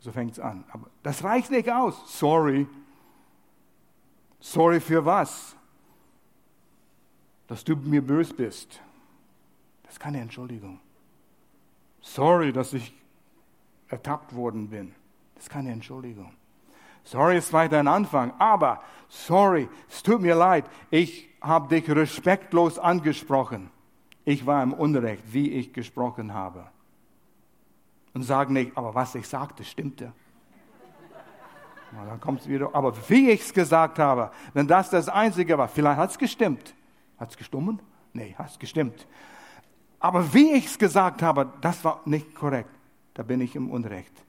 so 0.00 0.12
fängt 0.12 0.32
es 0.32 0.40
an. 0.40 0.64
Aber 0.70 0.88
das 1.02 1.22
reicht 1.24 1.50
nicht 1.50 1.70
aus. 1.70 2.18
Sorry. 2.18 2.66
Sorry 4.40 4.80
für 4.80 5.04
was? 5.04 5.56
Dass 7.46 7.64
du 7.64 7.76
mir 7.76 8.02
böse 8.02 8.34
bist. 8.34 8.80
Das 9.84 9.94
ist 9.94 10.00
keine 10.00 10.20
Entschuldigung. 10.20 10.80
Sorry, 12.00 12.52
dass 12.52 12.72
ich 12.72 12.92
ertappt 13.88 14.34
worden 14.34 14.68
bin. 14.68 14.94
Ist 15.42 15.50
keine 15.50 15.72
Entschuldigung. 15.72 16.32
Sorry 17.02 17.36
ist 17.36 17.52
weiter 17.52 17.80
ein 17.80 17.88
Anfang, 17.88 18.32
aber 18.38 18.80
sorry, 19.08 19.68
es 19.88 20.00
tut 20.00 20.20
mir 20.20 20.36
leid, 20.36 20.64
ich 20.88 21.28
habe 21.40 21.66
dich 21.66 21.90
respektlos 21.90 22.78
angesprochen. 22.78 23.68
Ich 24.24 24.46
war 24.46 24.62
im 24.62 24.72
Unrecht, 24.72 25.24
wie 25.32 25.50
ich 25.50 25.72
gesprochen 25.72 26.32
habe. 26.32 26.68
Und 28.14 28.22
sag 28.22 28.50
nicht, 28.50 28.76
aber 28.76 28.94
was 28.94 29.16
ich 29.16 29.26
sagte, 29.26 29.64
stimmte. 29.64 30.12
Na, 31.90 32.04
dann 32.04 32.20
kommt 32.20 32.42
es 32.42 32.48
wieder, 32.48 32.72
aber 32.72 32.94
wie 33.08 33.30
ich 33.30 33.40
es 33.40 33.52
gesagt 33.52 33.98
habe, 33.98 34.30
wenn 34.54 34.68
das 34.68 34.90
das 34.90 35.08
Einzige 35.08 35.58
war, 35.58 35.66
vielleicht 35.66 35.98
hat 35.98 36.10
es 36.10 36.18
gestimmt. 36.18 36.72
Hat 37.18 37.30
es 37.30 37.36
gestummen? 37.36 37.82
Nee, 38.12 38.32
hat 38.38 38.50
es 38.50 38.60
gestimmt. 38.60 39.08
Aber 39.98 40.32
wie 40.34 40.52
ich 40.52 40.66
es 40.66 40.78
gesagt 40.78 41.20
habe, 41.20 41.52
das 41.60 41.84
war 41.84 42.00
nicht 42.04 42.32
korrekt. 42.32 42.70
Da 43.14 43.24
bin 43.24 43.40
ich 43.40 43.56
im 43.56 43.72
Unrecht. 43.72 44.21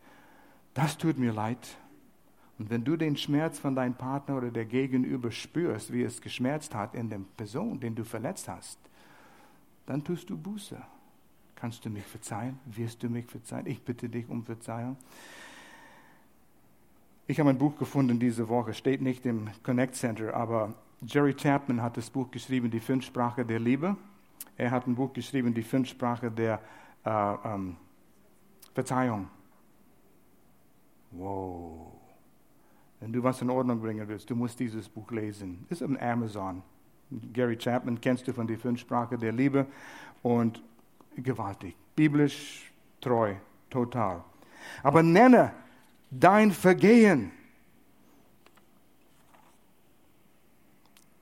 Das 0.74 0.97
tut 0.97 1.17
mir 1.17 1.32
leid. 1.32 1.78
Und 2.59 2.69
wenn 2.69 2.84
du 2.84 2.95
den 2.95 3.17
Schmerz 3.17 3.59
von 3.59 3.76
deinem 3.76 3.95
Partner 3.95 4.38
oder 4.38 4.51
der 4.51 4.65
Gegenüber 4.65 5.32
spürst, 5.32 5.91
wie 5.91 6.03
es 6.03 6.21
geschmerzt 6.21 6.76
hat 6.76 6.95
in 6.95 7.09
der 7.09 7.19
Person, 7.36 7.80
den 7.80 7.95
du 7.95 8.03
verletzt 8.03 8.47
hast, 8.47 8.80
dann 9.86 10.03
tust 10.03 10.30
du 10.30 10.38
Buße. 10.38 10.82
Kannst 11.55 11.84
du 11.86 11.89
mich 11.89 12.03
verzeihen? 12.03 12.59
Wirst 12.65 13.03
du 13.03 13.09
mich 13.09 13.26
verzeihen? 13.26 13.67
Ich 13.67 13.82
bitte 13.82 14.09
dich 14.09 14.28
um 14.30 14.43
Verzeihung. 14.43 14.97
Ich 17.26 17.39
habe 17.39 17.49
ein 17.49 17.57
Buch 17.57 17.78
gefunden 17.78 18.19
diese 18.19 18.49
Woche, 18.49 18.74
steht 18.74 19.01
nicht 19.01 19.26
im 19.26 19.49
Connect 19.63 19.95
Center, 19.95 20.34
aber 20.36 20.74
Jerry 21.01 21.34
Chapman 21.34 21.82
hat 21.82 21.97
das 21.97 22.09
Buch 22.09 22.30
geschrieben, 22.32 22.69
Die 22.69 22.80
Fünfsprache 22.80 23.45
der 23.45 23.59
Liebe. 23.59 23.95
Er 24.57 24.71
hat 24.71 24.88
ein 24.88 24.95
Buch 24.95 25.13
geschrieben, 25.13 25.53
Die 25.53 25.63
Fünfsprache 25.63 26.30
der 26.30 26.59
äh, 27.05 27.34
ähm, 27.45 27.78
Verzeihung. 28.74 29.30
Wow. 31.14 31.91
Wenn 32.99 33.11
du 33.11 33.22
was 33.22 33.41
in 33.41 33.49
Ordnung 33.49 33.82
bringen 33.82 34.07
willst, 34.07 34.30
du 34.30 34.36
musst 34.36 34.59
dieses 34.59 34.88
Buch 34.88 35.11
lesen. 35.11 35.66
Ist 35.70 35.84
auf 35.84 35.91
Amazon. 36.01 36.64
Gary 37.34 37.57
Chapman 37.57 37.99
kennst 37.99 38.28
du 38.28 38.34
von 38.34 38.47
die 38.47 38.55
Fünfsprache 38.55 39.18
der 39.18 39.32
Liebe 39.32 39.68
und 40.22 40.64
gewaltig, 41.16 41.76
biblisch 41.95 42.72
treu, 43.01 43.36
total. 43.70 44.24
Aber 44.82 45.03
nenne 45.03 45.53
dein 46.09 46.51
Vergehen. 46.51 47.32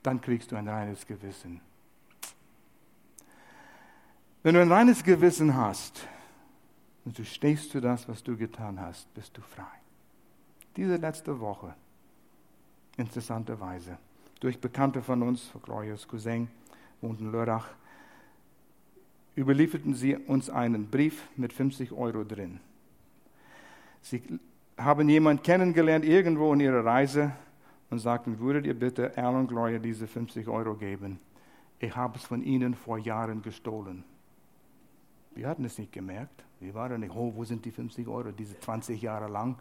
Dann 0.04 0.22
kriegst 0.22 0.52
du 0.52 0.56
ein 0.56 0.68
reines 0.68 1.06
Gewissen. 1.06 1.62
Wenn 4.44 4.56
du 4.56 4.62
ein 4.62 4.72
reines 4.72 5.04
Gewissen 5.04 5.56
hast 5.56 6.08
und 7.06 7.18
du 7.18 7.26
stehst 7.26 7.72
für 7.72 7.82
das, 7.82 8.08
was 8.08 8.24
du 8.24 8.36
getan 8.36 8.80
hast, 8.80 9.14
bist 9.14 9.38
du 9.38 9.42
frei. 9.42 9.81
Diese 10.76 10.96
letzte 10.96 11.40
Woche, 11.40 11.74
interessanterweise, 12.98 13.98
durch 14.40 14.60
Bekannte 14.60 15.02
von 15.02 15.22
uns, 15.22 15.52
Glorias 15.64 16.08
Cousin, 16.08 16.48
wohnt 17.02 17.20
in 17.20 17.32
Lörrach, 17.32 17.70
überlieferten 19.36 19.94
sie 19.94 20.16
uns 20.16 20.50
einen 20.50 20.90
Brief 20.90 21.28
mit 21.36 21.54
50 21.54 21.92
Euro 21.92 22.24
drin. 22.24 22.60
Sie 24.02 24.22
haben 24.78 25.10
jemanden 25.10 25.44
kennengelernt 25.44 26.06
irgendwo 26.06 26.54
in 26.54 26.60
ihrer 26.60 26.84
Reise 26.84 27.32
und 27.90 28.00
sagten, 28.00 28.40
würdet 28.40 28.66
ihr 28.66 28.74
bitte 28.74 29.16
Al 29.18 29.36
und 29.36 29.48
Gloria 29.48 29.80
diese 29.80 30.08
50 30.08 30.48
Euro 30.48 30.76
geben? 30.76 31.20
Ich 31.80 31.96
habe 31.96 32.18
es 32.18 32.24
von 32.24 32.42
ihnen 32.44 32.76
vor 32.76 32.98
Jahren 32.98 33.42
gestohlen. 33.42 34.04
Wir 35.34 35.48
hatten 35.48 35.66
es 35.66 35.78
nicht 35.78 35.92
gemerkt. 35.92 36.44
Wir 36.60 36.74
waren 36.74 37.00
nicht, 37.02 37.16
oh, 37.16 37.34
wo 37.36 37.44
sind 37.44 37.66
die 37.66 37.72
50 37.72 38.08
Euro, 38.08 38.32
diese 38.32 38.60
20 38.60 39.02
Jahre 39.02 39.28
lang. 39.32 39.58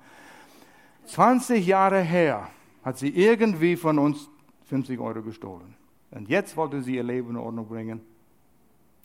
20 1.11 1.67
Jahre 1.67 2.01
her 2.01 2.49
hat 2.85 2.99
sie 2.99 3.09
irgendwie 3.09 3.77
von 3.77 3.99
uns 3.99 4.29
50 4.67 4.99
Euro 5.01 5.23
gestohlen. 5.23 5.75
Und 6.13 6.29
jetzt 6.29 6.57
wollte 6.57 6.83
sie 6.83 6.97
ihr 6.97 7.03
Leben 7.03 7.31
in 7.31 7.37
Ordnung 7.37 7.67
bringen. 7.67 8.01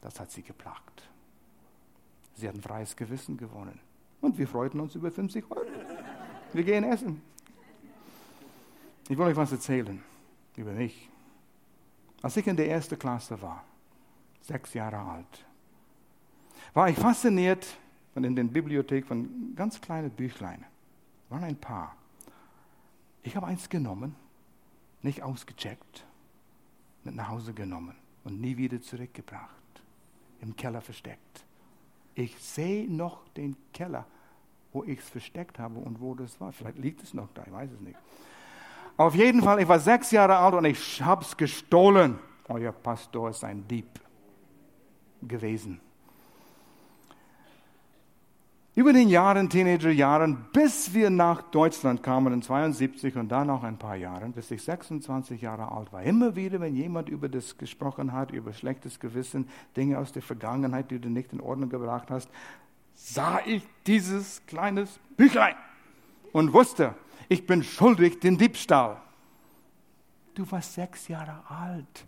Das 0.01 0.19
hat 0.19 0.31
sie 0.31 0.43
geplagt. 0.43 1.09
Sie 2.35 2.47
hat 2.47 2.53
ein 2.53 2.61
freies 2.61 2.95
Gewissen 2.95 3.37
gewonnen. 3.37 3.79
Und 4.21 4.37
wir 4.37 4.47
freuten 4.47 4.79
uns 4.79 4.93
über 4.93 5.09
50 5.09 5.49
Euro. 5.49 5.65
Wir 6.53 6.63
gehen 6.63 6.83
essen. 6.83 7.21
Ich 9.09 9.17
will 9.17 9.25
euch 9.25 9.35
was 9.35 9.51
erzählen 9.51 10.01
über 10.55 10.71
mich. 10.71 11.09
Als 12.21 12.37
ich 12.37 12.45
in 12.45 12.55
der 12.55 12.69
ersten 12.69 12.97
Klasse 12.99 13.41
war, 13.41 13.63
sechs 14.41 14.73
Jahre 14.75 14.97
alt, 14.97 15.45
war 16.73 16.87
ich 16.87 16.97
fasziniert 16.97 17.65
von 18.13 18.23
in 18.23 18.35
der 18.35 18.43
Bibliothek 18.43 19.07
von 19.07 19.53
ganz 19.55 19.81
kleinen 19.81 20.11
Büchlein. 20.11 20.65
Waren 21.29 21.43
ein 21.43 21.55
paar. 21.55 21.95
Ich 23.23 23.35
habe 23.35 23.47
eins 23.47 23.69
genommen, 23.69 24.15
nicht 25.01 25.23
ausgecheckt, 25.23 26.05
mit 27.03 27.15
nach 27.15 27.29
Hause 27.29 27.53
genommen 27.53 27.95
und 28.23 28.39
nie 28.39 28.57
wieder 28.57 28.81
zurückgebracht. 28.81 29.49
Im 30.41 30.55
Keller 30.55 30.81
versteckt. 30.81 31.45
Ich 32.13 32.37
sehe 32.37 32.89
noch 32.89 33.27
den 33.29 33.55
Keller, 33.73 34.05
wo 34.73 34.83
ich 34.83 34.99
es 34.99 35.09
versteckt 35.09 35.59
habe 35.59 35.79
und 35.79 35.99
wo 35.99 36.13
das 36.13 36.39
war. 36.39 36.51
Vielleicht 36.51 36.77
liegt 36.77 37.03
es 37.03 37.13
noch 37.13 37.29
da, 37.33 37.43
ich 37.45 37.51
weiß 37.51 37.71
es 37.71 37.81
nicht. 37.81 37.97
Auf 38.97 39.15
jeden 39.15 39.41
Fall, 39.41 39.61
ich 39.61 39.67
war 39.67 39.79
sechs 39.79 40.11
Jahre 40.11 40.37
alt 40.37 40.53
und 40.53 40.65
ich 40.65 41.01
habe 41.01 41.23
es 41.23 41.35
gestohlen. 41.35 42.19
Euer 42.47 42.71
Pastor 42.71 43.29
ist 43.29 43.43
ein 43.43 43.67
Dieb 43.67 43.99
gewesen 45.21 45.81
über 48.75 48.91
den 48.91 49.07
Jahren, 49.07 49.49
Teenagerjahren, 49.49 50.47
bis 50.51 50.93
wir 50.93 51.09
nach 51.09 51.41
Deutschland 51.43 52.03
kamen 52.03 52.33
in 52.33 52.41
72 52.41 53.15
und 53.15 53.29
dann 53.29 53.47
noch 53.47 53.63
ein 53.63 53.77
paar 53.77 53.95
Jahren, 53.95 54.33
bis 54.33 54.51
ich 54.51 54.63
26 54.63 55.41
Jahre 55.41 55.71
alt 55.71 55.93
war. 55.93 56.03
Immer 56.03 56.35
wieder, 56.35 56.59
wenn 56.59 56.75
jemand 56.75 57.07
über 57.07 57.29
das 57.29 57.57
gesprochen 57.57 58.11
hat, 58.11 58.31
über 58.31 58.51
schlechtes 58.51 58.99
Gewissen, 58.99 59.47
Dinge 59.77 59.97
aus 59.97 60.11
der 60.11 60.21
Vergangenheit, 60.21 60.91
die 60.91 60.99
du 60.99 61.09
nicht 61.09 61.31
in 61.31 61.39
Ordnung 61.39 61.69
gebracht 61.69 62.11
hast, 62.11 62.29
sah 62.93 63.39
ich 63.45 63.63
dieses 63.87 64.45
kleines 64.45 64.99
Büchlein 65.15 65.55
und 66.33 66.51
wusste, 66.51 66.95
ich 67.29 67.47
bin 67.47 67.63
schuldig 67.63 68.19
den 68.19 68.37
Diebstahl. 68.37 69.01
Du 70.33 70.49
warst 70.51 70.73
sechs 70.73 71.07
Jahre 71.07 71.43
alt. 71.47 72.05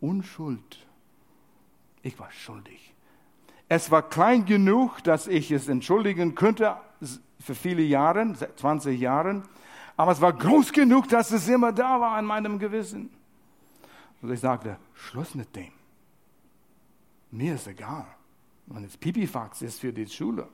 Unschuld. 0.00 0.86
Ich 2.02 2.18
war 2.18 2.32
schuldig. 2.32 2.94
Es 3.68 3.90
war 3.90 4.02
klein 4.02 4.44
genug, 4.46 5.02
dass 5.04 5.26
ich 5.26 5.50
es 5.50 5.68
entschuldigen 5.68 6.34
könnte 6.34 6.76
für 7.38 7.54
viele 7.54 7.82
Jahre, 7.82 8.34
20 8.56 8.98
Jahre, 8.98 9.42
aber 9.96 10.12
es 10.12 10.20
war 10.20 10.32
groß 10.32 10.72
genug, 10.72 11.08
dass 11.08 11.30
es 11.32 11.48
immer 11.48 11.72
da 11.72 12.00
war 12.00 12.18
in 12.18 12.24
meinem 12.24 12.58
Gewissen. 12.58 13.10
Und 14.22 14.32
ich 14.32 14.40
sagte, 14.40 14.78
Schluss 14.94 15.34
mit 15.34 15.54
dem. 15.54 15.72
Mir 17.30 17.54
ist 17.54 17.66
egal. 17.66 18.06
Wenn 18.66 18.84
es 18.84 18.96
Pipifax 18.96 19.62
ist 19.62 19.80
für 19.80 19.92
die 19.92 20.06
Schule. 20.06 20.48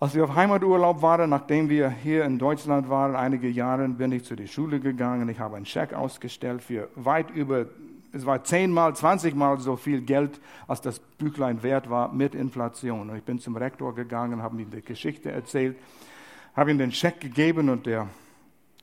Als 0.00 0.14
wir 0.14 0.24
auf 0.24 0.34
Heimaturlaub 0.34 1.02
waren, 1.02 1.30
nachdem 1.30 1.68
wir 1.68 1.90
hier 1.90 2.24
in 2.24 2.38
Deutschland 2.38 2.88
waren, 2.88 3.16
einige 3.16 3.48
Jahre, 3.48 3.88
bin 3.88 4.12
ich 4.12 4.24
zu 4.24 4.36
der 4.36 4.46
Schule 4.46 4.78
gegangen. 4.78 5.28
Ich 5.28 5.40
habe 5.40 5.56
einen 5.56 5.66
Scheck 5.66 5.92
ausgestellt 5.92 6.62
für 6.62 6.88
weit 6.94 7.30
über 7.30 7.66
es 8.12 8.24
war 8.24 8.42
zehnmal, 8.44 8.96
zwanzigmal 8.96 9.58
so 9.58 9.76
viel 9.76 10.00
Geld, 10.00 10.40
als 10.66 10.80
das 10.80 10.98
Büchlein 10.98 11.62
wert 11.62 11.90
war 11.90 12.12
mit 12.12 12.34
Inflation. 12.34 13.10
Und 13.10 13.16
ich 13.16 13.24
bin 13.24 13.38
zum 13.38 13.56
Rektor 13.56 13.94
gegangen, 13.94 14.42
habe 14.42 14.60
ihm 14.60 14.70
die 14.70 14.82
Geschichte 14.82 15.30
erzählt, 15.30 15.78
habe 16.54 16.70
ihm 16.70 16.78
den 16.78 16.92
Scheck 16.92 17.20
gegeben 17.20 17.68
und 17.68 17.86
der 17.86 18.08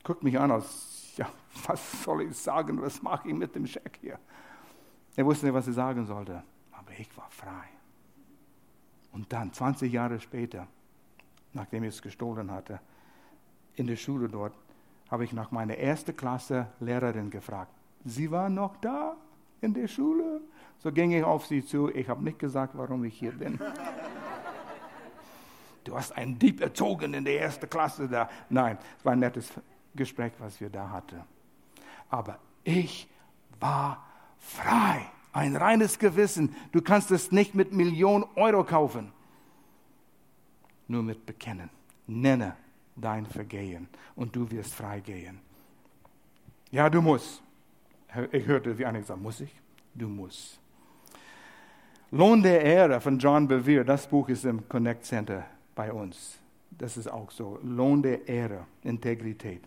guckt 0.04 0.22
mich 0.22 0.38
an 0.38 0.50
als, 0.50 1.14
ja, 1.16 1.28
was 1.66 2.02
soll 2.02 2.22
ich 2.22 2.36
sagen, 2.36 2.80
was 2.80 3.02
mache 3.02 3.28
ich 3.28 3.34
mit 3.34 3.54
dem 3.54 3.66
Scheck 3.66 3.98
hier? 4.00 4.18
Er 5.16 5.24
wusste 5.24 5.46
nicht, 5.46 5.54
was 5.54 5.66
er 5.66 5.72
sagen 5.72 6.06
sollte. 6.06 6.42
Aber 6.72 6.92
ich 6.98 7.16
war 7.16 7.28
frei. 7.30 7.68
Und 9.12 9.32
dann, 9.32 9.52
20 9.52 9.90
Jahre 9.92 10.20
später, 10.20 10.66
nachdem 11.54 11.84
ich 11.84 11.94
es 11.94 12.02
gestohlen 12.02 12.50
hatte, 12.50 12.80
in 13.74 13.86
der 13.86 13.96
Schule 13.96 14.28
dort, 14.28 14.52
habe 15.10 15.24
ich 15.24 15.32
nach 15.32 15.50
meiner 15.50 15.76
ersten 15.76 16.16
Klasse 16.16 16.68
Lehrerin 16.80 17.30
gefragt. 17.30 17.75
Sie 18.06 18.30
war 18.30 18.48
noch 18.48 18.76
da 18.76 19.16
in 19.60 19.74
der 19.74 19.88
Schule? 19.88 20.40
So 20.78 20.92
ging 20.92 21.10
ich 21.10 21.24
auf 21.24 21.46
sie 21.46 21.64
zu. 21.64 21.90
Ich 21.90 22.08
habe 22.08 22.22
nicht 22.22 22.38
gesagt, 22.38 22.76
warum 22.76 23.04
ich 23.04 23.18
hier 23.18 23.32
bin. 23.32 23.58
Du 25.82 25.96
hast 25.96 26.16
einen 26.16 26.38
Dieb 26.38 26.60
erzogen 26.60 27.14
in 27.14 27.24
der 27.24 27.40
ersten 27.40 27.68
Klasse 27.68 28.08
da. 28.08 28.30
Nein, 28.48 28.78
es 28.98 29.04
war 29.04 29.12
ein 29.12 29.18
nettes 29.18 29.52
Gespräch, 29.94 30.32
was 30.38 30.60
wir 30.60 30.70
da 30.70 30.88
hatten. 30.90 31.20
Aber 32.08 32.38
ich 32.62 33.08
war 33.58 34.06
frei. 34.38 35.06
Ein 35.32 35.56
reines 35.56 35.98
Gewissen. 35.98 36.54
Du 36.72 36.80
kannst 36.80 37.10
es 37.10 37.32
nicht 37.32 37.54
mit 37.54 37.72
Millionen 37.72 38.24
Euro 38.36 38.64
kaufen. 38.64 39.12
Nur 40.88 41.02
mit 41.02 41.26
Bekennen. 41.26 41.70
Nenne 42.06 42.56
dein 42.94 43.26
Vergehen 43.26 43.88
und 44.14 44.34
du 44.34 44.50
wirst 44.50 44.74
frei 44.74 45.00
gehen. 45.00 45.40
Ja, 46.70 46.88
du 46.88 47.02
musst. 47.02 47.42
Ich 48.32 48.46
hörte, 48.46 48.78
wie 48.78 48.86
einer 48.86 49.00
gesagt 49.00 49.20
muss 49.20 49.40
ich? 49.40 49.54
Du 49.94 50.08
musst. 50.08 50.60
Lohn 52.10 52.42
der 52.42 52.62
Ehre 52.62 53.00
von 53.00 53.18
John 53.18 53.48
Bevere, 53.48 53.84
das 53.84 54.06
Buch 54.06 54.28
ist 54.28 54.44
im 54.44 54.68
Connect 54.68 55.04
Center 55.04 55.44
bei 55.74 55.92
uns. 55.92 56.38
Das 56.70 56.96
ist 56.96 57.08
auch 57.08 57.30
so. 57.30 57.58
Lohn 57.62 58.02
der 58.02 58.26
Ehre, 58.28 58.66
Integrität. 58.82 59.62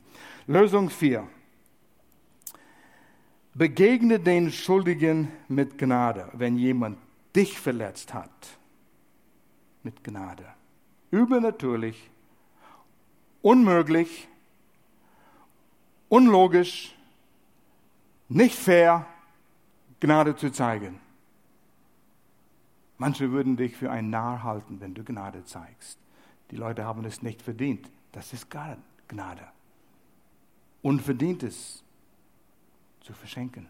Lösung 0.47 0.89
4. 0.89 1.27
Begegne 3.53 4.19
den 4.19 4.51
Schuldigen 4.51 5.29
mit 5.47 5.77
Gnade, 5.77 6.29
wenn 6.33 6.57
jemand 6.57 6.97
dich 7.35 7.59
verletzt 7.59 8.13
hat. 8.13 8.29
Mit 9.83 10.03
Gnade. 10.03 10.45
Übernatürlich, 11.11 12.09
unmöglich, 13.41 14.27
unlogisch, 16.07 16.95
nicht 18.29 18.55
fair, 18.55 19.05
Gnade 19.99 20.35
zu 20.35 20.51
zeigen. 20.51 20.99
Manche 22.97 23.31
würden 23.31 23.57
dich 23.57 23.75
für 23.75 23.91
ein 23.91 24.09
Narr 24.09 24.43
halten, 24.43 24.79
wenn 24.79 24.93
du 24.93 25.03
Gnade 25.03 25.43
zeigst. 25.43 25.97
Die 26.51 26.55
Leute 26.55 26.85
haben 26.85 27.05
es 27.05 27.21
nicht 27.21 27.41
verdient. 27.41 27.89
Das 28.11 28.33
ist 28.33 28.49
Gnade. 28.49 29.47
Unverdientes 30.81 31.83
zu 33.01 33.13
verschenken. 33.13 33.67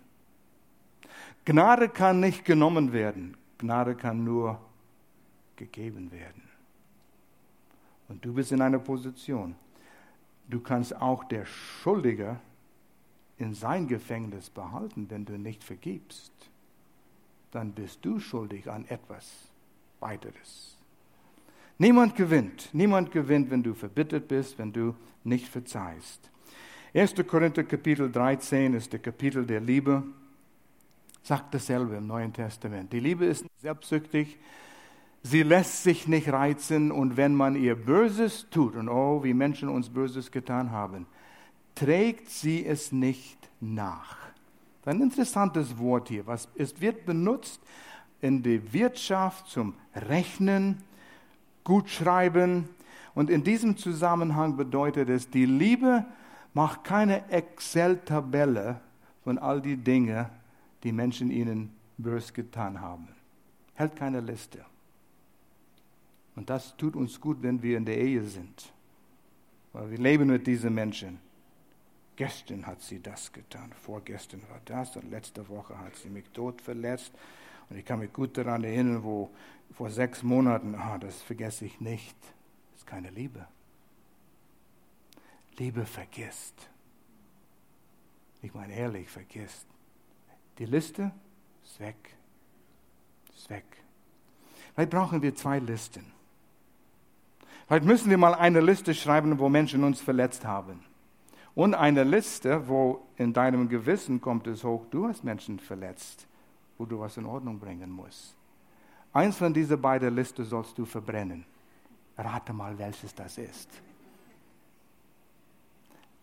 Gnade 1.45 1.89
kann 1.89 2.20
nicht 2.20 2.45
genommen 2.45 2.93
werden. 2.93 3.38
Gnade 3.57 3.95
kann 3.95 4.24
nur 4.24 4.60
gegeben 5.55 6.12
werden. 6.12 6.43
Und 8.07 8.26
du 8.26 8.34
bist 8.34 8.51
in 8.51 8.62
einer 8.62 8.80
Position. 8.80 9.55
Du 10.47 10.60
kannst 10.60 10.95
auch 10.95 11.24
der 11.26 11.45
Schuldige 11.45 12.39
in 13.40 13.54
sein 13.54 13.88
Gefängnis 13.88 14.50
behalten, 14.50 15.08
wenn 15.10 15.26
du 15.26 15.38
nicht 15.38 15.64
vergibst. 15.64 16.32
Dann 17.52 17.72
bist 17.72 18.06
du 18.06 18.20
schuldig 18.20 18.70
an 18.70 18.86
etwas 18.90 19.50
weiteres. 20.00 20.78
Niemand 21.78 22.16
gewinnt. 22.16 22.70
Niemand 22.74 23.12
gewinnt, 23.12 23.50
wenn 23.50 23.64
du 23.64 23.74
verbittert 23.74 24.28
bist, 24.28 24.60
wenn 24.60 24.74
du 24.74 24.94
nicht 25.24 25.48
verzeihst. 25.48 26.30
1. 26.94 27.16
Korinther 27.26 27.64
Kapitel 27.64 28.12
13 28.12 28.74
ist 28.74 28.92
der 28.92 29.00
Kapitel 29.00 29.46
der 29.46 29.62
Liebe. 29.62 30.04
Sagt 31.24 31.54
dasselbe 31.54 31.96
im 31.96 32.08
Neuen 32.08 32.34
Testament. 32.34 32.92
Die 32.92 33.00
Liebe 33.00 33.26
ist 33.26 33.46
selbstsüchtig. 33.62 34.38
Sie 35.22 35.44
lässt 35.44 35.84
sich 35.84 36.08
nicht 36.08 36.32
reizen 36.32 36.92
und 36.92 37.18
wenn 37.18 37.36
man 37.36 37.56
ihr 37.56 37.76
Böses 37.76 38.48
tut, 38.50 38.76
und 38.76 38.90
oh, 38.90 39.24
wie 39.24 39.34
Menschen 39.34 39.70
uns 39.70 39.90
Böses 39.90 40.32
getan 40.32 40.72
haben, 40.72 41.06
trägt 41.80 42.30
sie 42.30 42.65
es 42.65 42.91
nicht 42.91 43.49
nach. 43.61 44.17
Ein 44.86 45.01
interessantes 45.01 45.77
Wort 45.77 46.09
hier. 46.09 46.25
Was, 46.25 46.49
es 46.55 46.82
wird 46.82 47.05
benutzt 47.05 47.61
in 48.21 48.43
der 48.43 48.73
Wirtschaft 48.73 49.47
zum 49.47 49.75
Rechnen, 49.95 50.82
Gutschreiben. 51.63 52.67
Und 53.13 53.30
in 53.30 53.43
diesem 53.43 53.77
Zusammenhang 53.77 54.57
bedeutet 54.57 55.09
es, 55.09 55.30
die 55.30 55.45
Liebe 55.45 56.05
macht 56.53 56.84
keine 56.84 57.30
Excel-Tabelle 57.30 58.82
von 59.23 59.38
all 59.38 59.61
die 59.61 59.77
Dinge, 59.77 60.30
die 60.84 60.91
Menschen 60.91 61.30
ihnen 61.30 61.71
bös 61.97 62.34
getan 62.34 62.82
haben. 62.82 63.09
Hält 63.75 63.95
keine 63.95 64.21
Liste. 64.21 64.65
Und 66.36 66.49
das 66.49 66.75
tut 66.77 66.95
uns 66.95 67.21
gut, 67.21 67.38
wenn 67.41 67.61
wir 67.61 67.77
in 67.77 67.86
der 67.86 67.99
Ehe 67.99 68.23
sind. 68.23 68.73
Weil 69.71 69.91
wir 69.91 69.97
leben 69.97 70.27
mit 70.27 70.47
diesen 70.47 70.73
Menschen. 70.73 71.28
Gestern 72.20 72.67
hat 72.67 72.82
sie 72.82 73.01
das 73.01 73.32
getan, 73.32 73.72
vorgestern 73.82 74.41
war 74.49 74.59
das 74.65 74.93
und 74.97 75.09
letzte 75.09 75.47
Woche 75.47 75.80
hat 75.80 75.95
sie 75.95 76.09
mich 76.09 76.26
tot 76.34 76.61
verletzt. 76.61 77.13
Und 77.70 77.78
ich 77.78 77.86
kann 77.86 77.99
mich 77.99 78.11
gut 78.11 78.38
daran 78.38 78.65
erinnern, 78.65 79.05
wo 79.05 79.30
vor 79.72 79.89
sechs 79.89 80.22
Monaten, 80.22 80.76
ah, 80.76 80.97
das 80.97 81.22
vergesse 81.22 81.63
ich 81.63 81.80
nicht. 81.80 82.17
Das 82.74 82.82
ist 82.82 82.88
keine 82.88 83.09
Liebe. 83.09 83.47
Liebe 85.59 85.86
vergisst. 85.86 86.70
Ich 88.41 88.53
meine 88.53 88.74
ehrlich, 88.74 89.07
vergisst. 89.07 89.65
Die 90.57 90.65
Liste 90.65 91.13
ist 91.63 91.80
weg. 91.80 92.17
Ist 93.34 93.49
weg. 93.49 93.63
Vielleicht 94.74 94.89
brauchen 94.89 95.22
wir 95.22 95.34
zwei 95.36 95.59
Listen. 95.59 96.11
Vielleicht 97.67 97.86
müssen 97.86 98.09
wir 98.09 98.17
mal 98.17 98.36
eine 98.36 98.59
Liste 98.59 98.93
schreiben, 98.93 99.39
wo 99.39 99.47
Menschen 99.47 99.86
uns 99.86 100.01
verletzt 100.01 100.43
haben. 100.43 100.84
Und 101.60 101.74
eine 101.74 102.05
Liste, 102.05 102.70
wo 102.70 103.05
in 103.18 103.34
deinem 103.34 103.68
Gewissen 103.68 104.22
kommt 104.22 104.47
es 104.47 104.64
hoch, 104.64 104.86
du 104.91 105.10
hast 105.10 105.26
Menschen 105.26 105.60
verletzt, 105.60 106.26
wo 106.78 106.86
du 106.86 107.01
was 107.01 107.18
in 107.18 107.26
Ordnung 107.26 107.60
bringen 107.60 107.91
musst. 107.91 108.34
Eins 109.12 109.36
von 109.36 109.53
diesen 109.53 109.82
beiden 109.82 110.16
Listen 110.16 110.45
sollst 110.45 110.78
du 110.78 110.86
verbrennen. 110.86 111.43
Rate 112.18 112.53
mal, 112.53 112.78
welches 112.78 113.14
das 113.14 113.38
ist. 113.38 113.70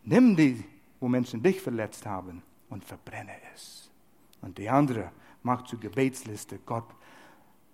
Nimm 0.04 0.34
die, 0.34 0.64
wo 1.00 1.06
Menschen 1.06 1.42
dich 1.42 1.60
verletzt 1.60 2.06
haben, 2.06 2.42
und 2.70 2.82
verbrenne 2.82 3.36
es. 3.52 3.90
Und 4.40 4.56
die 4.56 4.70
andere 4.70 5.12
mach 5.42 5.64
zur 5.64 5.80
Gebetsliste. 5.80 6.60
Gott, 6.64 6.88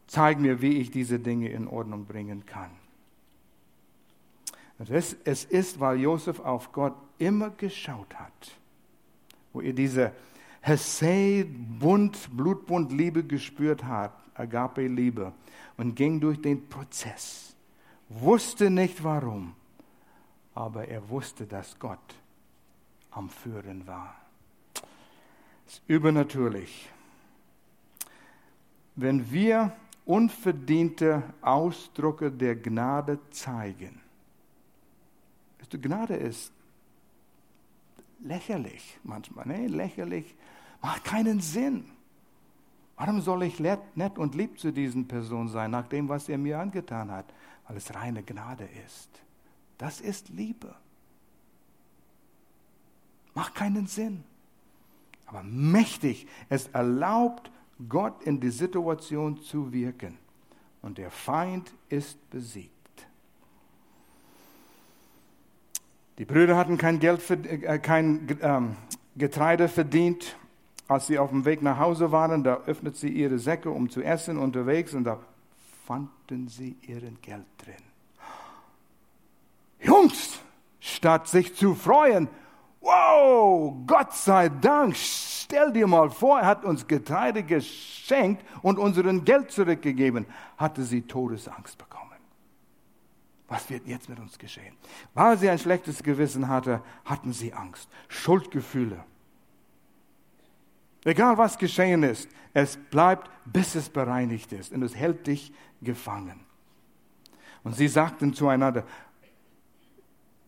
zeig 0.09 0.41
mir, 0.41 0.61
wie 0.61 0.79
ich 0.79 0.91
diese 0.91 1.21
Dinge 1.21 1.49
in 1.51 1.69
Ordnung 1.69 2.07
bringen 2.07 2.45
kann. 2.45 2.73
Es, 4.89 5.15
es 5.23 5.45
ist, 5.45 5.79
weil 5.79 6.01
Josef 6.01 6.41
auf 6.41 6.73
Gott 6.73 6.95
immer 7.27 7.51
geschaut 7.51 8.15
hat, 8.15 8.57
wo 9.53 9.61
er 9.61 9.73
diese 9.73 10.13
Hesed, 10.61 11.49
Bund, 11.79 12.29
Blutbund 12.37 12.93
Liebe 12.93 13.23
gespürt 13.25 13.85
hat, 13.85 14.13
Agape 14.35 14.87
Liebe, 14.87 15.33
und 15.77 15.95
ging 15.95 16.21
durch 16.21 16.41
den 16.41 16.69
Prozess. 16.69 17.55
Wusste 18.09 18.71
nicht 18.71 19.03
warum, 19.03 19.55
aber 20.55 20.89
er 20.89 21.09
wusste, 21.09 21.47
dass 21.47 21.79
Gott 21.79 22.15
am 23.11 23.29
Führen 23.29 23.87
war. 23.87 24.15
Das 24.75 25.75
ist 25.75 25.83
übernatürlich. 25.87 26.89
Wenn 28.95 29.31
wir 29.31 29.73
unverdiente 30.05 31.23
Ausdrücke 31.41 32.31
der 32.31 32.57
Gnade 32.57 33.19
zeigen, 33.31 34.01
die 35.73 35.81
Gnade 35.81 36.17
ist 36.17 36.53
lächerlich 38.25 38.99
manchmal, 39.03 39.47
ne? 39.47 39.67
lächerlich, 39.67 40.35
macht 40.81 41.05
keinen 41.05 41.41
Sinn. 41.41 41.85
Warum 42.97 43.21
soll 43.21 43.43
ich 43.45 43.59
nett 43.59 44.19
und 44.19 44.35
lieb 44.35 44.59
zu 44.59 44.73
diesen 44.73 45.09
Personen 45.09 45.49
sein, 45.49 45.71
nach 45.71 45.89
dem, 45.89 46.09
was 46.09 46.29
er 46.29 46.39
mir 46.39 46.59
angetan 46.59 47.11
hat? 47.11 47.33
Weil 47.67 47.77
es 47.77 47.95
reine 47.95 48.23
Gnade 48.23 48.69
ist. 48.87 49.09
Das 49.79 50.01
ist 50.01 50.29
Liebe. 50.29 50.75
Macht 53.35 53.55
keinen 53.55 53.87
Sinn. 53.87 54.25
Aber 55.27 55.43
mächtig, 55.43 56.27
es 56.49 56.69
erlaubt 56.69 57.51
Gott 57.89 58.23
in 58.25 58.39
die 58.39 58.51
Situation 58.51 59.41
zu 59.41 59.73
wirken. 59.73 60.19
Und 60.83 60.99
der 60.99 61.11
Feind 61.11 61.73
ist 61.89 62.31
besiegt. 62.31 62.72
Die 66.19 66.25
Brüder 66.25 66.57
hatten 66.57 66.79
kein, 66.79 66.99
Geld, 66.99 67.29
äh, 67.31 67.79
kein 67.79 68.39
ähm, 68.43 68.77
Getreide 69.17 69.69
verdient. 69.69 70.37
Als 70.89 71.07
sie 71.07 71.19
auf 71.19 71.31
dem 71.31 71.45
Weg 71.45 71.63
nach 71.63 71.79
Hause 71.79 72.13
waren, 72.13 72.45
da 72.45 72.61
öffneten 72.67 72.99
sie 72.99 73.09
ihre 73.09 73.39
Säcke, 73.39 73.71
um 73.71 73.89
zu 73.89 74.03
essen 74.03 74.37
unterwegs, 74.37 74.93
und 74.93 75.05
da 75.05 75.21
fanden 75.87 76.49
sie 76.49 76.77
ihren 76.83 77.19
Geld 77.23 77.47
drin. 77.59 77.75
Jungs, 79.81 80.41
statt 80.81 81.29
sich 81.29 81.55
zu 81.55 81.75
freuen, 81.75 82.29
Wow, 82.81 83.75
Gott 83.87 84.13
sei 84.13 84.49
Dank, 84.49 84.97
Stell 84.97 85.71
dir 85.71 85.87
mal 85.87 86.09
vor, 86.09 86.41
er 86.41 86.47
hat 86.47 86.65
uns 86.65 86.87
Getreide 86.87 87.43
geschenkt 87.43 88.43
und 88.63 88.79
unseren 88.79 89.23
Geld 89.23 89.51
zurückgegeben. 89.51 90.25
Hatte 90.57 90.83
sie 90.83 91.03
Todesangst 91.03 91.77
bekommen. 91.77 91.92
Was 93.53 93.69
wird 93.69 93.87
jetzt 93.87 94.09
mit 94.09 94.19
uns 94.19 94.39
geschehen? 94.39 94.75
Weil 95.13 95.37
sie 95.37 95.51
ein 95.51 95.59
schlechtes 95.59 96.03
Gewissen 96.03 96.49
hatte, 96.49 96.83
hatten 97.05 97.35
sie 97.35 97.53
Angst, 97.53 97.87
Schuldgefühle. 98.09 99.05
Egal 101.05 101.37
was 101.37 101.59
geschehen 101.59 102.03
ist, 102.03 102.31
es 102.55 102.79
bleibt, 102.79 103.31
bis 103.45 103.75
es 103.75 103.91
bereinigt 103.91 104.55
ist 104.55 104.73
und 104.73 104.83
es 104.83 104.97
hält 104.97 105.27
dich 105.27 105.53
gefangen. 105.83 106.41
Und 107.63 107.77
sie 107.77 107.89
sagten 107.89 108.33
zueinander, 108.33 108.87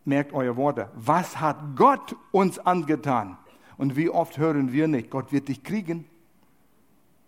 merkt 0.06 0.32
eure 0.32 0.56
Worte, 0.56 0.90
was 0.94 1.38
hat 1.38 1.76
Gott 1.76 2.16
uns 2.32 2.58
angetan? 2.58 3.36
Und 3.76 3.96
wie 3.96 4.08
oft 4.08 4.38
hören 4.38 4.72
wir 4.72 4.88
nicht, 4.88 5.10
Gott 5.10 5.30
wird 5.30 5.48
dich 5.48 5.62
kriegen. 5.62 6.06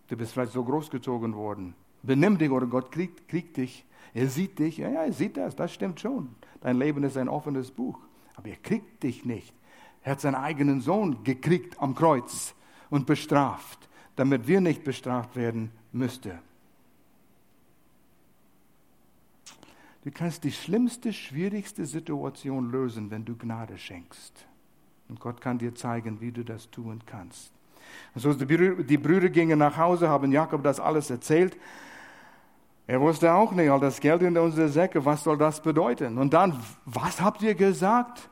Du 0.09 0.17
bist 0.17 0.33
vielleicht 0.33 0.53
so 0.53 0.65
großgezogen 0.65 1.35
worden. 1.35 1.75
Benimm 2.03 2.39
dich 2.39 2.51
oder 2.51 2.67
Gott 2.67 2.91
kriegt, 2.91 3.29
kriegt 3.29 3.59
dich. 3.59 3.85
Er 4.15 4.29
sieht 4.29 4.59
dich. 4.59 4.79
Ja, 4.79 4.89
ja, 4.89 5.05
er 5.05 5.13
sieht 5.13 5.37
das. 5.37 5.57
Das 5.57 5.73
stimmt 5.73 6.01
schon. 6.01 6.35
Dein 6.61 6.79
Leben 6.79 7.05
ist 7.05 7.17
ein 7.17 7.29
offenes 7.29 7.71
Buch. 7.71 7.99
Aber 8.35 8.49
er 8.49 8.57
kriegt 8.57 9.03
dich 9.03 9.25
nicht. 9.25 9.55
Er 10.03 10.13
hat 10.13 10.21
seinen 10.21 10.37
eigenen 10.37 10.81
Sohn 10.81 11.25
gekriegt 11.25 11.81
am 11.81 11.95
Kreuz 11.95 12.55
und 12.91 13.07
bestraft, 13.07 13.89
damit 14.15 14.47
wir 14.47 14.61
nicht 14.61 14.85
bestraft 14.85 15.35
werden 15.37 15.71
müssten. 15.93 16.39
Du 20.05 20.13
kannst 20.13 20.45
die 20.45 20.53
schlimmste, 20.53 21.13
schwierigste 21.13 21.85
Situation 21.85 22.71
lösen, 22.71 23.11
wenn 23.11 23.25
du 23.25 23.35
Gnade 23.35 23.77
schenkst. 23.77 24.47
Und 25.09 25.19
Gott 25.19 25.41
kann 25.41 25.59
dir 25.59 25.75
zeigen, 25.75 26.21
wie 26.21 26.31
du 26.31 26.45
das 26.45 26.71
tun 26.71 27.01
kannst. 27.07 27.51
Und 28.15 28.21
so 28.21 28.33
die 28.33 28.45
Brüder, 28.45 28.83
die 28.85 28.99
Brüder 28.99 29.29
gingen 29.29 29.59
nach 29.59 29.77
Hause, 29.77 30.09
haben 30.09 30.31
Jakob 30.31 30.63
das 30.63 30.79
alles 30.79 31.11
erzählt. 31.11 31.57
Er 32.87 33.01
wusste 33.01 33.33
auch 33.33 33.53
nicht, 33.53 33.69
all 33.69 33.81
das 33.81 34.01
Geld 34.01 34.23
in 34.23 34.39
unsere 34.39 34.69
Säcke, 34.69 35.05
was 35.05 35.25
soll 35.25 35.37
das 35.37 35.61
bedeuten? 35.61 36.19
Und 36.19 36.33
dann, 36.33 36.63
was 36.85 37.21
habt 37.21 37.43
ihr 37.43 37.55
gesagt? 37.55 38.29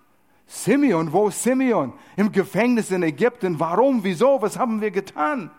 Simeon, 0.47 1.13
wo 1.13 1.29
ist 1.29 1.43
Simeon? 1.43 1.93
Im 2.17 2.31
Gefängnis 2.31 2.91
in 2.91 3.03
Ägypten. 3.03 3.59
Warum? 3.59 4.05
Wieso? 4.05 4.41
Was 4.41 4.59
haben 4.59 4.81
wir 4.81 4.91
getan? 4.91 5.51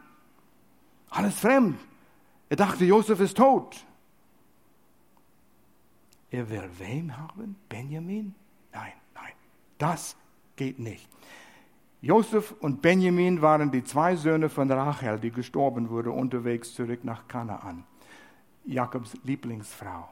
Alles 1.09 1.39
fremd. 1.39 1.77
Er 2.49 2.55
dachte, 2.57 2.85
Josef 2.85 3.19
ist 3.19 3.35
tot. 3.35 3.85
Er 6.29 6.49
will 6.49 6.69
wem 6.77 7.17
haben? 7.17 7.55
Benjamin? 7.67 8.35
Nein, 8.71 8.93
nein, 9.13 9.33
das 9.77 10.15
geht 10.55 10.79
nicht. 10.79 11.09
Josef 12.01 12.53
und 12.59 12.81
Benjamin 12.81 13.41
waren 13.41 13.71
die 13.71 13.83
zwei 13.83 14.15
Söhne 14.15 14.49
von 14.49 14.69
Rachel, 14.71 15.19
die 15.19 15.31
gestorben 15.31 15.89
wurde, 15.89 16.11
unterwegs 16.11 16.73
zurück 16.73 17.03
nach 17.03 17.27
Kanaan. 17.27 17.83
Jakobs 18.65 19.17
Lieblingsfrau. 19.23 20.09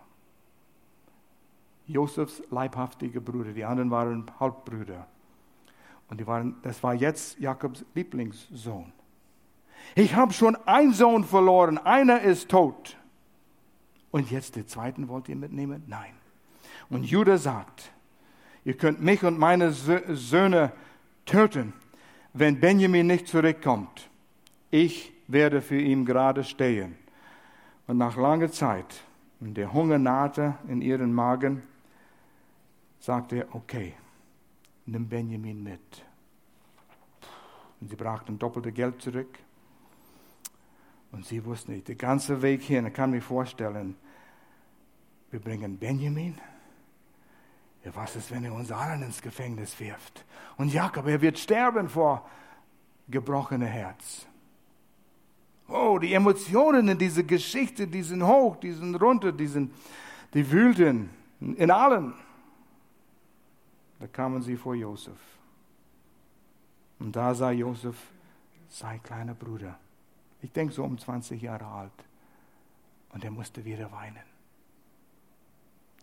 Josefs 1.88 2.42
leibhaftige 2.50 3.20
Brüder, 3.20 3.52
die 3.52 3.66
anderen 3.66 3.92
waren 3.92 4.32
Halbbrüder. 4.40 5.08
Und 6.10 6.20
die 6.20 6.28
waren, 6.28 6.56
das 6.62 6.82
war 6.84 6.94
jetzt 6.94 7.40
Jakobs 7.40 7.84
Lieblingssohn. 7.94 8.92
Ich 9.96 10.16
habe 10.16 10.34
schon 10.34 10.56
einen 10.66 10.94
Sohn 10.94 11.24
verloren, 11.24 11.78
einer 11.78 12.22
ist 12.22 12.50
tot. 12.50 12.98
Und 14.12 14.32
jetzt 14.32 14.56
den 14.56 14.68
zweiten 14.68 15.08
wollt 15.08 15.28
ihr 15.28 15.36
mitnehmen? 15.36 15.84
Nein. 15.88 16.14
Und 16.90 17.04
Judah 17.04 17.38
sagt, 17.38 17.92
ihr 18.64 18.78
könnt 18.78 19.02
mich 19.02 19.24
und 19.24 19.40
meine 19.40 19.72
Söhne 19.72 20.72
töten, 21.26 21.74
wenn 22.34 22.60
Benjamin 22.60 23.08
nicht 23.08 23.28
zurückkommt. 23.28 24.10
Ich 24.70 25.14
werde 25.28 25.62
für 25.62 25.80
ihn 25.80 26.06
gerade 26.06 26.44
stehen. 26.44 26.96
Und 27.88 27.98
nach 27.98 28.16
langer 28.16 28.52
Zeit, 28.52 29.04
wenn 29.40 29.54
der 29.54 29.74
Hunger 29.74 30.00
nahte 30.00 30.56
in 30.68 30.82
ihren 30.82 31.14
Magen, 31.14 31.64
sagte 33.00 33.38
er, 33.38 33.56
okay, 33.56 33.94
nimm 34.86 35.08
Benjamin 35.08 35.62
mit. 35.62 36.06
Und 37.82 37.90
sie 37.90 37.96
brachten 37.96 38.40
doppelte 38.40 38.72
Geld 38.72 39.02
zurück. 39.02 39.40
Und 41.12 41.26
sie 41.26 41.44
wussten 41.44 41.74
nicht, 41.74 41.88
der 41.90 41.96
ganze 41.96 42.42
Weg 42.42 42.64
hin, 42.64 42.88
ich 42.88 42.94
kann 42.94 43.12
mir 43.12 43.22
vorstellen, 43.22 43.96
wir 45.30 45.40
bringen 45.40 45.78
Benjamin. 45.78 46.40
Ja, 47.84 47.94
was 47.96 48.16
ist, 48.16 48.32
wenn 48.32 48.46
er 48.46 48.54
uns 48.54 48.72
allen 48.72 49.04
ins 49.04 49.22
Gefängnis 49.22 49.80
wirft? 49.80 50.24
Und 50.58 50.72
Jakob, 50.72 51.06
er 51.08 51.22
wird 51.22 51.38
sterben 51.38 51.90
vor 51.90 52.28
gebrochenem 53.10 53.68
Herz. 53.68 54.26
Oh, 55.68 55.98
die 55.98 56.14
Emotionen 56.14 56.88
in 56.88 56.98
dieser 56.98 57.24
Geschichte, 57.24 57.88
die 57.88 58.04
sind 58.04 58.26
hoch, 58.26 58.58
die 58.58 58.72
sind 58.72 58.96
runter, 58.96 59.32
die, 59.32 59.48
sind, 59.48 59.74
die 60.34 60.50
wühlten 60.50 61.10
in 61.40 61.72
allen. 61.72 62.14
Da 64.00 64.08
kamen 64.08 64.42
sie 64.42 64.58
vor 64.58 64.76
Josef. 64.76 65.18
Und 67.00 67.16
da 67.16 67.34
sah 67.34 67.52
Josef 67.52 67.96
sein 68.70 69.02
kleiner 69.02 69.34
Bruder. 69.34 69.78
Ich 70.42 70.52
denke 70.52 70.74
so 70.74 70.84
um 70.84 70.98
20 70.98 71.42
Jahre 71.42 71.66
alt. 71.66 72.06
Und 73.14 73.24
er 73.24 73.32
musste 73.32 73.64
wieder 73.64 73.92
weinen. 73.92 74.24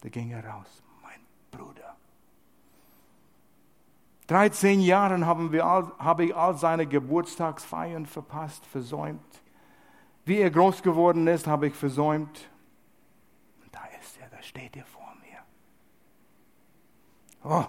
Da 0.00 0.08
ging 0.08 0.30
er 0.30 0.44
raus, 0.44 0.82
mein 1.02 1.20
Bruder. 1.50 1.96
13 4.28 4.80
Jahre 4.80 5.26
habe 5.26 6.24
ich 6.24 6.34
all 6.34 6.56
seine 6.56 6.86
Geburtstagsfeiern 6.86 8.06
verpasst, 8.06 8.64
versäumt. 8.64 9.20
Wie 10.30 10.38
er 10.38 10.50
groß 10.52 10.84
geworden 10.84 11.26
ist, 11.26 11.48
habe 11.48 11.66
ich 11.66 11.74
versäumt. 11.74 12.48
Und 13.64 13.74
da 13.74 13.80
ist 14.00 14.16
er, 14.20 14.28
da 14.28 14.40
steht 14.40 14.76
er 14.76 14.84
vor 14.84 15.12
mir. 15.22 15.40
Oh, 17.42 17.66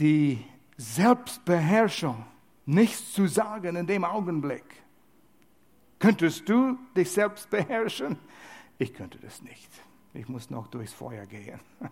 die 0.00 0.44
Selbstbeherrschung, 0.76 2.26
nichts 2.66 3.12
zu 3.12 3.28
sagen 3.28 3.76
in 3.76 3.86
dem 3.86 4.04
Augenblick. 4.04 4.64
Könntest 6.00 6.48
du 6.48 6.76
dich 6.96 7.12
selbst 7.12 7.50
beherrschen? 7.50 8.18
Ich 8.76 8.94
könnte 8.94 9.20
das 9.20 9.42
nicht. 9.42 9.70
Ich 10.12 10.28
muss 10.28 10.50
noch 10.50 10.66
durchs 10.66 10.92
Feuer 10.92 11.24
gehen. 11.26 11.60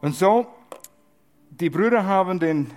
Und 0.00 0.16
so, 0.16 0.52
die 1.50 1.70
Brüder 1.70 2.04
haben 2.04 2.40
den 2.40 2.72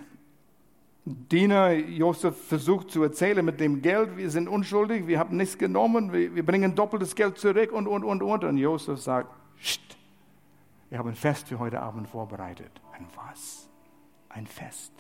Diener 1.05 1.71
Josef 1.71 2.47
versucht 2.47 2.91
zu 2.91 3.01
erzählen 3.01 3.43
mit 3.43 3.59
dem 3.59 3.81
Geld, 3.81 4.17
wir 4.17 4.29
sind 4.29 4.47
unschuldig, 4.47 5.07
wir 5.07 5.17
haben 5.17 5.37
nichts 5.37 5.57
genommen, 5.57 6.13
wir, 6.13 6.35
wir 6.35 6.45
bringen 6.45 6.75
doppeltes 6.75 7.15
Geld 7.15 7.37
zurück 7.37 7.71
und, 7.71 7.87
und, 7.87 8.03
und, 8.03 8.21
und. 8.21 8.43
Und 8.43 8.57
Josef 8.57 8.99
sagt, 8.99 9.29
Psst, 9.59 9.97
wir 10.89 10.97
haben 10.97 11.09
ein 11.09 11.15
Fest 11.15 11.47
für 11.47 11.59
heute 11.59 11.81
Abend 11.81 12.07
vorbereitet. 12.07 12.71
Ein 12.93 13.07
was? 13.15 13.69
Ein 14.29 14.47
Fest. 14.47 14.93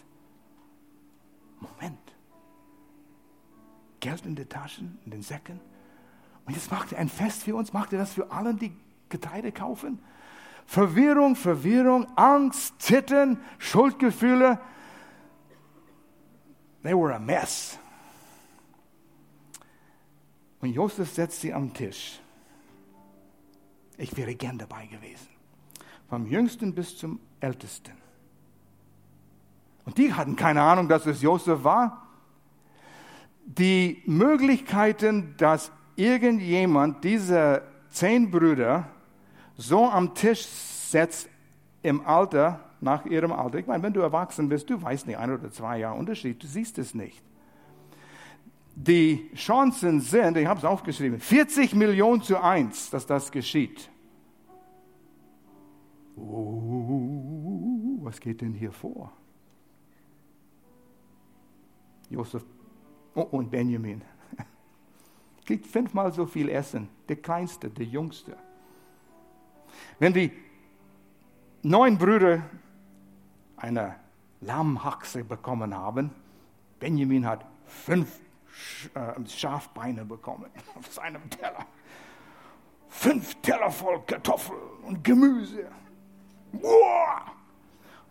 Moment. 1.59 1.99
Geld 3.99 4.25
in 4.25 4.35
den 4.35 4.47
Taschen, 4.47 4.99
in 5.05 5.11
den 5.11 5.21
Säcken. 5.21 5.59
Und 6.45 6.55
jetzt 6.55 6.71
macht 6.71 6.93
er 6.93 6.99
ein 6.99 7.09
Fest 7.09 7.43
für 7.43 7.55
uns. 7.55 7.73
Macht 7.73 7.93
er 7.93 7.99
das 7.99 8.13
für 8.13 8.31
alle, 8.31 8.53
die 8.53 8.71
Getreide 9.09 9.51
kaufen? 9.51 9.99
Verwirrung, 10.65 11.35
Verwirrung, 11.35 12.07
Angst, 12.15 12.81
Zittern, 12.81 13.39
Schuldgefühle. 13.57 14.59
They 16.83 16.93
were 16.93 17.13
a 17.13 17.19
mess. 17.19 17.77
Und 20.61 20.73
Josef 20.73 21.11
setzt 21.13 21.41
sie 21.41 21.53
am 21.53 21.73
Tisch. 21.73 22.19
Ich 23.97 24.15
wäre 24.15 24.35
gern 24.35 24.57
dabei 24.57 24.85
gewesen 24.87 25.29
vom 26.09 26.25
jüngsten 26.25 26.73
bis 26.73 26.97
zum 26.97 27.19
ältesten. 27.39 27.93
Und 29.85 29.97
die 29.97 30.13
hatten 30.13 30.35
keine 30.35 30.61
Ahnung, 30.61 30.89
dass 30.89 31.05
es 31.05 31.21
Josef 31.21 31.63
war. 31.63 32.07
Die 33.45 34.01
Möglichkeiten, 34.05 35.35
dass 35.37 35.71
irgendjemand 35.95 37.03
diese 37.03 37.63
zehn 37.89 38.29
Brüder 38.29 38.87
so 39.55 39.87
am 39.89 40.13
Tisch 40.15 40.45
setzt 40.45 41.29
im 41.81 42.05
Alter, 42.05 42.59
nach 42.81 43.05
ihrem 43.05 43.31
Alter. 43.31 43.59
Ich 43.59 43.67
meine, 43.67 43.83
wenn 43.83 43.93
du 43.93 44.01
erwachsen 44.01 44.49
bist, 44.49 44.69
du 44.69 44.81
weißt 44.81 45.07
nicht, 45.07 45.17
ein 45.17 45.31
oder 45.31 45.51
zwei 45.51 45.79
Jahre 45.79 45.97
Unterschied, 45.97 46.41
du 46.41 46.47
siehst 46.47 46.77
es 46.77 46.93
nicht. 46.93 47.21
Die 48.75 49.29
Chancen 49.35 49.99
sind, 49.99 50.37
ich 50.37 50.47
habe 50.47 50.59
es 50.59 50.65
aufgeschrieben, 50.65 51.19
40 51.19 51.75
Millionen 51.75 52.21
zu 52.21 52.41
eins, 52.41 52.89
dass 52.89 53.05
das 53.05 53.31
geschieht. 53.31 53.89
Oh, 56.15 57.99
was 58.01 58.19
geht 58.19 58.41
denn 58.41 58.53
hier 58.53 58.71
vor? 58.71 59.11
Josef 62.09 62.43
oh, 63.15 63.21
und 63.21 63.51
Benjamin 63.51 64.01
kriegt 65.45 65.67
fünfmal 65.67 66.11
so 66.11 66.25
viel 66.25 66.49
Essen, 66.49 66.89
der 67.07 67.17
kleinste, 67.17 67.69
der 67.69 67.85
jüngste. 67.85 68.35
Wenn 69.99 70.13
die 70.13 70.31
neun 71.61 71.97
Brüder 71.97 72.43
eine 73.61 73.95
Lammhaxe 74.41 75.23
bekommen 75.23 75.75
haben. 75.75 76.11
Benjamin 76.79 77.25
hat 77.25 77.45
fünf 77.65 78.19
äh, 78.93 79.27
Schafbeine 79.27 80.05
bekommen 80.05 80.49
auf 80.75 80.91
seinem 80.91 81.29
Teller. 81.29 81.65
Fünf 82.87 83.35
Teller 83.41 83.69
voll 83.69 84.01
Kartoffeln 84.05 84.59
und 84.83 85.03
Gemüse. 85.03 85.69
Boah! 86.51 87.25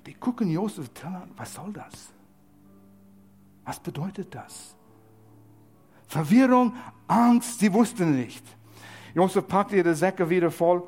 Die 0.07 0.15
gucken 0.15 0.51
Josef 0.51 0.89
Teller 0.91 1.23
an. 1.23 1.31
Was 1.37 1.55
soll 1.55 1.73
das? 1.73 2.13
Was 3.65 3.81
bedeutet 3.81 4.35
das? 4.35 4.75
Verwirrung, 6.07 6.75
Angst, 7.07 7.59
sie 7.59 7.73
wussten 7.73 8.17
nicht. 8.17 8.45
Josef 9.15 9.47
packte 9.47 9.77
ihre 9.77 9.95
Säcke 9.95 10.31
wieder 10.31 10.51
voll 10.51 10.83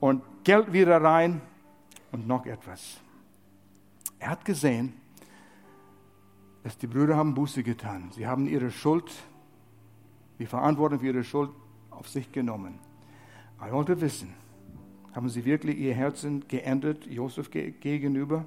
und 0.00 0.22
Geld 0.44 0.72
wieder 0.72 1.02
rein 1.02 1.40
und 2.12 2.26
noch 2.26 2.44
etwas. 2.44 3.00
Er 4.24 4.30
hat 4.30 4.46
gesehen, 4.46 4.94
dass 6.62 6.78
die 6.78 6.86
Brüder 6.86 7.14
haben 7.14 7.34
Buße 7.34 7.62
getan. 7.62 8.10
Sie 8.12 8.26
haben 8.26 8.46
ihre 8.46 8.70
Schuld, 8.70 9.12
die 10.38 10.46
Verantwortung 10.46 11.00
für 11.00 11.08
ihre 11.08 11.22
Schuld 11.22 11.50
auf 11.90 12.08
sich 12.08 12.32
genommen. 12.32 12.78
Er 13.60 13.70
wollte 13.72 14.00
wissen, 14.00 14.32
haben 15.12 15.28
sie 15.28 15.44
wirklich 15.44 15.76
ihr 15.76 15.92
Herzen 15.92 16.48
geändert 16.48 17.04
Josef 17.04 17.50
gegenüber? 17.50 18.46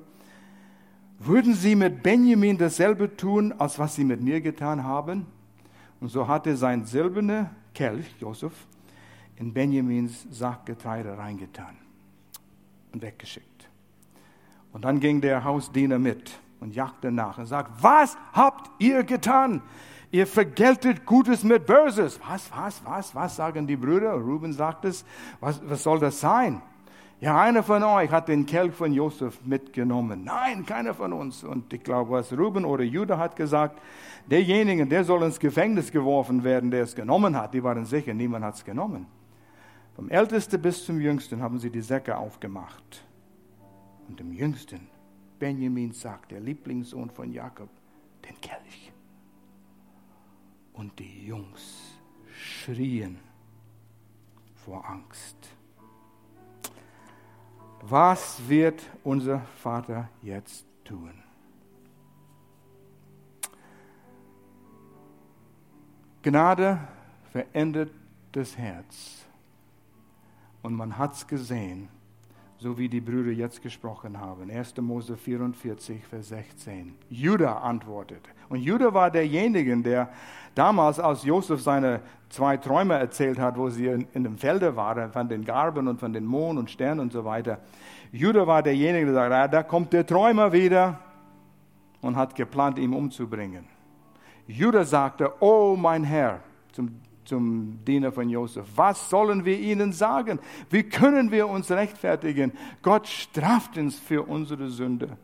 Würden 1.20 1.54
sie 1.54 1.76
mit 1.76 2.02
Benjamin 2.02 2.58
dasselbe 2.58 3.16
tun, 3.16 3.54
als 3.60 3.78
was 3.78 3.94
sie 3.94 4.04
mit 4.04 4.20
mir 4.20 4.42
getan 4.42 4.84
haben? 4.84 5.28
Und 6.02 6.10
so 6.10 6.28
hat 6.28 6.48
er 6.48 6.58
sein 6.58 6.86
silberner 6.86 7.52
Kelch, 7.76 8.16
Josef, 8.20 8.66
in 9.36 9.54
Benjamins 9.54 10.26
Sackgetreide 10.32 11.20
reingetan 11.20 11.76
und 12.94 13.04
weggeschickt. 13.04 13.57
Und 14.78 14.86
dann 14.86 15.00
ging 15.00 15.22
der 15.22 15.44
Hausdiener 15.44 15.98
mit 15.98 16.40
und 16.60 16.76
jagte 16.76 17.12
nach 17.12 17.40
und 17.40 17.48
sagt, 17.48 17.82
was 17.82 18.16
habt 18.32 18.70
ihr 18.78 19.04
getan? 19.04 19.64
Ihr 20.12 20.28
vergeltet 20.28 21.04
Gutes 21.04 21.44
mit 21.44 21.66
Böses. 21.66 22.20
Was, 22.30 22.52
was, 22.56 22.86
was, 22.86 23.16
was 23.16 23.36
sagen 23.36 23.66
die 23.66 23.76
Brüder? 23.76 24.12
Ruben 24.12 24.54
sagt 24.54 24.86
es. 24.86 25.04
Was, 25.40 25.60
was 25.68 25.82
soll 25.82 25.98
das 25.98 26.20
sein? 26.20 26.62
Ja, 27.20 27.42
einer 27.42 27.64
von 27.64 27.82
euch 27.82 28.12
hat 28.12 28.28
den 28.28 28.46
Kelch 28.46 28.76
von 28.76 28.94
Josef 28.94 29.44
mitgenommen. 29.44 30.24
Nein, 30.24 30.64
keiner 30.64 30.94
von 30.94 31.12
uns. 31.12 31.44
Und 31.44 31.74
ich 31.74 31.84
glaube, 31.84 32.12
was 32.12 32.32
Ruben 32.32 32.64
oder 32.64 32.84
Judah 32.84 33.18
hat 33.18 33.36
gesagt, 33.36 33.82
derjenige, 34.28 34.86
der 34.86 35.04
soll 35.04 35.24
ins 35.24 35.40
Gefängnis 35.40 35.92
geworfen 35.92 36.44
werden, 36.44 36.70
der 36.70 36.84
es 36.84 36.94
genommen 36.94 37.36
hat. 37.36 37.56
Die 37.56 37.64
waren 37.64 37.84
sicher, 37.84 38.14
niemand 38.14 38.46
hat 38.46 38.54
es 38.54 38.64
genommen. 38.64 39.08
Vom 39.96 40.08
Ältesten 40.10 40.62
bis 40.62 40.86
zum 40.86 41.02
Jüngsten 41.02 41.42
haben 41.42 41.58
sie 41.58 41.72
die 41.72 41.82
Säcke 41.82 42.16
aufgemacht. 42.16 43.07
Und 44.08 44.20
dem 44.20 44.32
Jüngsten, 44.32 44.88
Benjamin 45.40 45.92
sagt, 45.92 46.32
der 46.32 46.40
Lieblingssohn 46.40 47.10
von 47.10 47.32
Jakob, 47.32 47.70
den 48.26 48.40
Kelch. 48.42 48.92
Und 50.74 50.98
die 51.00 51.26
Jungs 51.26 51.98
schrien 52.32 53.20
vor 54.56 54.88
Angst. 54.88 55.36
Was 57.82 58.48
wird 58.48 58.84
unser 59.04 59.42
Vater 59.62 60.10
jetzt 60.22 60.66
tun? 60.84 61.24
Gnade 66.22 66.80
verändert 67.32 67.92
das 68.32 68.58
Herz. 68.58 69.26
Und 70.62 70.74
man 70.74 70.98
hat 70.98 71.14
es 71.14 71.28
gesehen, 71.28 71.88
so 72.60 72.78
wie 72.78 72.90
die 72.90 73.02
Brüder 73.02 73.32
jetzt 73.32 73.62
gesprochen 73.62 74.20
haben. 74.20 74.50
1. 74.50 74.78
Mose 74.78 75.16
44, 75.16 76.04
Vers 76.06 76.30
16. 76.30 76.96
Judah 77.10 77.62
antwortet. 77.62 78.22
Und 78.50 78.62
Judah 78.62 78.94
war 78.94 79.12
derjenige, 79.12 79.78
der 79.78 80.10
damals, 80.56 81.00
als 81.00 81.24
Josef 81.24 81.62
seine 81.62 82.02
zwei 82.30 82.58
Träume 82.58 82.96
erzählt 82.96 83.38
hat, 83.40 83.58
wo 83.58 83.70
sie 83.70 83.88
in, 83.88 84.08
in 84.14 84.24
dem 84.24 84.38
Felde 84.38 84.76
waren, 84.76 85.12
von 85.12 85.30
den 85.30 85.46
Garben 85.46 85.88
und 85.88 86.00
von 86.00 86.14
den 86.14 86.26
Mond 86.26 86.58
und 86.58 86.72
Sternen 86.72 87.00
und 87.02 87.12
so 87.12 87.24
weiter. 87.24 87.60
Judah 88.12 88.48
war 88.48 88.64
derjenige, 88.64 89.06
der 89.06 89.14
sagt, 89.14 89.34
ah, 89.34 89.48
da 89.48 89.64
kommt 89.64 89.94
der 89.94 90.06
Träumer 90.06 90.52
wieder 90.52 91.00
und 92.02 92.16
hat 92.16 92.36
geplant, 92.36 92.80
ihn 92.80 92.94
umzubringen. 92.94 93.66
Judah 94.48 94.86
sagte, 94.86 95.32
oh 95.42 95.76
mein 95.78 96.04
Herr, 96.04 96.40
zum 96.72 97.02
zum 97.28 97.80
Diener 97.86 98.12
von 98.12 98.30
Josef. 98.30 98.66
Was 98.76 99.10
sollen 99.10 99.44
wir 99.46 99.60
ihnen 99.60 99.92
sagen? 99.92 100.40
Wie 100.70 100.84
können 100.84 101.32
wir 101.32 101.48
uns 101.48 101.70
rechtfertigen? 101.70 102.54
Gott 102.82 103.08
straft 103.08 103.78
uns 103.78 104.00
für 104.00 104.24
unsere 104.24 104.70
Sünde. 104.70 105.18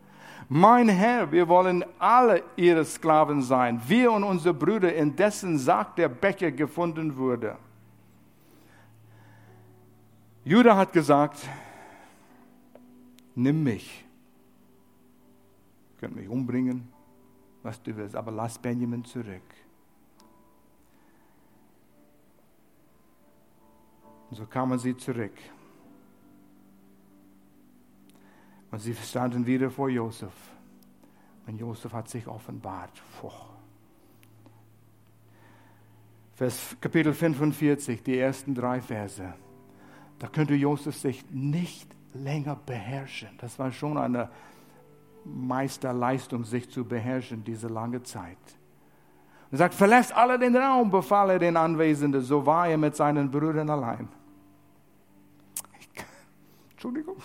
Mein 0.48 0.88
Herr, 0.88 1.32
wir 1.32 1.48
wollen 1.48 1.84
alle 1.98 2.42
ihre 2.56 2.84
Sklaven 2.84 3.40
sein, 3.42 3.80
wir 3.86 4.12
und 4.12 4.24
unsere 4.24 4.52
Brüder, 4.52 4.94
in 4.94 5.16
dessen 5.16 5.58
Sarg 5.58 5.96
der 5.96 6.08
Becher 6.08 6.52
gefunden 6.52 7.16
wurde. 7.16 7.56
Judah 10.44 10.76
hat 10.76 10.92
gesagt, 10.92 11.48
nimm 13.34 13.62
mich. 13.62 14.04
Ihr 15.94 16.00
könnt 16.00 16.16
mich 16.16 16.28
umbringen, 16.28 16.86
was 17.62 17.82
du 17.82 17.96
willst, 17.96 18.14
aber 18.14 18.30
lass 18.30 18.58
Benjamin 18.58 19.02
zurück. 19.04 19.63
Und 24.30 24.36
so 24.36 24.46
kamen 24.46 24.78
sie 24.78 24.96
zurück. 24.96 25.36
Und 28.70 28.78
sie 28.80 28.94
standen 28.94 29.46
wieder 29.46 29.70
vor 29.70 29.88
Josef. 29.88 30.32
Und 31.46 31.58
Josef 31.58 31.92
hat 31.92 32.08
sich 32.08 32.26
offenbart. 32.26 33.02
Vers, 36.34 36.76
Kapitel 36.80 37.12
45, 37.12 38.02
die 38.02 38.18
ersten 38.18 38.54
drei 38.54 38.80
Verse. 38.80 39.34
Da 40.18 40.26
könnte 40.26 40.54
Josef 40.54 40.96
sich 40.96 41.24
nicht 41.30 41.88
länger 42.12 42.56
beherrschen. 42.56 43.28
Das 43.38 43.58
war 43.58 43.70
schon 43.70 43.98
eine 43.98 44.30
Meisterleistung, 45.24 46.44
sich 46.44 46.70
zu 46.70 46.84
beherrschen, 46.84 47.44
diese 47.44 47.68
lange 47.68 48.02
Zeit. 48.02 48.38
Er 49.54 49.58
sagt, 49.58 49.74
verlässt 49.74 50.12
alle 50.12 50.36
den 50.36 50.56
Raum, 50.56 50.90
befahl 50.90 51.30
er 51.30 51.38
den 51.38 51.56
Anwesenden. 51.56 52.20
So 52.22 52.44
war 52.44 52.66
er 52.66 52.76
mit 52.76 52.96
seinen 52.96 53.30
Brüdern 53.30 53.70
allein. 53.70 54.08
Entschuldigung. 56.72 57.18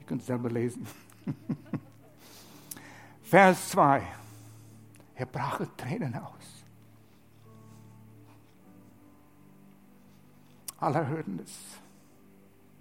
Ihr 0.00 0.04
könnt 0.04 0.20
es 0.20 0.26
selber 0.26 0.50
lesen. 0.50 0.84
Vers 3.22 3.68
2. 3.68 4.02
Er 5.14 5.26
brach 5.26 5.60
Tränen 5.76 6.16
aus. 6.16 6.64
Alle 10.80 11.06
hörten 11.06 11.38
es. 11.38 11.78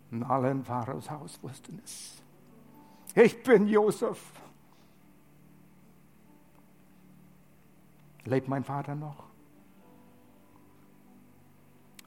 Und 0.09 0.23
alle 0.23 0.49
im 0.49 0.65
Pharaos 0.65 1.11
Haus 1.11 1.37
wussten 1.43 1.79
es. 1.85 2.23
Ich 3.13 3.43
bin 3.43 3.67
Josef. 3.67 4.19
Lebt 8.25 8.47
mein 8.47 8.63
Vater 8.63 8.95
noch? 8.95 9.23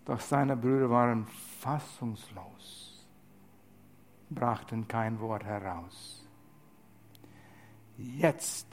Doch 0.05 0.21
seine 0.21 0.57
Brüder 0.57 0.91
waren 0.91 1.27
fassungslos, 1.61 3.07
brachten 4.31 4.89
kein 4.89 5.21
Wort 5.21 5.45
heraus. 5.45 6.27
Jetzt 7.97 8.67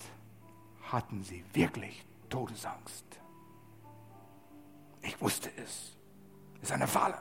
hatten 0.83 1.23
sie 1.23 1.43
wirklich 1.53 2.05
Todesangst. 2.29 3.05
Ich 5.01 5.19
wusste 5.21 5.49
es. 5.57 5.97
Es 6.61 6.69
ist 6.69 6.71
eine 6.71 6.87
Falle. 6.87 7.19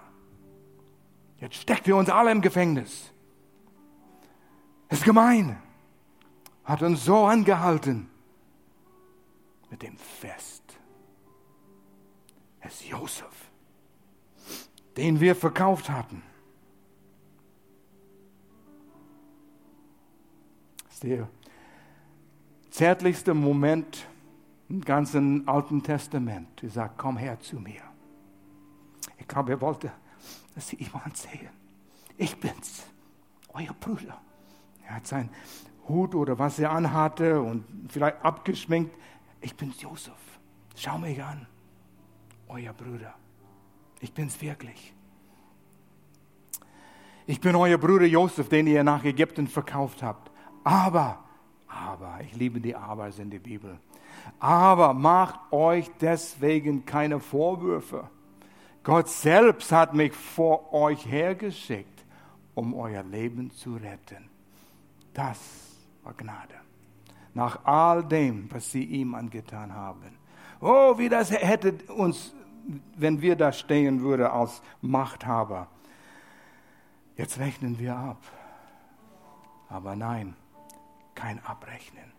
Jetzt 1.39 1.57
steckt 1.57 1.87
wir 1.87 1.97
uns 1.97 2.09
alle 2.09 2.31
im 2.31 2.41
Gefängnis. 2.41 3.13
Es 4.89 4.99
ist 4.99 5.05
gemein. 5.05 5.61
Hat 6.65 6.83
uns 6.83 7.05
so 7.05 7.27
angehalten 7.27 8.09
mit 9.75 9.83
dem 9.83 9.99
Fest. 9.99 10.63
Es 12.61 12.81
ist 12.81 12.89
Josef 12.89 13.51
den 14.97 15.21
wir 15.21 15.35
verkauft 15.35 15.91
hatten. 15.91 16.23
Das 20.85 20.95
ist 20.95 21.03
der 21.03 21.29
zärtlichste 22.71 23.35
Moment 23.35 24.07
im 24.69 24.81
ganzen 24.81 25.47
Alten 25.49 25.83
Testament. 25.83 26.63
Er 26.63 26.71
sagt, 26.71 26.99
komm 26.99 27.17
her 27.17 27.41
zu 27.41 27.59
mir. 27.59 27.83
Ich 29.19 29.27
glaube, 29.27 29.53
er 29.53 29.61
wollte, 29.61 29.93
dass 30.55 30.69
sie 30.69 30.77
ihm 30.77 30.91
ansehen. 31.05 31.51
Ich 32.17 32.39
bin's, 32.39 32.85
euer 33.49 33.75
Bruder. 33.81 34.21
Er 34.87 34.97
hat 34.97 35.07
seinen 35.07 35.31
Hut 35.89 36.15
oder 36.15 36.39
was 36.39 36.59
er 36.59 36.71
anhatte 36.71 37.41
und 37.41 37.65
vielleicht 37.89 38.25
abgeschminkt. 38.25 38.95
Ich 39.45 39.55
bin's, 39.55 39.83
Josef. 39.83 40.41
Schau 40.75 40.97
mich 40.97 41.23
an, 41.23 41.47
euer 42.49 42.73
Bruder. 42.73 43.15
Ich 44.01 44.13
bin 44.13 44.29
es 44.29 44.41
wirklich. 44.41 44.95
ich 47.27 47.41
bin 47.41 47.55
euer 47.55 47.77
Bruder 47.77 48.07
Josef, 48.07 48.49
den 48.49 48.67
ihr 48.67 48.83
nach 48.83 49.05
Ägypten 49.05 49.47
verkauft 49.47 50.03
habt. 50.03 50.31
Aber, 50.65 51.25
aber, 51.69 52.21
ich 52.23 52.35
liebe 52.35 52.59
die 52.59 52.75
Abers 52.75 53.19
in 53.19 53.29
der 53.29 53.39
Bibel. 53.39 53.79
Aber 54.39 54.95
macht 54.95 55.53
euch 55.53 55.91
deswegen 56.01 56.87
keine 56.87 57.21
Vorwürfe. 57.21 58.09
Gott 58.83 59.11
selbst 59.11 59.71
hat 59.73 59.93
mich 59.93 60.15
vor 60.15 60.73
euch 60.73 61.05
hergeschickt, 61.05 62.05
um 62.55 62.73
euer 62.73 63.03
Leben 63.03 63.51
zu 63.51 63.77
retten. 63.77 64.31
Das 65.13 65.39
war 66.03 66.15
Gnade. 66.15 66.64
Nach 67.35 67.65
all 67.65 68.05
dem, 68.05 68.51
was 68.53 68.71
sie 68.71 68.85
ihm 68.85 69.15
angetan 69.15 69.75
haben. 69.75 70.17
Oh, 70.61 70.97
wie 70.97 71.09
das 71.09 71.31
hätte 71.31 71.75
uns, 71.93 72.35
wenn 72.97 73.21
wir 73.21 73.37
da 73.37 73.53
stehen 73.53 74.01
würden 74.01 74.27
als 74.27 74.63
Machthaber. 74.81 75.69
Jetzt 77.17 77.39
rechnen 77.39 77.79
wir 77.79 77.97
ab. 77.97 78.23
Aber 79.69 79.97
nein, 79.97 80.37
kein 81.15 81.45
Abrechnen. 81.45 82.13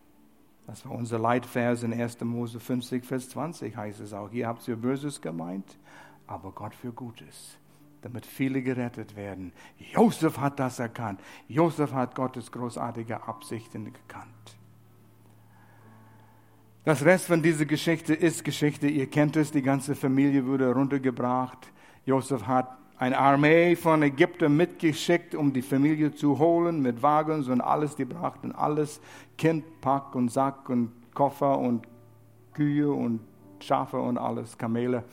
Das 0.68 0.86
war 0.86 0.93
unser 0.93 1.20
Leitvers 1.20 1.84
in 1.84 1.93
1. 1.93 2.22
Mose 2.22 2.59
50, 2.59 3.05
Vers 3.05 3.30
20 3.30 3.76
heißt 3.76 3.99
es 3.99 4.13
auch. 4.13 4.30
Hier 4.30 4.47
habt 4.47 4.68
ihr 4.68 4.76
Böses 4.76 5.22
gemeint, 5.22 5.78
aber 6.28 6.51
Gott 6.51 6.74
für 6.74 6.91
Gutes, 6.91 7.57
damit 8.01 8.26
viele 8.26 8.63
gerettet 8.63 9.16
werden. 9.16 9.53
Josef 9.78 10.39
hat 10.39 10.59
das 10.59 10.80
erkannt. 10.80 11.22
Josef 11.47 11.93
hat 11.93 12.16
Gottes 12.16 12.51
großartige 12.51 13.28
Absichten 13.28 13.93
gekannt. 13.93 14.54
Das 16.86 17.03
Rest 17.03 17.25
von 17.25 17.41
dieser 17.41 17.65
Geschichte 17.65 18.13
ist 18.13 18.43
Geschichte. 18.43 18.88
Ihr 18.88 19.09
kennt 19.09 19.36
es, 19.36 19.51
die 19.51 19.63
ganze 19.63 19.95
Familie 19.95 20.45
wurde 20.45 20.71
runtergebracht. 20.71 21.71
Josef 22.05 22.45
hat 22.45 22.77
eine 22.97 23.17
Armee 23.17 23.75
von 23.75 24.03
Ägyptern 24.03 24.55
mitgeschickt, 24.55 25.33
um 25.33 25.51
die 25.51 25.63
Familie 25.63 26.13
zu 26.13 26.38
holen 26.38 26.81
mit 26.81 27.01
Wagens 27.01 27.47
und 27.47 27.59
alles. 27.59 27.95
Die 27.95 28.05
brachten 28.05 28.51
alles, 28.51 29.01
Kind, 29.36 29.81
Pack 29.81 30.13
und 30.13 30.29
Sack 30.29 30.69
und 30.69 30.91
Koffer 31.15 31.57
und 31.57 31.88
Kühe 32.53 32.91
und 32.91 33.19
Schafe 33.59 33.97
und 33.97 34.19
alles, 34.19 34.55
Kamele 34.57 35.03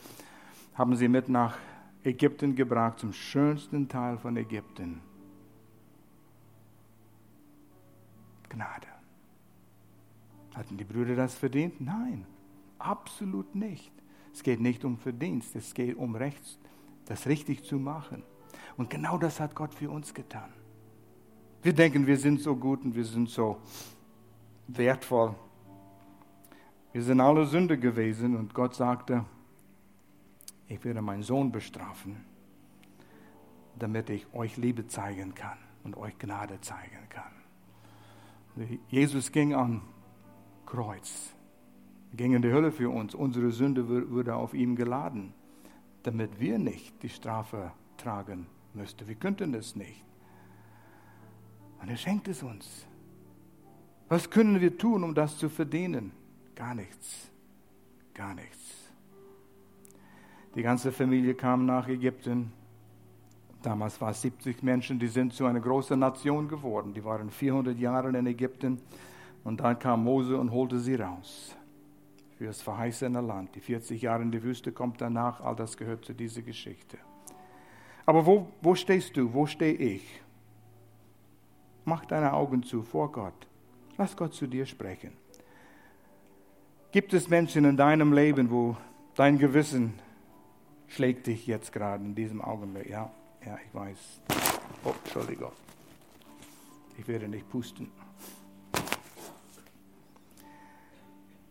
haben 0.75 0.95
sie 0.95 1.07
mit 1.07 1.29
nach 1.29 1.57
Ägypten 2.03 2.55
gebracht, 2.55 2.99
zum 2.99 3.13
schönsten 3.13 3.87
Teil 3.87 4.17
von 4.17 4.35
Ägypten. 4.37 5.01
Gnade. 8.49 8.92
Hatten 10.53 10.77
die 10.77 10.83
Brüder 10.83 11.15
das 11.15 11.35
verdient? 11.35 11.81
Nein, 11.81 12.25
absolut 12.77 13.55
nicht. 13.55 13.91
Es 14.33 14.43
geht 14.43 14.59
nicht 14.59 14.83
um 14.85 14.97
Verdienst, 14.97 15.55
es 15.55 15.73
geht 15.73 15.95
um 15.95 16.15
Rechts, 16.15 16.57
das 17.05 17.27
richtig 17.27 17.63
zu 17.63 17.77
machen. 17.77 18.23
Und 18.77 18.89
genau 18.89 19.17
das 19.17 19.39
hat 19.39 19.55
Gott 19.55 19.73
für 19.73 19.89
uns 19.89 20.13
getan. 20.13 20.51
Wir 21.61 21.73
denken, 21.73 22.07
wir 22.07 22.17
sind 22.17 22.41
so 22.41 22.55
gut 22.55 22.83
und 22.83 22.95
wir 22.95 23.05
sind 23.05 23.29
so 23.29 23.61
wertvoll. 24.67 25.35
Wir 26.91 27.01
sind 27.01 27.21
alle 27.21 27.45
Sünder 27.45 27.77
gewesen 27.77 28.35
und 28.35 28.53
Gott 28.53 28.75
sagte, 28.75 29.25
ich 30.67 30.83
werde 30.83 31.01
meinen 31.01 31.23
Sohn 31.23 31.51
bestrafen, 31.51 32.23
damit 33.77 34.09
ich 34.09 34.31
euch 34.33 34.57
Liebe 34.57 34.87
zeigen 34.87 35.33
kann 35.33 35.57
und 35.83 35.97
euch 35.97 36.17
Gnade 36.17 36.59
zeigen 36.61 37.09
kann. 37.09 37.31
Jesus 38.89 39.31
ging 39.31 39.53
an 39.53 39.81
Kreuz, 40.73 41.35
ging 42.15 42.33
in 42.33 42.41
die 42.41 42.51
Hölle 42.51 42.71
für 42.71 42.89
uns. 42.89 43.13
Unsere 43.13 43.51
Sünde 43.51 44.09
wurde 44.09 44.35
auf 44.35 44.55
ihm 44.55 44.75
geladen, 44.75 45.31
damit 46.01 46.39
wir 46.39 46.57
nicht 46.57 47.03
die 47.03 47.09
Strafe 47.09 47.71
tragen 47.95 48.47
müssten. 48.73 49.07
Wir 49.07 49.13
könnten 49.13 49.53
es 49.53 49.75
nicht. 49.75 50.03
Und 51.79 51.89
er 51.89 51.95
schenkt 51.95 52.27
es 52.27 52.41
uns. 52.41 52.87
Was 54.09 54.31
können 54.31 54.59
wir 54.61 54.75
tun, 54.75 55.03
um 55.03 55.13
das 55.13 55.37
zu 55.37 55.47
verdienen? 55.47 56.11
Gar 56.55 56.73
nichts. 56.73 57.29
Gar 58.15 58.33
nichts. 58.33 58.91
Die 60.55 60.63
ganze 60.63 60.91
Familie 60.91 61.35
kam 61.35 61.67
nach 61.67 61.87
Ägypten. 61.87 62.51
Damals 63.61 64.01
waren 64.01 64.11
es 64.11 64.23
70 64.23 64.63
Menschen, 64.63 64.97
die 64.97 65.07
sind 65.07 65.33
zu 65.33 65.45
einer 65.45 65.59
großen 65.59 65.99
Nation 65.99 66.47
geworden. 66.47 66.95
Die 66.95 67.03
waren 67.03 67.29
400 67.29 67.77
Jahre 67.77 68.09
in 68.17 68.25
Ägypten 68.25 68.81
und 69.43 69.59
dann 69.59 69.79
kam 69.79 70.03
Mose 70.03 70.37
und 70.37 70.51
holte 70.51 70.79
sie 70.79 70.95
raus 70.95 71.55
für 72.37 72.45
das 72.45 72.61
verheißene 72.61 73.21
Land. 73.21 73.55
Die 73.55 73.59
40 73.59 74.01
Jahre 74.01 74.23
in 74.23 74.31
der 74.31 74.43
Wüste 74.43 74.71
kommt 74.71 75.01
danach, 75.01 75.41
all 75.41 75.55
das 75.55 75.77
gehört 75.77 76.05
zu 76.05 76.13
dieser 76.13 76.41
Geschichte. 76.41 76.97
Aber 78.05 78.25
wo, 78.25 78.47
wo 78.61 78.75
stehst 78.75 79.15
du? 79.15 79.33
Wo 79.33 79.45
stehe 79.45 79.73
ich? 79.73 80.21
Mach 81.85 82.05
deine 82.05 82.33
Augen 82.33 82.63
zu 82.63 82.83
vor 82.83 83.11
Gott. 83.11 83.47
Lass 83.97 84.17
Gott 84.17 84.33
zu 84.33 84.47
dir 84.47 84.65
sprechen. 84.65 85.11
Gibt 86.91 87.13
es 87.13 87.29
Menschen 87.29 87.65
in 87.65 87.77
deinem 87.77 88.13
Leben, 88.13 88.51
wo 88.51 88.77
dein 89.15 89.37
Gewissen 89.37 89.93
schlägt 90.87 91.27
dich 91.27 91.47
jetzt 91.47 91.71
gerade 91.71 92.03
in 92.03 92.15
diesem 92.15 92.41
Augenblick. 92.41 92.89
Ja, 92.89 93.11
ja, 93.45 93.57
ich 93.65 93.73
weiß. 93.73 94.21
Oh, 94.83 94.93
Entschuldigung. 95.03 95.51
Ich 96.97 97.07
werde 97.07 97.27
nicht 97.27 97.49
pusten. 97.49 97.89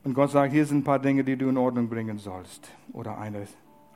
Und 0.05 0.15
Gott 0.15 0.31
sagt, 0.31 0.53
hier 0.53 0.67
sind 0.67 0.79
ein 0.79 0.85
paar 0.85 0.99
Dinge, 0.99 1.23
die 1.23 1.37
du 1.37 1.49
in 1.49 1.57
Ordnung 1.57 1.89
bringen 1.89 2.19
sollst. 2.19 2.69
Oder 2.93 3.19
eine 3.19 3.47